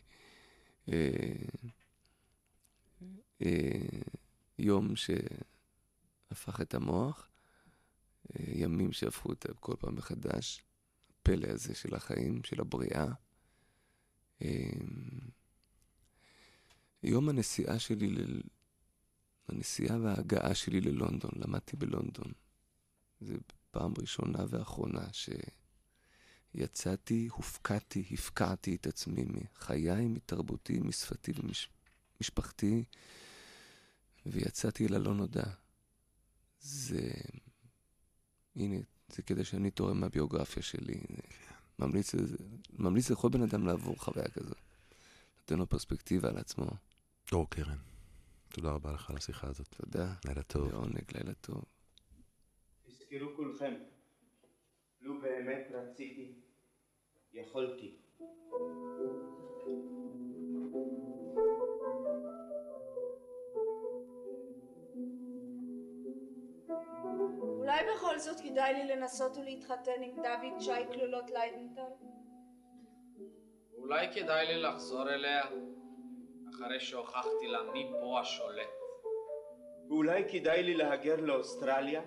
יום 4.58 4.96
שהפך 4.96 6.60
את 6.60 6.74
המוח, 6.74 7.28
ימים 8.38 8.92
שהפכו 8.92 9.28
אותה 9.28 9.54
כל 9.54 9.74
פעם 9.78 9.94
מחדש, 9.94 10.62
הפלא 11.10 11.46
הזה 11.48 11.74
של 11.74 11.94
החיים, 11.94 12.44
של 12.44 12.60
הבריאה. 12.60 13.06
יום 17.02 17.28
הנסיעה 17.28 17.78
שלי, 17.78 18.08
ל... 18.10 18.40
הנסיעה 19.48 20.00
וההגעה 20.00 20.54
שלי 20.54 20.80
ללונדון, 20.80 21.30
למדתי 21.36 21.76
בלונדון. 21.76 22.32
זו 23.20 23.34
פעם 23.70 23.92
ראשונה 23.98 24.44
ואחרונה 24.48 25.06
שיצאתי, 26.54 27.28
הופקעתי, 27.32 28.04
הפקעתי 28.10 28.74
את 28.74 28.86
עצמי 28.86 29.24
מחיי, 29.24 30.08
מתרבותי, 30.08 30.80
משפתי 30.80 31.32
ומשפחתי, 32.20 32.84
ויצאתי 34.26 34.86
אל 34.86 34.94
הלא 34.94 35.14
נודע. 35.14 35.44
זה... 36.60 37.10
הנה, 38.56 38.76
זה 39.08 39.22
כדי 39.22 39.44
שאני 39.44 39.70
תורם 39.70 40.00
מהביוגרפיה 40.00 40.62
שלי. 40.62 41.00
ממליץ, 41.78 42.14
ממליץ 42.78 43.10
לכל 43.10 43.28
בן 43.28 43.42
אדם 43.42 43.66
לעבור 43.66 43.96
חוויה 43.96 44.28
כזאת. 44.28 44.56
נותן 45.38 45.58
לו 45.58 45.66
פרספקטיבה 45.66 46.28
על 46.28 46.36
עצמו. 46.36 46.66
דור 47.30 47.50
קרן, 47.50 47.78
תודה 48.48 48.70
רבה 48.70 48.92
לך 48.92 49.10
על 49.10 49.16
השיחה 49.16 49.48
הזאת. 49.48 49.68
תודה. 49.68 50.14
לילה 50.24 50.42
טוב. 50.42 50.68
לעונג, 50.72 51.04
לילה 51.14 51.34
טוב. 51.34 51.64
תזכרו 52.86 53.36
כולכם, 53.36 53.74
לו 55.00 55.20
באמת 55.20 55.66
רציתי, 55.74 56.32
יכולתי. 57.32 57.96
אולי 67.64 67.82
בכל 67.94 68.18
זאת 68.18 68.40
כדאי 68.40 68.74
לי 68.74 68.84
לנסות 68.84 69.36
ולהתחתן 69.36 70.02
עם 70.02 70.16
דוד 70.16 70.60
שי 70.60 70.92
כלולות 70.92 71.30
ליידנטל? 71.30 71.92
אולי 73.78 74.06
כדאי 74.14 74.46
לי 74.46 74.62
לחזור 74.62 75.08
אליה, 75.08 75.42
אחרי 76.50 76.80
שהוכחתי 76.80 77.46
לה 77.46 77.58
מי 77.72 77.90
פה 78.00 78.20
השולט. 78.20 78.68
ואולי 79.88 80.24
כדאי 80.32 80.62
לי 80.62 80.74
להגר 80.74 81.16
לאוסטרליה, 81.16 82.02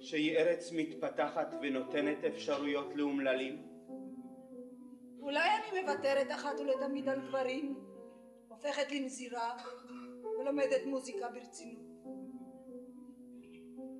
שהיא 0.00 0.38
ארץ 0.38 0.72
מתפתחת 0.72 1.54
ונותנת 1.62 2.24
אפשרויות 2.24 2.94
לאומללים? 2.94 3.66
אולי 5.20 5.48
אני 5.48 5.80
מוותרת 5.80 6.30
אחת 6.30 6.60
ולתמיד 6.60 7.08
על 7.08 7.20
גברים, 7.20 7.74
הופכת 8.48 8.92
לנזירה 8.92 9.56
ולומדת 10.40 10.86
מוזיקה 10.86 11.28
ברצינות. 11.28 11.87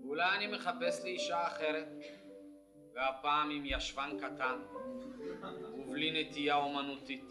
אולי 0.08 0.36
אני 0.36 0.46
מחפש 0.46 1.04
לי 1.04 1.10
אישה 1.10 1.46
אחרת, 1.46 1.88
והפעם 2.94 3.50
עם 3.50 3.62
ישבן 3.64 4.10
קטן, 4.18 4.58
ובלי 5.78 6.22
נטייה 6.22 6.56
אומנותית. 6.56 7.24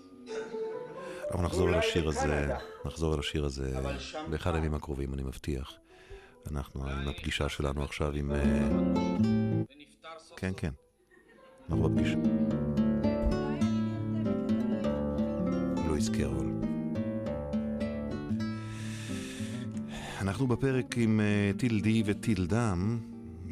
אנחנו 1.31 1.43
נחזור 1.43 1.69
אל 1.69 1.75
השיר 1.75 2.07
הזה, 2.07 2.47
נחזור 2.85 3.13
אל 3.13 3.19
השיר 3.19 3.45
הזה 3.45 3.73
באחד 4.29 4.55
הימים 4.55 4.73
הקרובים, 4.73 5.13
אני 5.13 5.23
מבטיח. 5.23 5.73
אנחנו 6.51 6.89
עם 6.89 7.07
הפגישה 7.07 7.49
שלנו 7.49 7.83
עכשיו 7.83 8.11
עם... 8.15 8.31
אה, 8.31 8.39
כן, 10.37 10.51
כן, 10.57 10.71
אנחנו 11.69 11.89
בפגישה. 11.89 12.17
לואיס 15.87 16.09
קרול. 16.09 16.56
אנחנו 20.27 20.47
בפרק 20.47 20.97
עם 20.97 21.19
uh, 21.19 21.59
טילדי 21.59 22.03
וטילדם. 22.05 22.99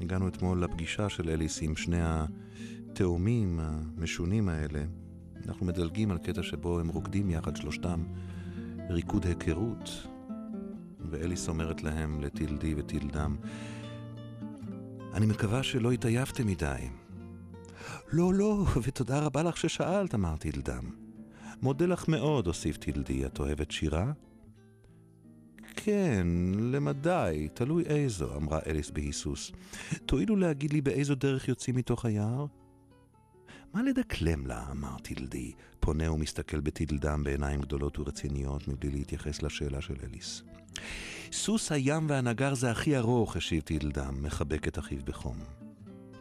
הגענו 0.02 0.28
אתמול 0.28 0.64
לפגישה 0.64 1.10
של 1.10 1.30
אליס 1.30 1.62
עם 1.62 1.76
שני 1.76 2.00
התאומים 2.02 3.60
המשונים 3.60 4.50
האלה. 4.50 4.84
אנחנו 5.48 5.66
מדלגים 5.66 6.12
על 6.12 6.18
קטע 6.18 6.44
שבו 6.44 6.80
הם 6.80 6.88
רוקדים 6.88 7.30
יחד 7.30 7.56
שלושתם 7.56 8.04
ריקוד 8.90 9.26
היכרות, 9.26 10.08
ואליס 11.10 11.50
אומרת 11.50 11.84
להם, 11.84 12.22
לטילדי 12.22 12.74
וטילדם, 12.78 13.36
אני 15.14 15.26
מקווה 15.26 15.64
שלא 15.64 15.92
התעייפתם 15.92 16.48
מדי. 16.48 16.90
לא, 18.12 18.34
לא, 18.34 18.66
ותודה 18.84 19.20
רבה 19.20 19.44
לך 19.44 19.58
ששאלת, 19.58 20.16
אמר 20.16 20.38
טילדם. 20.38 20.84
מודה 21.62 21.86
לך 21.86 22.08
מאוד, 22.08 22.48
הוסיף 22.48 22.78
טילדי, 22.78 23.26
את 23.26 23.40
אוהבת 23.40 23.72
שירה? 23.72 24.12
כן, 25.86 26.28
למדי, 26.60 27.48
תלוי 27.54 27.84
איזו, 27.84 28.36
אמרה 28.36 28.60
אליס 28.68 28.92
בהיסוס. 28.92 29.52
תואילו 30.06 30.36
להגיד 30.36 30.74
לי 30.74 30.82
באיזו 30.82 31.16
דרך 31.16 31.48
יוצאים 31.48 31.76
מתוך 31.76 32.06
היער? 32.06 32.46
מה 33.74 33.84
לדקלם 33.84 34.48
לה? 34.48 34.72
אמר 34.72 34.98
טילדי, 34.98 35.52
פונה 35.80 36.12
ומסתכל 36.12 36.60
בטילדם 36.60 37.24
בעיניים 37.24 37.62
גדולות 37.62 38.00
ורציניות 38.00 38.68
מבלי 38.68 38.92
להתייחס 38.92 39.42
לשאלה 39.42 39.82
של 39.82 39.96
אליס. 40.04 40.44
סוס 41.32 41.72
הים 41.72 42.10
והנגר 42.10 42.54
זה 42.54 42.72
הכי 42.72 42.98
ארוך, 42.98 43.36
השיב 43.36 43.62
טילדם, 43.62 44.24
מחבק 44.24 44.68
את 44.68 44.80
אחיו 44.80 45.00
בחום. 45.06 45.38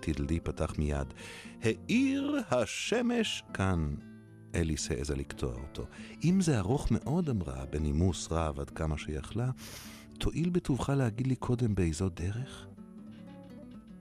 טילדי 0.01 0.41
פתח 0.41 0.75
מיד. 0.79 1.15
האיר 1.63 2.37
השמש 2.51 3.43
כאן. 3.55 3.95
אליס 4.55 4.91
העזה 4.91 5.17
לקטוע 5.17 5.55
אותו. 5.55 5.87
אם 6.25 6.41
זה 6.41 6.59
ארוך 6.59 6.91
מאוד, 6.91 7.29
אמרה, 7.29 7.65
בנימוס 7.71 8.29
רב 8.31 8.61
עד 8.61 8.71
כמה 8.71 8.99
שיכלה, 8.99 9.51
תואיל 10.19 10.51
בטובך 10.51 10.89
להגיד 10.89 11.27
לי 11.27 11.37
קודם 11.37 11.75
באיזו 11.75 12.09
דרך? 12.09 12.67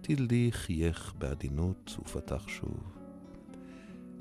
טילדי 0.01 0.49
חייך 0.51 1.13
בעדינות 1.17 1.97
ופתח 1.99 2.47
שוב. 2.47 2.93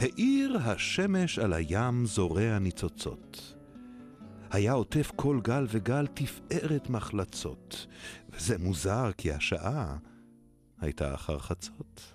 האיר 0.01 0.59
השמש 0.59 1.39
על 1.39 1.53
הים 1.53 2.07
זורע 2.07 2.59
ניצוצות. 2.59 3.55
היה 4.51 4.72
עוטף 4.72 5.12
כל 5.16 5.41
גל 5.43 5.66
וגל 5.68 6.07
תפארת 6.07 6.91
מחלצות, 6.91 7.87
וזה 8.30 8.59
מוזר 8.59 9.11
כי 9.18 9.33
השעה 9.33 9.97
הייתה 10.80 11.14
אחר 11.14 11.39
חצות. 11.39 12.12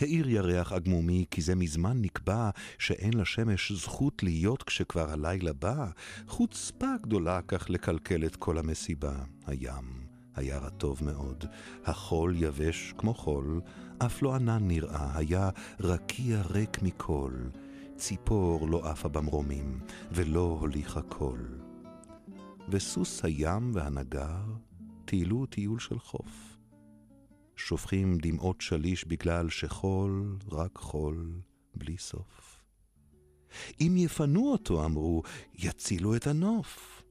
האיר 0.00 0.30
ירח 0.30 0.72
עגמומי, 0.72 1.24
כי 1.30 1.42
זה 1.42 1.54
מזמן 1.54 1.98
נקבע 2.00 2.50
שאין 2.78 3.14
לשמש 3.14 3.72
זכות 3.72 4.22
להיות 4.22 4.62
כשכבר 4.62 5.10
הלילה 5.10 5.52
בא. 5.52 5.86
חוצפה 6.26 6.92
גדולה 7.02 7.40
כך 7.48 7.70
לקלקל 7.70 8.24
את 8.26 8.36
כל 8.36 8.58
המסיבה. 8.58 9.14
הים 9.46 10.08
היה 10.34 10.58
רטוב 10.58 11.04
מאוד, 11.04 11.44
החול 11.84 12.34
יבש 12.36 12.94
כמו 12.98 13.14
חול, 13.14 13.60
אף 13.98 14.22
לא 14.22 14.34
ענן 14.34 14.68
נראה, 14.68 15.18
היה 15.18 15.50
רקיע 15.80 16.42
ריק 16.50 16.82
מכל. 16.82 17.32
ציפור 17.96 18.68
לא 18.68 18.90
עפה 18.90 19.08
במרומים, 19.08 19.80
ולא 20.12 20.56
הוליכה 20.60 21.02
קול. 21.02 21.58
וסוס 22.68 23.24
הים 23.24 23.70
והנגר 23.74 24.42
טיילו 25.04 25.46
טיול 25.46 25.78
של 25.78 25.98
חוף. 25.98 26.57
שופכים 27.58 28.18
דמעות 28.18 28.60
שליש 28.60 29.04
בגלל 29.04 29.50
שחול, 29.50 30.36
רק 30.52 30.78
חול, 30.78 31.40
בלי 31.74 31.98
סוף. 31.98 32.58
אם 33.80 33.94
יפנו 33.96 34.52
אותו, 34.52 34.84
אמרו, 34.84 35.22
יצילו 35.54 36.16
את 36.16 36.26
הנוף. 36.26 37.02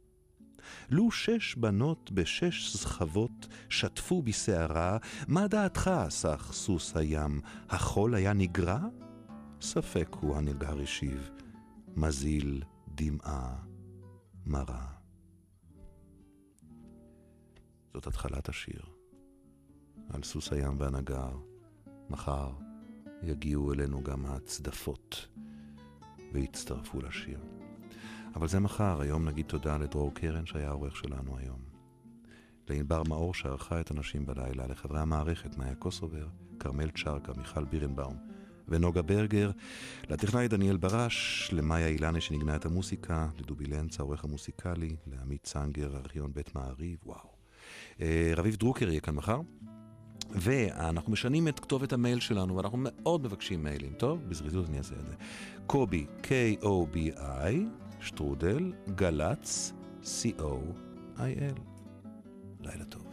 לו 0.89 1.11
שש 1.11 1.55
בנות 1.55 2.11
בשש 2.11 2.77
סחבות 2.77 3.47
שטפו 3.69 4.21
בסערה, 4.21 4.97
מה 5.27 5.47
דעתך, 5.47 5.91
סך 6.09 6.49
סוס 6.53 6.95
הים, 6.95 7.41
החול 7.69 8.15
היה 8.15 8.33
נגרע? 8.33 8.79
ספק 9.61 10.15
הוא 10.19 10.37
הנגר 10.37 10.81
השיב, 10.81 11.29
מזיל 11.95 12.63
דמעה 12.87 13.55
מרה. 14.45 14.87
זאת 17.93 18.07
התחלת 18.07 18.49
השיר. 18.49 18.96
על 20.09 20.23
סוס 20.23 20.53
הים 20.53 20.75
והנגר. 20.79 21.31
מחר 22.09 22.51
יגיעו 23.23 23.73
אלינו 23.73 24.03
גם 24.03 24.25
הצדפות 24.25 25.27
ויצטרפו 26.33 27.01
לשיר. 27.01 27.39
אבל 28.35 28.47
זה 28.47 28.59
מחר, 28.59 29.01
היום 29.01 29.27
נגיד 29.27 29.45
תודה 29.45 29.77
לדרור 29.77 30.13
קרן 30.13 30.45
שהיה 30.45 30.69
העורך 30.69 30.95
שלנו 30.95 31.37
היום. 31.37 31.59
לענבר 32.69 33.03
מאור 33.03 33.33
שערכה 33.33 33.79
את 33.79 33.91
הנשים 33.91 34.25
בלילה, 34.25 34.67
לחברי 34.67 34.99
המערכת, 34.99 35.57
מאיה 35.57 35.75
קוסובר, 35.75 36.27
כרמל 36.59 36.89
צ'רקה, 36.89 37.31
מיכל 37.37 37.65
בירנבאום 37.65 38.17
ונוגה 38.67 39.01
ברגר, 39.01 39.51
לטכנאי 40.09 40.47
דניאל 40.47 40.77
ברש, 40.77 41.49
למאיה 41.53 41.87
אילני 41.87 42.21
שניגנה 42.21 42.55
את 42.55 42.65
המוסיקה, 42.65 43.29
לדובי 43.39 43.65
לנץ, 43.65 43.99
העורך 43.99 44.23
המוסיקלי, 44.23 44.95
לעמית 45.07 45.43
צנגר, 45.43 45.97
ארכיון 45.97 46.33
בית 46.33 46.55
מעריב, 46.55 46.97
וואו. 47.05 47.29
אה, 48.01 48.31
רביב 48.35 48.55
דרוקר 48.55 48.89
יהיה 48.89 48.99
כאן 48.99 49.15
מחר. 49.15 49.39
ואנחנו 50.29 51.11
משנים 51.11 51.47
את 51.47 51.59
כתובת 51.59 51.93
המייל 51.93 52.19
שלנו, 52.19 52.55
ואנחנו 52.55 52.77
מאוד 52.81 53.23
מבקשים 53.23 53.63
מיילים, 53.63 53.93
טוב? 53.97 54.19
בזריזות 54.29 54.69
אני 54.69 54.77
אעשה 54.77 54.95
את 54.95 55.05
זה. 55.05 55.13
קובי, 55.67 56.05
K-O-B-I, 56.23 57.55
שטרודל, 57.99 58.73
גל"צ, 58.95 59.73
C-O-I-L. 60.03 61.59
לילה 62.61 62.85
טוב. 62.85 63.06